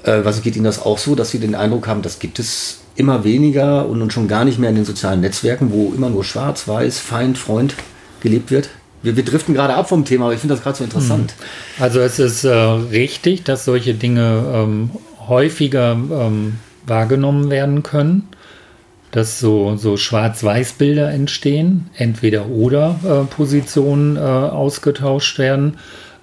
Äh, 0.04 0.20
was 0.24 0.42
geht 0.44 0.56
Ihnen 0.56 0.66
das 0.66 0.82
auch 0.82 1.00
so, 1.00 1.16
dass 1.16 1.32
Sie 1.32 1.40
den 1.40 1.56
Eindruck 1.56 1.88
haben, 1.88 2.04
das 2.04 2.20
gibt 2.20 2.38
es 2.38 2.82
immer 2.96 3.24
weniger 3.24 3.88
und 3.88 4.14
schon 4.14 4.28
gar 4.28 4.46
nicht 4.46 4.60
mehr 4.60 4.70
in 4.70 4.76
den 4.76 4.86
sozialen 4.86 5.22
Netzwerken, 5.22 5.72
wo 5.72 5.92
immer 5.96 6.10
nur 6.10 6.24
schwarz, 6.24 6.68
weiß, 6.68 7.00
Feind, 7.00 7.38
Freund 7.38 7.76
gelebt 8.22 8.52
wird? 8.52 8.70
Wir, 9.02 9.16
wir 9.16 9.26
driften 9.26 9.56
gerade 9.56 9.74
ab 9.74 9.90
vom 9.90 10.06
Thema, 10.06 10.26
aber 10.26 10.34
ich 10.34 10.40
finde 10.42 10.56
das 10.56 10.64
gerade 10.64 10.78
so 10.78 10.84
interessant. 10.84 11.34
Hm. 11.78 11.84
Also 11.84 12.00
es 12.02 12.20
ist 12.20 12.44
äh, 12.44 12.50
richtig, 12.50 13.44
dass 13.44 13.66
solche 13.66 13.94
Dinge 13.94 14.44
ähm, 14.54 14.92
häufiger 15.28 15.94
ähm, 15.94 16.56
wahrgenommen 16.86 17.50
werden 17.50 17.82
können, 17.82 18.28
dass 19.12 19.40
so, 19.40 19.76
so 19.76 19.98
Schwarz-Weiß-Bilder 19.98 21.12
entstehen, 21.12 21.90
entweder 21.96 22.48
oder 22.48 23.00
äh, 23.04 23.34
Positionen 23.34 24.18
äh, 24.18 24.20
ausgetauscht 24.20 25.40
werden 25.40 25.78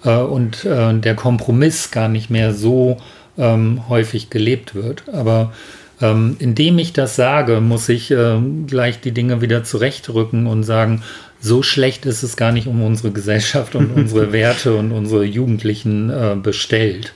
äh, 0.04 0.16
und 0.16 0.64
äh, 0.64 0.94
der 0.94 1.14
Kompromiss 1.14 1.90
gar 1.90 2.08
nicht 2.08 2.30
mehr 2.30 2.54
so 2.54 2.98
ähm, 3.38 3.88
häufig 3.88 4.30
gelebt 4.30 4.74
wird. 4.74 5.04
Aber 5.12 5.52
ähm, 6.00 6.36
indem 6.38 6.78
ich 6.78 6.92
das 6.92 7.16
sage, 7.16 7.60
muss 7.60 7.88
ich 7.88 8.10
äh, 8.10 8.38
gleich 8.66 9.00
die 9.00 9.12
Dinge 9.12 9.40
wieder 9.40 9.64
zurechtrücken 9.64 10.46
und 10.46 10.62
sagen, 10.62 11.02
so 11.40 11.62
schlecht 11.62 12.06
ist 12.06 12.22
es 12.22 12.36
gar 12.36 12.52
nicht 12.52 12.66
um 12.66 12.82
unsere 12.82 13.10
Gesellschaft 13.10 13.74
und 13.74 13.90
unsere 13.96 14.32
Werte 14.32 14.76
und 14.76 14.92
unsere 14.92 15.24
Jugendlichen 15.24 16.10
äh, 16.10 16.36
bestellt. 16.40 17.14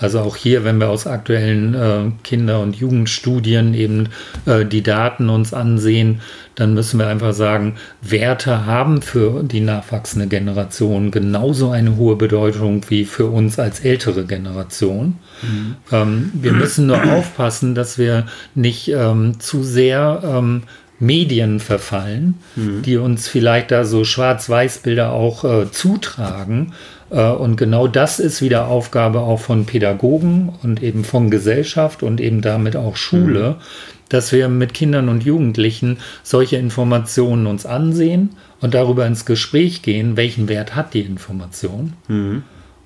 Also 0.00 0.20
auch 0.20 0.34
hier, 0.34 0.64
wenn 0.64 0.78
wir 0.78 0.88
aus 0.88 1.06
aktuellen 1.06 1.74
äh, 1.74 2.10
Kinder- 2.24 2.60
und 2.60 2.74
Jugendstudien 2.74 3.74
eben 3.74 4.08
äh, 4.46 4.64
die 4.64 4.82
Daten 4.82 5.28
uns 5.28 5.52
ansehen, 5.52 6.20
dann 6.54 6.74
müssen 6.74 6.98
wir 6.98 7.06
einfach 7.06 7.34
sagen, 7.34 7.76
Werte 8.02 8.66
haben 8.66 9.02
für 9.02 9.42
die 9.42 9.60
nachwachsende 9.60 10.26
Generation 10.26 11.10
genauso 11.10 11.70
eine 11.70 11.96
hohe 11.96 12.16
Bedeutung 12.16 12.84
wie 12.88 13.04
für 13.04 13.26
uns 13.26 13.58
als 13.58 13.80
ältere 13.80 14.24
Generation. 14.24 15.18
Mhm. 15.42 15.76
Ähm, 15.92 16.32
wir 16.34 16.52
müssen 16.52 16.86
nur 16.86 17.02
aufpassen, 17.12 17.74
dass 17.74 17.98
wir 17.98 18.26
nicht 18.54 18.88
ähm, 18.88 19.38
zu 19.38 19.62
sehr 19.62 20.22
ähm, 20.24 20.62
Medien 20.98 21.60
verfallen, 21.60 22.34
mhm. 22.56 22.82
die 22.82 22.98
uns 22.98 23.26
vielleicht 23.26 23.70
da 23.70 23.84
so 23.84 24.04
Schwarz-Weiß-Bilder 24.04 25.12
auch 25.12 25.44
äh, 25.44 25.70
zutragen. 25.70 26.74
Äh, 27.10 27.30
und 27.30 27.56
genau 27.56 27.86
das 27.86 28.20
ist 28.20 28.40
wieder 28.40 28.68
Aufgabe 28.68 29.20
auch 29.20 29.40
von 29.40 29.66
Pädagogen 29.66 30.52
und 30.62 30.82
eben 30.82 31.04
von 31.04 31.30
Gesellschaft 31.30 32.02
und 32.02 32.20
eben 32.20 32.40
damit 32.40 32.76
auch 32.76 32.96
Schule, 32.96 33.56
mhm. 33.58 33.62
dass 34.08 34.32
wir 34.32 34.48
mit 34.48 34.74
Kindern 34.74 35.08
und 35.08 35.24
Jugendlichen 35.24 35.98
solche 36.22 36.56
Informationen 36.56 37.46
uns 37.46 37.66
ansehen 37.66 38.30
und 38.60 38.74
darüber 38.74 39.06
ins 39.06 39.24
Gespräch 39.24 39.82
gehen, 39.82 40.16
welchen 40.16 40.48
Wert 40.48 40.74
hat 40.74 40.94
die 40.94 41.02
Information. 41.02 41.94
Mhm. 42.08 42.42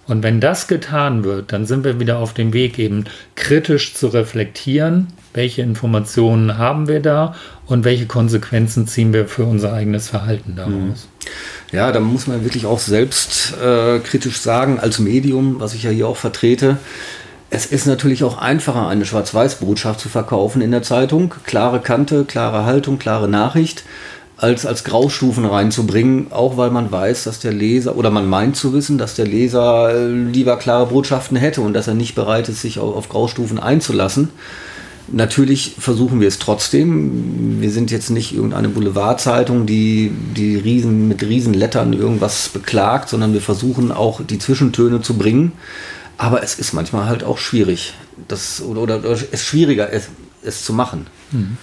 Und 0.06 0.22
wenn 0.22 0.40
das 0.40 0.66
getan 0.66 1.24
wird, 1.24 1.52
dann 1.52 1.64
sind 1.66 1.84
wir 1.84 1.98
wieder 1.98 2.18
auf 2.18 2.34
dem 2.34 2.52
Weg, 2.52 2.78
eben 2.78 3.04
kritisch 3.36 3.94
zu 3.94 4.08
reflektieren, 4.08 5.08
welche 5.32 5.62
Informationen 5.62 6.58
haben 6.58 6.88
wir 6.88 7.00
da 7.00 7.34
und 7.66 7.84
welche 7.84 8.06
Konsequenzen 8.06 8.86
ziehen 8.86 9.12
wir 9.12 9.26
für 9.26 9.44
unser 9.44 9.72
eigenes 9.72 10.08
Verhalten 10.08 10.54
daraus. 10.56 10.72
Mhm. 10.72 10.94
Ja, 11.72 11.90
da 11.90 12.00
muss 12.00 12.26
man 12.26 12.44
wirklich 12.44 12.66
auch 12.66 12.78
selbst 12.78 13.54
äh, 13.62 13.98
kritisch 14.00 14.38
sagen, 14.38 14.78
als 14.78 14.98
Medium, 14.98 15.58
was 15.58 15.74
ich 15.74 15.82
ja 15.84 15.90
hier 15.90 16.06
auch 16.06 16.18
vertrete, 16.18 16.76
es 17.50 17.66
ist 17.66 17.86
natürlich 17.86 18.24
auch 18.24 18.38
einfacher, 18.38 18.88
eine 18.88 19.06
Schwarz-Weiß-Botschaft 19.06 20.00
zu 20.00 20.08
verkaufen 20.08 20.60
in 20.60 20.72
der 20.72 20.82
Zeitung. 20.82 21.34
Klare 21.44 21.80
Kante, 21.80 22.24
klare 22.24 22.64
Haltung, 22.64 22.98
klare 22.98 23.28
Nachricht 23.28 23.84
als, 24.44 24.66
als 24.66 24.84
Graustufen 24.84 25.46
reinzubringen, 25.46 26.26
auch 26.30 26.58
weil 26.58 26.70
man 26.70 26.92
weiß, 26.92 27.24
dass 27.24 27.40
der 27.40 27.52
Leser, 27.52 27.96
oder 27.96 28.10
man 28.10 28.28
meint 28.28 28.56
zu 28.56 28.74
wissen, 28.74 28.98
dass 28.98 29.14
der 29.14 29.26
Leser 29.26 29.94
äh, 29.94 30.06
lieber 30.06 30.58
klare 30.58 30.86
Botschaften 30.86 31.38
hätte 31.38 31.62
und 31.62 31.72
dass 31.72 31.88
er 31.88 31.94
nicht 31.94 32.14
bereit 32.14 32.50
ist, 32.50 32.60
sich 32.60 32.78
auf, 32.78 32.94
auf 32.94 33.08
Graustufen 33.08 33.58
einzulassen. 33.58 34.28
Natürlich 35.08 35.76
versuchen 35.78 36.20
wir 36.20 36.28
es 36.28 36.38
trotzdem. 36.38 37.62
Wir 37.62 37.70
sind 37.70 37.90
jetzt 37.90 38.10
nicht 38.10 38.34
irgendeine 38.34 38.68
Boulevardzeitung, 38.68 39.64
die, 39.64 40.12
die 40.36 40.56
riesen, 40.56 41.08
mit 41.08 41.22
Riesenlettern 41.22 41.94
irgendwas 41.94 42.50
beklagt, 42.50 43.08
sondern 43.08 43.32
wir 43.32 43.40
versuchen 43.40 43.92
auch 43.92 44.20
die 44.22 44.38
Zwischentöne 44.38 45.00
zu 45.00 45.16
bringen. 45.16 45.52
Aber 46.18 46.42
es 46.42 46.58
ist 46.58 46.74
manchmal 46.74 47.06
halt 47.06 47.24
auch 47.24 47.38
schwierig. 47.38 47.94
Das, 48.28 48.62
oder, 48.62 48.82
oder, 48.82 49.04
es 49.04 49.22
ist 49.22 49.44
schwieriger, 49.44 49.90
es, 49.90 50.08
es 50.42 50.64
zu 50.64 50.74
machen. 50.74 51.06
Mhm. 51.32 51.56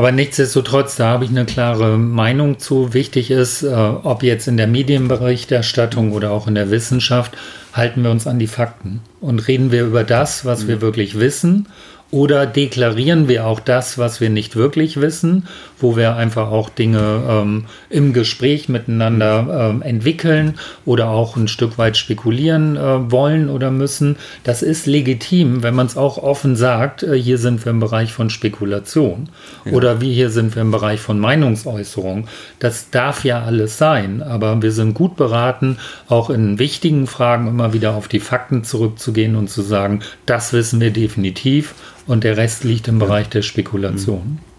Aber 0.00 0.12
nichtsdestotrotz, 0.12 0.96
da 0.96 1.08
habe 1.08 1.26
ich 1.26 1.30
eine 1.30 1.44
klare 1.44 1.98
Meinung 1.98 2.58
zu. 2.58 2.94
Wichtig 2.94 3.30
ist, 3.30 3.62
äh, 3.62 3.68
ob 3.74 4.22
jetzt 4.22 4.48
in 4.48 4.56
der 4.56 4.66
Medienberichterstattung 4.66 6.12
oder 6.12 6.30
auch 6.30 6.46
in 6.46 6.54
der 6.54 6.70
Wissenschaft, 6.70 7.36
halten 7.74 8.02
wir 8.02 8.10
uns 8.10 8.26
an 8.26 8.38
die 8.38 8.46
Fakten 8.46 9.02
und 9.20 9.46
reden 9.46 9.72
wir 9.72 9.84
über 9.84 10.02
das, 10.02 10.46
was 10.46 10.66
wir 10.66 10.80
wirklich 10.80 11.20
wissen 11.20 11.68
oder 12.10 12.46
deklarieren 12.46 13.28
wir 13.28 13.46
auch 13.46 13.60
das, 13.60 13.98
was 13.98 14.20
wir 14.20 14.30
nicht 14.30 14.56
wirklich 14.56 15.00
wissen, 15.00 15.46
wo 15.80 15.96
wir 15.96 16.16
einfach 16.16 16.50
auch 16.50 16.68
Dinge 16.68 17.22
ähm, 17.28 17.64
im 17.88 18.12
Gespräch 18.12 18.68
miteinander 18.68 19.70
ähm, 19.70 19.82
entwickeln 19.82 20.54
oder 20.84 21.08
auch 21.10 21.36
ein 21.36 21.48
Stück 21.48 21.78
weit 21.78 21.96
spekulieren 21.96 22.76
äh, 22.76 23.10
wollen 23.10 23.48
oder 23.48 23.70
müssen. 23.70 24.16
Das 24.44 24.62
ist 24.62 24.86
legitim, 24.86 25.62
wenn 25.62 25.74
man 25.74 25.86
es 25.86 25.96
auch 25.96 26.18
offen 26.18 26.56
sagt, 26.56 27.02
äh, 27.02 27.16
hier 27.16 27.38
sind 27.38 27.64
wir 27.64 27.70
im 27.70 27.80
Bereich 27.80 28.12
von 28.12 28.30
Spekulation 28.30 29.28
ja. 29.64 29.72
oder 29.72 30.00
wie 30.00 30.12
hier 30.12 30.30
sind 30.30 30.54
wir 30.54 30.62
im 30.62 30.70
Bereich 30.70 31.00
von 31.00 31.18
Meinungsäußerung. 31.18 32.28
Das 32.58 32.90
darf 32.90 33.24
ja 33.24 33.42
alles 33.42 33.78
sein, 33.78 34.22
aber 34.22 34.62
wir 34.62 34.72
sind 34.72 34.94
gut 34.94 35.16
beraten, 35.16 35.78
auch 36.08 36.30
in 36.30 36.58
wichtigen 36.58 37.06
Fragen 37.06 37.48
immer 37.48 37.72
wieder 37.72 37.94
auf 37.94 38.08
die 38.08 38.20
Fakten 38.20 38.64
zurückzugehen 38.64 39.36
und 39.36 39.48
zu 39.48 39.62
sagen, 39.62 40.00
das 40.26 40.52
wissen 40.52 40.80
wir 40.80 40.90
definitiv 40.90 41.74
und 42.06 42.24
der 42.24 42.36
Rest 42.36 42.64
liegt 42.64 42.88
im 42.88 42.98
Bereich 42.98 43.28
der 43.28 43.42
Spekulation. 43.42 44.38
Mhm. 44.40 44.49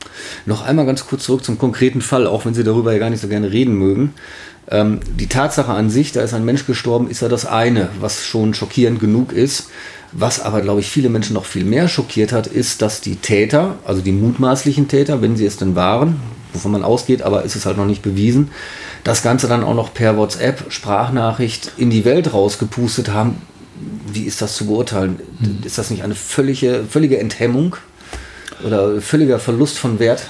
Noch 0.46 0.64
einmal 0.64 0.86
ganz 0.86 1.06
kurz 1.06 1.24
zurück 1.24 1.44
zum 1.44 1.58
konkreten 1.58 2.02
Fall, 2.02 2.28
auch 2.28 2.46
wenn 2.46 2.54
Sie 2.54 2.64
darüber 2.64 2.94
ja 2.94 3.00
gar 3.00 3.10
nicht 3.10 3.22
so 3.22 3.28
gerne 3.28 3.52
reden 3.52 3.76
mögen. 3.76 4.14
Ähm, 4.70 5.00
die 5.20 5.28
Tatsache 5.28 5.72
an 5.72 5.90
sich, 5.90 6.12
da 6.12 6.22
ist 6.22 6.34
ein 6.34 6.46
Mensch 6.46 6.66
gestorben, 6.66 7.10
ist 7.10 7.22
ja 7.22 7.30
das 7.30 7.46
eine, 7.46 7.90
was 8.00 8.26
schon 8.26 8.54
schockierend 8.54 9.00
genug 9.00 9.34
ist. 9.34 9.70
Was 10.14 10.42
aber, 10.42 10.62
glaube 10.62 10.82
ich, 10.82 10.90
viele 10.90 11.10
Menschen 11.10 11.34
noch 11.34 11.46
viel 11.46 11.64
mehr 11.64 11.88
schockiert 11.88 12.34
hat, 12.34 12.48
ist, 12.48 12.82
dass 12.82 13.00
die 13.00 13.16
Täter, 13.16 13.76
also 13.86 14.02
die 14.02 14.12
mutmaßlichen 14.12 14.88
Täter, 14.88 15.22
wenn 15.22 15.38
sie 15.38 15.46
es 15.46 15.56
denn 15.58 15.76
waren, 15.76 16.20
wovon 16.54 16.72
man 16.72 16.84
ausgeht, 16.84 17.22
aber 17.22 17.44
ist 17.44 17.56
es 17.56 17.66
halt 17.66 17.78
noch 17.78 17.86
nicht 17.86 18.02
bewiesen, 18.02 18.52
das 19.06 19.24
Ganze 19.24 19.48
dann 19.48 19.64
auch 19.64 19.74
noch 19.74 19.94
per 19.94 20.18
WhatsApp, 20.18 20.66
Sprachnachricht 20.70 21.72
in 21.78 21.90
die 21.90 22.04
Welt 22.04 22.34
rausgepustet 22.34 23.14
haben, 23.14 23.42
wie 24.12 24.24
ist 24.24 24.42
das 24.42 24.56
zu 24.56 24.68
beurteilen? 24.68 25.20
Ist 25.64 25.78
das 25.78 25.90
nicht 25.90 26.04
eine 26.04 26.14
völlige, 26.14 26.84
völlige 26.88 27.18
Enthemmung 27.18 27.78
oder 28.66 29.02
völliger 29.02 29.40
Verlust 29.40 29.78
von 29.78 30.00
Wert? 30.00 30.24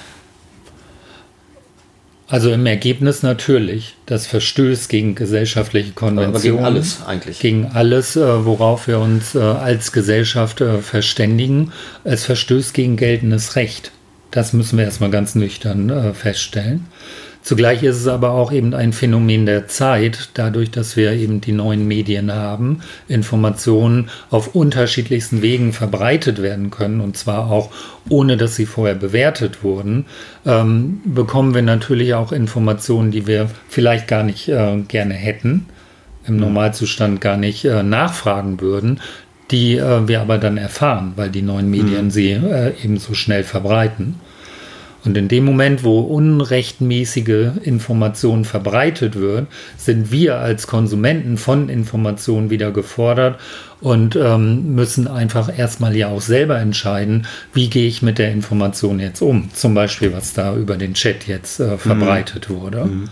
Also 2.32 2.50
im 2.50 2.66
Ergebnis 2.66 3.24
natürlich, 3.24 3.96
das 4.06 4.26
verstößt 4.26 4.88
gegen 4.88 5.16
gesellschaftliche 5.16 5.92
Konventionen. 5.92 6.34
Aber 6.34 6.42
gegen 6.42 6.64
alles 6.64 7.04
eigentlich. 7.06 7.40
Gegen 7.40 7.66
alles, 7.66 8.16
äh, 8.16 8.46
worauf 8.46 8.88
wir 8.88 9.00
uns 9.00 9.36
äh, 9.36 9.40
als 9.40 9.92
Gesellschaft 9.92 10.62
äh, 10.62 10.78
verständigen. 10.78 11.74
Es 12.06 12.24
verstößt 12.24 12.74
gegen 12.74 12.96
geltendes 12.96 13.58
Recht. 13.58 13.92
Das 14.32 14.54
müssen 14.54 14.78
wir 14.78 14.86
erstmal 14.86 15.10
ganz 15.10 15.36
nüchtern 15.36 16.14
feststellen. 16.14 16.88
Zugleich 17.44 17.82
ist 17.82 17.98
es 17.98 18.08
aber 18.08 18.32
auch 18.32 18.52
eben 18.52 18.76
ein 18.76 18.94
Phänomen 18.94 19.48
der 19.48 19.68
Zeit, 19.68 20.30
dadurch, 20.36 20.70
dass 20.70 20.96
wir 20.96 21.12
eben 21.14 21.42
die 21.42 21.54
neuen 21.54 21.88
Medien 21.88 22.32
haben, 22.32 22.82
Informationen 23.08 24.10
auf 24.30 24.54
unterschiedlichsten 24.54 25.42
Wegen 25.42 25.74
verbreitet 25.74 26.42
werden 26.42 26.70
können 26.70 27.02
und 27.02 27.18
zwar 27.18 27.50
auch 27.50 27.72
ohne, 28.10 28.38
dass 28.38 28.56
sie 28.56 28.68
vorher 28.68 28.96
bewertet 28.96 29.64
wurden, 29.64 30.06
ähm, 30.46 31.02
bekommen 31.04 31.56
wir 31.56 31.64
natürlich 31.64 32.14
auch 32.14 32.32
Informationen, 32.32 33.10
die 33.10 33.26
wir 33.26 33.50
vielleicht 33.68 34.08
gar 34.08 34.24
nicht 34.24 34.48
äh, 34.48 34.78
gerne 34.88 35.16
hätten, 35.16 35.66
im. 36.28 36.38
Normalzustand 36.38 37.22
gar 37.22 37.38
nicht 37.38 37.66
äh, 37.66 37.82
nachfragen 37.82 38.62
würden, 38.62 39.00
die 39.50 39.78
äh, 39.78 40.08
wir 40.08 40.22
aber 40.22 40.38
dann 40.38 40.58
erfahren, 40.58 41.14
weil 41.16 41.30
die 41.30 41.42
neuen 41.42 41.70
Medien 41.70 42.06
mhm. 42.06 42.12
sie 42.12 42.32
äh, 42.32 42.74
eben 42.84 42.98
so 42.98 43.16
schnell 43.16 43.44
verbreiten. 43.44 44.20
Und 45.04 45.18
in 45.18 45.28
dem 45.28 45.46
Moment, 45.46 45.84
wo 45.84 46.00
unrechtmäßige 46.00 47.58
Information 47.64 48.46
verbreitet 48.46 49.16
wird, 49.16 49.48
sind 49.78 50.12
wir 50.12 50.38
als 50.38 50.68
Konsumenten 50.68 51.38
von 51.38 51.70
Informationen 51.70 52.50
wieder 52.50 52.72
gefordert 52.72 53.40
und 53.80 54.16
ähm, 54.16 54.76
müssen 54.76 55.08
einfach 55.08 55.58
erstmal 55.58 55.96
ja 55.96 56.10
auch 56.10 56.22
selber 56.22 56.60
entscheiden, 56.60 57.26
wie 57.54 57.70
gehe 57.70 57.88
ich 57.88 58.04
mit 58.04 58.20
der 58.20 58.32
Information 58.32 59.00
jetzt 59.00 59.22
um. 59.22 59.50
Zum 59.54 59.74
Beispiel, 59.74 60.14
was 60.14 60.34
da 60.34 60.56
über 60.56 60.78
den 60.78 60.94
Chat 60.94 61.28
jetzt 61.28 61.60
äh, 61.60 61.78
verbreitet 61.78 62.50
mhm. 62.50 62.54
wurde. 62.54 62.86
Mhm. 62.86 63.10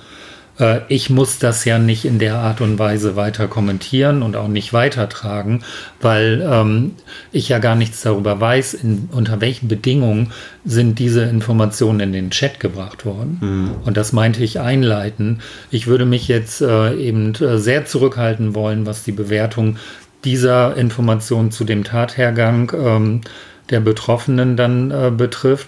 Äh, 0.59 0.81
ich 0.87 1.09
muss 1.09 1.39
das 1.39 1.65
ja 1.65 1.79
nicht 1.79 2.05
in 2.05 2.19
der 2.19 2.35
Art 2.35 2.61
und 2.61 2.77
Weise 2.77 3.15
weiter 3.15 3.47
kommentieren 3.47 4.21
und 4.21 4.35
auch 4.35 4.47
nicht 4.47 4.73
weitertragen, 4.73 5.63
weil 6.01 6.47
ähm, 6.49 6.91
ich 7.31 7.49
ja 7.49 7.59
gar 7.59 7.75
nichts 7.75 8.01
darüber 8.01 8.39
weiß, 8.39 8.75
in, 8.75 9.09
unter 9.11 9.41
welchen 9.41 9.67
Bedingungen 9.67 10.31
sind 10.65 10.99
diese 10.99 11.23
Informationen 11.23 12.01
in 12.01 12.13
den 12.13 12.29
Chat 12.31 12.59
gebracht 12.59 13.05
worden. 13.05 13.37
Mhm. 13.41 13.71
Und 13.85 13.97
das 13.97 14.13
meinte 14.13 14.43
ich 14.43 14.59
einleiten. 14.59 15.39
Ich 15.71 15.87
würde 15.87 16.05
mich 16.05 16.27
jetzt 16.27 16.61
äh, 16.61 16.93
eben 16.95 17.33
äh, 17.35 17.57
sehr 17.57 17.85
zurückhalten 17.85 18.53
wollen, 18.53 18.85
was 18.85 19.03
die 19.03 19.11
Bewertung 19.11 19.77
dieser 20.25 20.75
Information 20.75 21.51
zu 21.51 21.63
dem 21.63 21.85
Tathergang 21.85 22.71
ähm, 22.75 23.21
der 23.69 23.79
Betroffenen 23.79 24.57
dann 24.57 24.91
äh, 24.91 25.11
betrifft. 25.15 25.67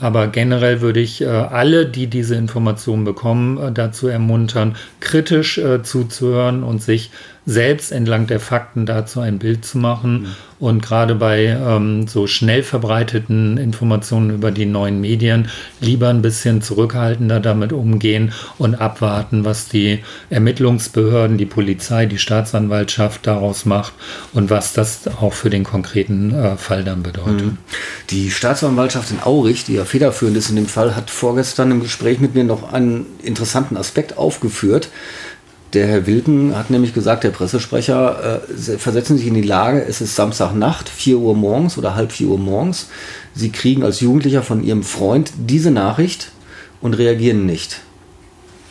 Aber 0.00 0.28
generell 0.28 0.80
würde 0.80 1.00
ich 1.00 1.20
äh, 1.20 1.26
alle, 1.26 1.86
die 1.86 2.06
diese 2.06 2.34
Informationen 2.34 3.04
bekommen, 3.04 3.58
äh, 3.58 3.70
dazu 3.70 4.08
ermuntern, 4.08 4.76
kritisch 5.00 5.58
äh, 5.58 5.82
zuzuhören 5.82 6.62
und 6.62 6.82
sich 6.82 7.10
selbst 7.46 7.90
entlang 7.90 8.26
der 8.26 8.40
Fakten 8.40 8.86
dazu 8.86 9.20
ein 9.20 9.38
Bild 9.38 9.64
zu 9.64 9.78
machen. 9.78 10.22
Mhm. 10.22 10.26
Und 10.58 10.82
gerade 10.82 11.14
bei 11.14 11.46
ähm, 11.46 12.06
so 12.06 12.26
schnell 12.26 12.62
verbreiteten 12.62 13.56
Informationen 13.56 14.28
über 14.28 14.50
die 14.50 14.66
neuen 14.66 15.00
Medien 15.00 15.48
lieber 15.80 16.08
ein 16.08 16.20
bisschen 16.20 16.60
zurückhaltender 16.60 17.40
damit 17.40 17.72
umgehen 17.72 18.32
und 18.58 18.74
abwarten, 18.74 19.46
was 19.46 19.68
die 19.68 20.00
Ermittlungsbehörden, 20.28 21.38
die 21.38 21.46
Polizei, 21.46 22.04
die 22.04 22.18
Staatsanwaltschaft 22.18 23.26
daraus 23.26 23.64
macht 23.64 23.94
und 24.34 24.50
was 24.50 24.74
das 24.74 25.08
auch 25.08 25.32
für 25.32 25.48
den 25.48 25.64
konkreten 25.64 26.34
äh, 26.34 26.56
Fall 26.58 26.84
dann 26.84 27.02
bedeutet. 27.02 27.46
Mhm. 27.46 27.58
Die 28.10 28.30
Staatsanwaltschaft 28.30 29.10
in 29.10 29.22
Aurich, 29.22 29.64
die 29.64 29.74
ja 29.74 29.86
federführend 29.86 30.36
ist 30.36 30.50
in 30.50 30.56
dem 30.56 30.66
Fall, 30.66 30.94
hat 30.94 31.10
vorgestern 31.10 31.70
im 31.70 31.80
Gespräch 31.80 32.20
mit 32.20 32.34
mir 32.34 32.44
noch 32.44 32.70
einen 32.70 33.06
interessanten 33.22 33.78
Aspekt 33.78 34.18
aufgeführt. 34.18 34.90
Der 35.72 35.86
Herr 35.86 36.06
Wilken 36.06 36.56
hat 36.56 36.70
nämlich 36.70 36.94
gesagt, 36.94 37.22
der 37.22 37.30
Pressesprecher, 37.30 38.40
äh, 38.48 38.78
versetzen 38.78 39.16
sich 39.16 39.28
in 39.28 39.34
die 39.34 39.42
Lage, 39.42 39.84
es 39.84 40.00
ist 40.00 40.16
Samstagnacht, 40.16 40.88
4 40.88 41.18
Uhr 41.18 41.36
morgens 41.36 41.78
oder 41.78 41.94
halb 41.94 42.10
4 42.10 42.26
Uhr 42.26 42.38
morgens. 42.38 42.88
Sie 43.34 43.50
kriegen 43.50 43.84
als 43.84 44.00
Jugendlicher 44.00 44.42
von 44.42 44.64
Ihrem 44.64 44.82
Freund 44.82 45.32
diese 45.36 45.70
Nachricht 45.70 46.32
und 46.80 46.94
reagieren 46.94 47.46
nicht. 47.46 47.80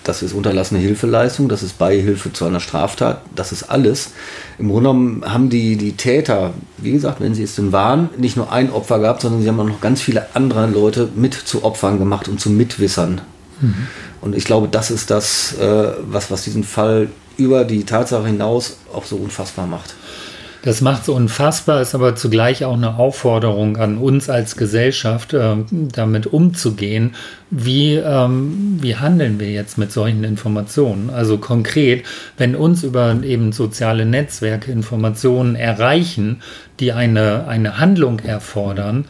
Das 0.04 0.24
ist 0.24 0.34
unterlassene 0.34 0.80
Hilfeleistung, 0.80 1.50
das 1.50 1.62
ist 1.62 1.78
Beihilfe 1.78 2.34
zu 2.34 2.46
einer 2.46 2.60
Straftat, 2.60 3.22
das 3.36 3.52
ist 3.52 3.64
alles. 3.64 4.12
Im 4.58 4.70
Grunde 4.70 4.90
genommen 4.90 5.24
haben 5.26 5.50
die, 5.50 5.76
die 5.76 5.94
Täter, 5.94 6.54
wie 6.78 6.94
gesagt, 6.94 7.22
wenn 7.22 7.36
sie 7.36 7.44
es 7.44 7.56
denn 7.56 7.72
waren, 7.72 8.10
nicht 8.18 8.36
nur 8.36 8.52
ein 8.52 8.72
Opfer 8.72 9.00
gehabt, 9.00 9.22
sondern 9.22 9.42
sie 9.42 9.48
haben 9.48 9.60
auch 9.60 9.66
noch 9.66 9.82
ganz 9.82 10.02
viele 10.02 10.36
andere 10.36 10.68
Leute 10.68 11.10
mit 11.16 11.34
zu 11.34 11.64
Opfern 11.64 12.00
gemacht 12.00 12.28
und 12.28 12.42
zu 12.42 12.50
Mitwissern. 12.50 13.22
Mhm. 13.62 13.88
Und 14.22 14.36
ich 14.36 14.46
glaube, 14.46 14.68
das 14.70 14.92
ist 14.92 15.10
das, 15.12 15.58
äh, 15.58 15.94
was, 16.02 16.30
was 16.32 16.44
diesen 16.44 16.64
Fall 16.64 17.10
über 17.38 17.64
die 17.64 17.86
Tatsache 17.86 18.28
hinaus 18.28 18.78
auch 18.94 19.06
so 19.06 19.16
unfassbar 19.16 19.66
macht. 19.66 19.96
Das 20.62 20.82
macht 20.82 21.04
es 21.04 21.10
unfassbar, 21.10 21.82
ist 21.82 21.96
aber 21.96 22.18
zugleich 22.18 22.66
auch 22.66 22.74
eine 22.74 22.98
Aufforderung 22.98 23.78
an 23.78 23.98
uns 23.98 24.30
als 24.30 24.58
Gesellschaft, 24.58 25.34
äh, 25.34 25.56
damit 25.72 26.28
umzugehen. 26.28 27.16
Wie, 27.50 27.96
ähm, 27.96 28.78
wie 28.82 28.98
handeln 28.98 29.40
wir 29.40 29.50
jetzt 29.50 29.78
mit 29.78 29.94
solchen 29.94 30.26
Informationen? 30.26 31.10
Also 31.10 31.38
konkret, 31.38 32.06
wenn 32.38 32.58
uns 32.58 32.84
über 32.84 33.16
eben 33.24 33.54
soziale 33.54 34.06
Netzwerke 34.06 34.70
Informationen 34.70 35.56
erreichen, 35.56 36.42
die 36.82 36.92
eine, 36.92 37.48
eine 37.48 37.80
Handlung 37.80 38.20
erfordern, 38.20 39.06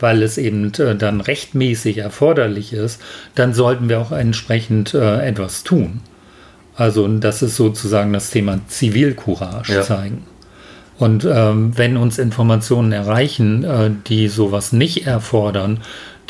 weil 0.00 0.22
es 0.22 0.38
eben 0.38 0.72
äh, 0.74 0.96
dann 0.96 1.20
rechtmäßig 1.20 1.98
erforderlich 1.98 2.72
ist, 2.72 3.00
dann 3.34 3.54
sollten 3.54 3.88
wir 3.88 4.00
auch 4.00 4.12
entsprechend 4.12 4.94
äh, 4.94 5.26
etwas 5.26 5.64
tun. 5.64 6.00
Also 6.76 7.08
das 7.08 7.42
ist 7.42 7.56
sozusagen 7.56 8.12
das 8.12 8.30
Thema 8.30 8.60
Zivilcourage 8.68 9.72
ja. 9.72 9.82
zeigen. 9.82 10.24
Und 10.98 11.26
ähm, 11.30 11.76
wenn 11.76 11.96
uns 11.96 12.18
Informationen 12.18 12.92
erreichen, 12.92 13.64
äh, 13.64 13.90
die 14.06 14.28
sowas 14.28 14.72
nicht 14.72 15.06
erfordern, 15.06 15.80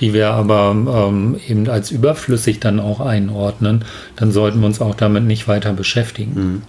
die 0.01 0.12
wir 0.12 0.31
aber 0.31 0.70
ähm, 1.09 1.39
eben 1.49 1.68
als 1.68 1.91
überflüssig 1.91 2.61
dann 2.61 2.81
auch 2.81 3.01
einordnen, 3.01 3.85
dann 4.16 4.31
sollten 4.31 4.61
wir 4.61 4.66
uns 4.66 4.81
auch 4.81 4.95
damit 4.95 5.24
nicht 5.24 5.49
weiter 5.49 5.72
beschäftigen. 5.72 6.35
Mhm. 6.35 6.62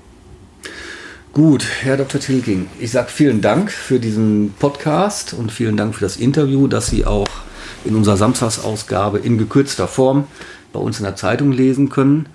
Gut, 1.38 1.68
Herr 1.82 1.98
Dr. 1.98 2.20
Tilking, 2.20 2.66
ich 2.80 2.90
sage 2.90 3.10
vielen 3.12 3.42
Dank 3.42 3.70
für 3.70 4.00
diesen 4.00 4.56
Podcast 4.58 5.36
und 5.36 5.52
vielen 5.52 5.78
Dank 5.78 5.94
für 5.94 6.02
das 6.02 6.18
Interview, 6.18 6.66
das 6.66 6.88
Sie 6.88 7.06
auch 7.06 7.28
in 7.86 7.96
unserer 7.96 8.18
Samstagsausgabe 8.18 9.20
in 9.20 9.38
gekürzter 9.38 9.88
Form 9.88 10.26
bei 10.74 10.80
uns 10.80 10.98
in 10.98 11.04
der 11.04 11.16
Zeitung 11.16 11.52
lesen 11.52 11.90
können. 11.90 12.28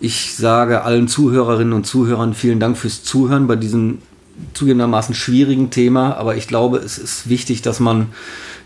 Ich 0.00 0.34
sage 0.34 0.82
allen 0.82 1.08
Zuhörerinnen 1.08 1.72
und 1.72 1.86
Zuhörern 1.86 2.34
vielen 2.34 2.60
Dank 2.60 2.76
fürs 2.76 3.02
Zuhören 3.02 3.46
bei 3.46 3.56
diesem 3.56 4.00
zugegebenermaßen 4.52 5.14
schwierigen 5.14 5.70
Thema, 5.70 6.18
aber 6.18 6.36
ich 6.36 6.46
glaube, 6.46 6.76
es 6.76 6.98
ist 6.98 7.30
wichtig, 7.30 7.62
dass 7.62 7.80
man 7.80 8.08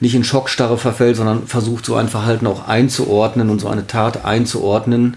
nicht 0.00 0.14
in 0.14 0.24
Schockstarre 0.24 0.78
verfällt, 0.78 1.16
sondern 1.16 1.46
versucht, 1.46 1.86
so 1.86 1.94
ein 1.94 2.08
Verhalten 2.08 2.46
auch 2.46 2.68
einzuordnen 2.68 3.50
und 3.50 3.60
so 3.60 3.68
eine 3.68 3.86
Tat 3.86 4.24
einzuordnen. 4.24 5.16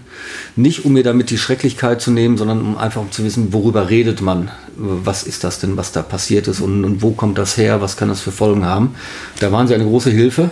Nicht, 0.56 0.84
um 0.84 0.94
mir 0.94 1.02
damit 1.02 1.30
die 1.30 1.38
Schrecklichkeit 1.38 2.00
zu 2.00 2.10
nehmen, 2.10 2.38
sondern 2.38 2.60
um 2.60 2.78
einfach 2.78 3.02
zu 3.10 3.24
wissen, 3.24 3.52
worüber 3.52 3.90
redet 3.90 4.20
man. 4.20 4.50
Was 4.76 5.22
ist 5.22 5.44
das 5.44 5.60
denn, 5.60 5.76
was 5.76 5.92
da 5.92 6.02
passiert 6.02 6.48
ist 6.48 6.60
und, 6.60 6.84
und 6.84 7.02
wo 7.02 7.10
kommt 7.10 7.38
das 7.38 7.56
her? 7.56 7.80
Was 7.80 7.96
kann 7.96 8.08
das 8.08 8.20
für 8.20 8.32
Folgen 8.32 8.64
haben? 8.64 8.94
Da 9.38 9.52
waren 9.52 9.68
Sie 9.68 9.74
eine 9.74 9.84
große 9.84 10.10
Hilfe 10.10 10.50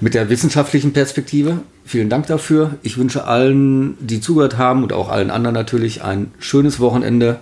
mit 0.00 0.14
der 0.14 0.30
wissenschaftlichen 0.30 0.92
Perspektive. 0.92 1.60
Vielen 1.84 2.08
Dank 2.08 2.26
dafür. 2.26 2.76
Ich 2.82 2.96
wünsche 2.96 3.24
allen, 3.24 3.96
die 4.00 4.20
zugehört 4.20 4.56
haben 4.56 4.82
und 4.82 4.92
auch 4.92 5.08
allen 5.10 5.30
anderen 5.30 5.54
natürlich 5.54 6.02
ein 6.02 6.30
schönes 6.38 6.80
Wochenende 6.80 7.40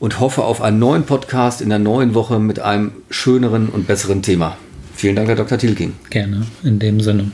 und 0.00 0.20
hoffe 0.20 0.44
auf 0.44 0.62
einen 0.62 0.78
neuen 0.78 1.04
Podcast 1.04 1.60
in 1.60 1.68
der 1.68 1.78
neuen 1.78 2.14
Woche 2.14 2.38
mit 2.38 2.60
einem 2.60 2.92
schöneren 3.10 3.68
und 3.68 3.86
besseren 3.86 4.22
Thema. 4.22 4.56
Vielen 4.96 5.16
Dank, 5.16 5.28
Herr 5.28 5.36
Dr. 5.36 5.58
Tilking. 5.58 5.94
Gerne, 6.10 6.46
in 6.62 6.78
dem 6.78 7.00
Sinne. 7.00 7.30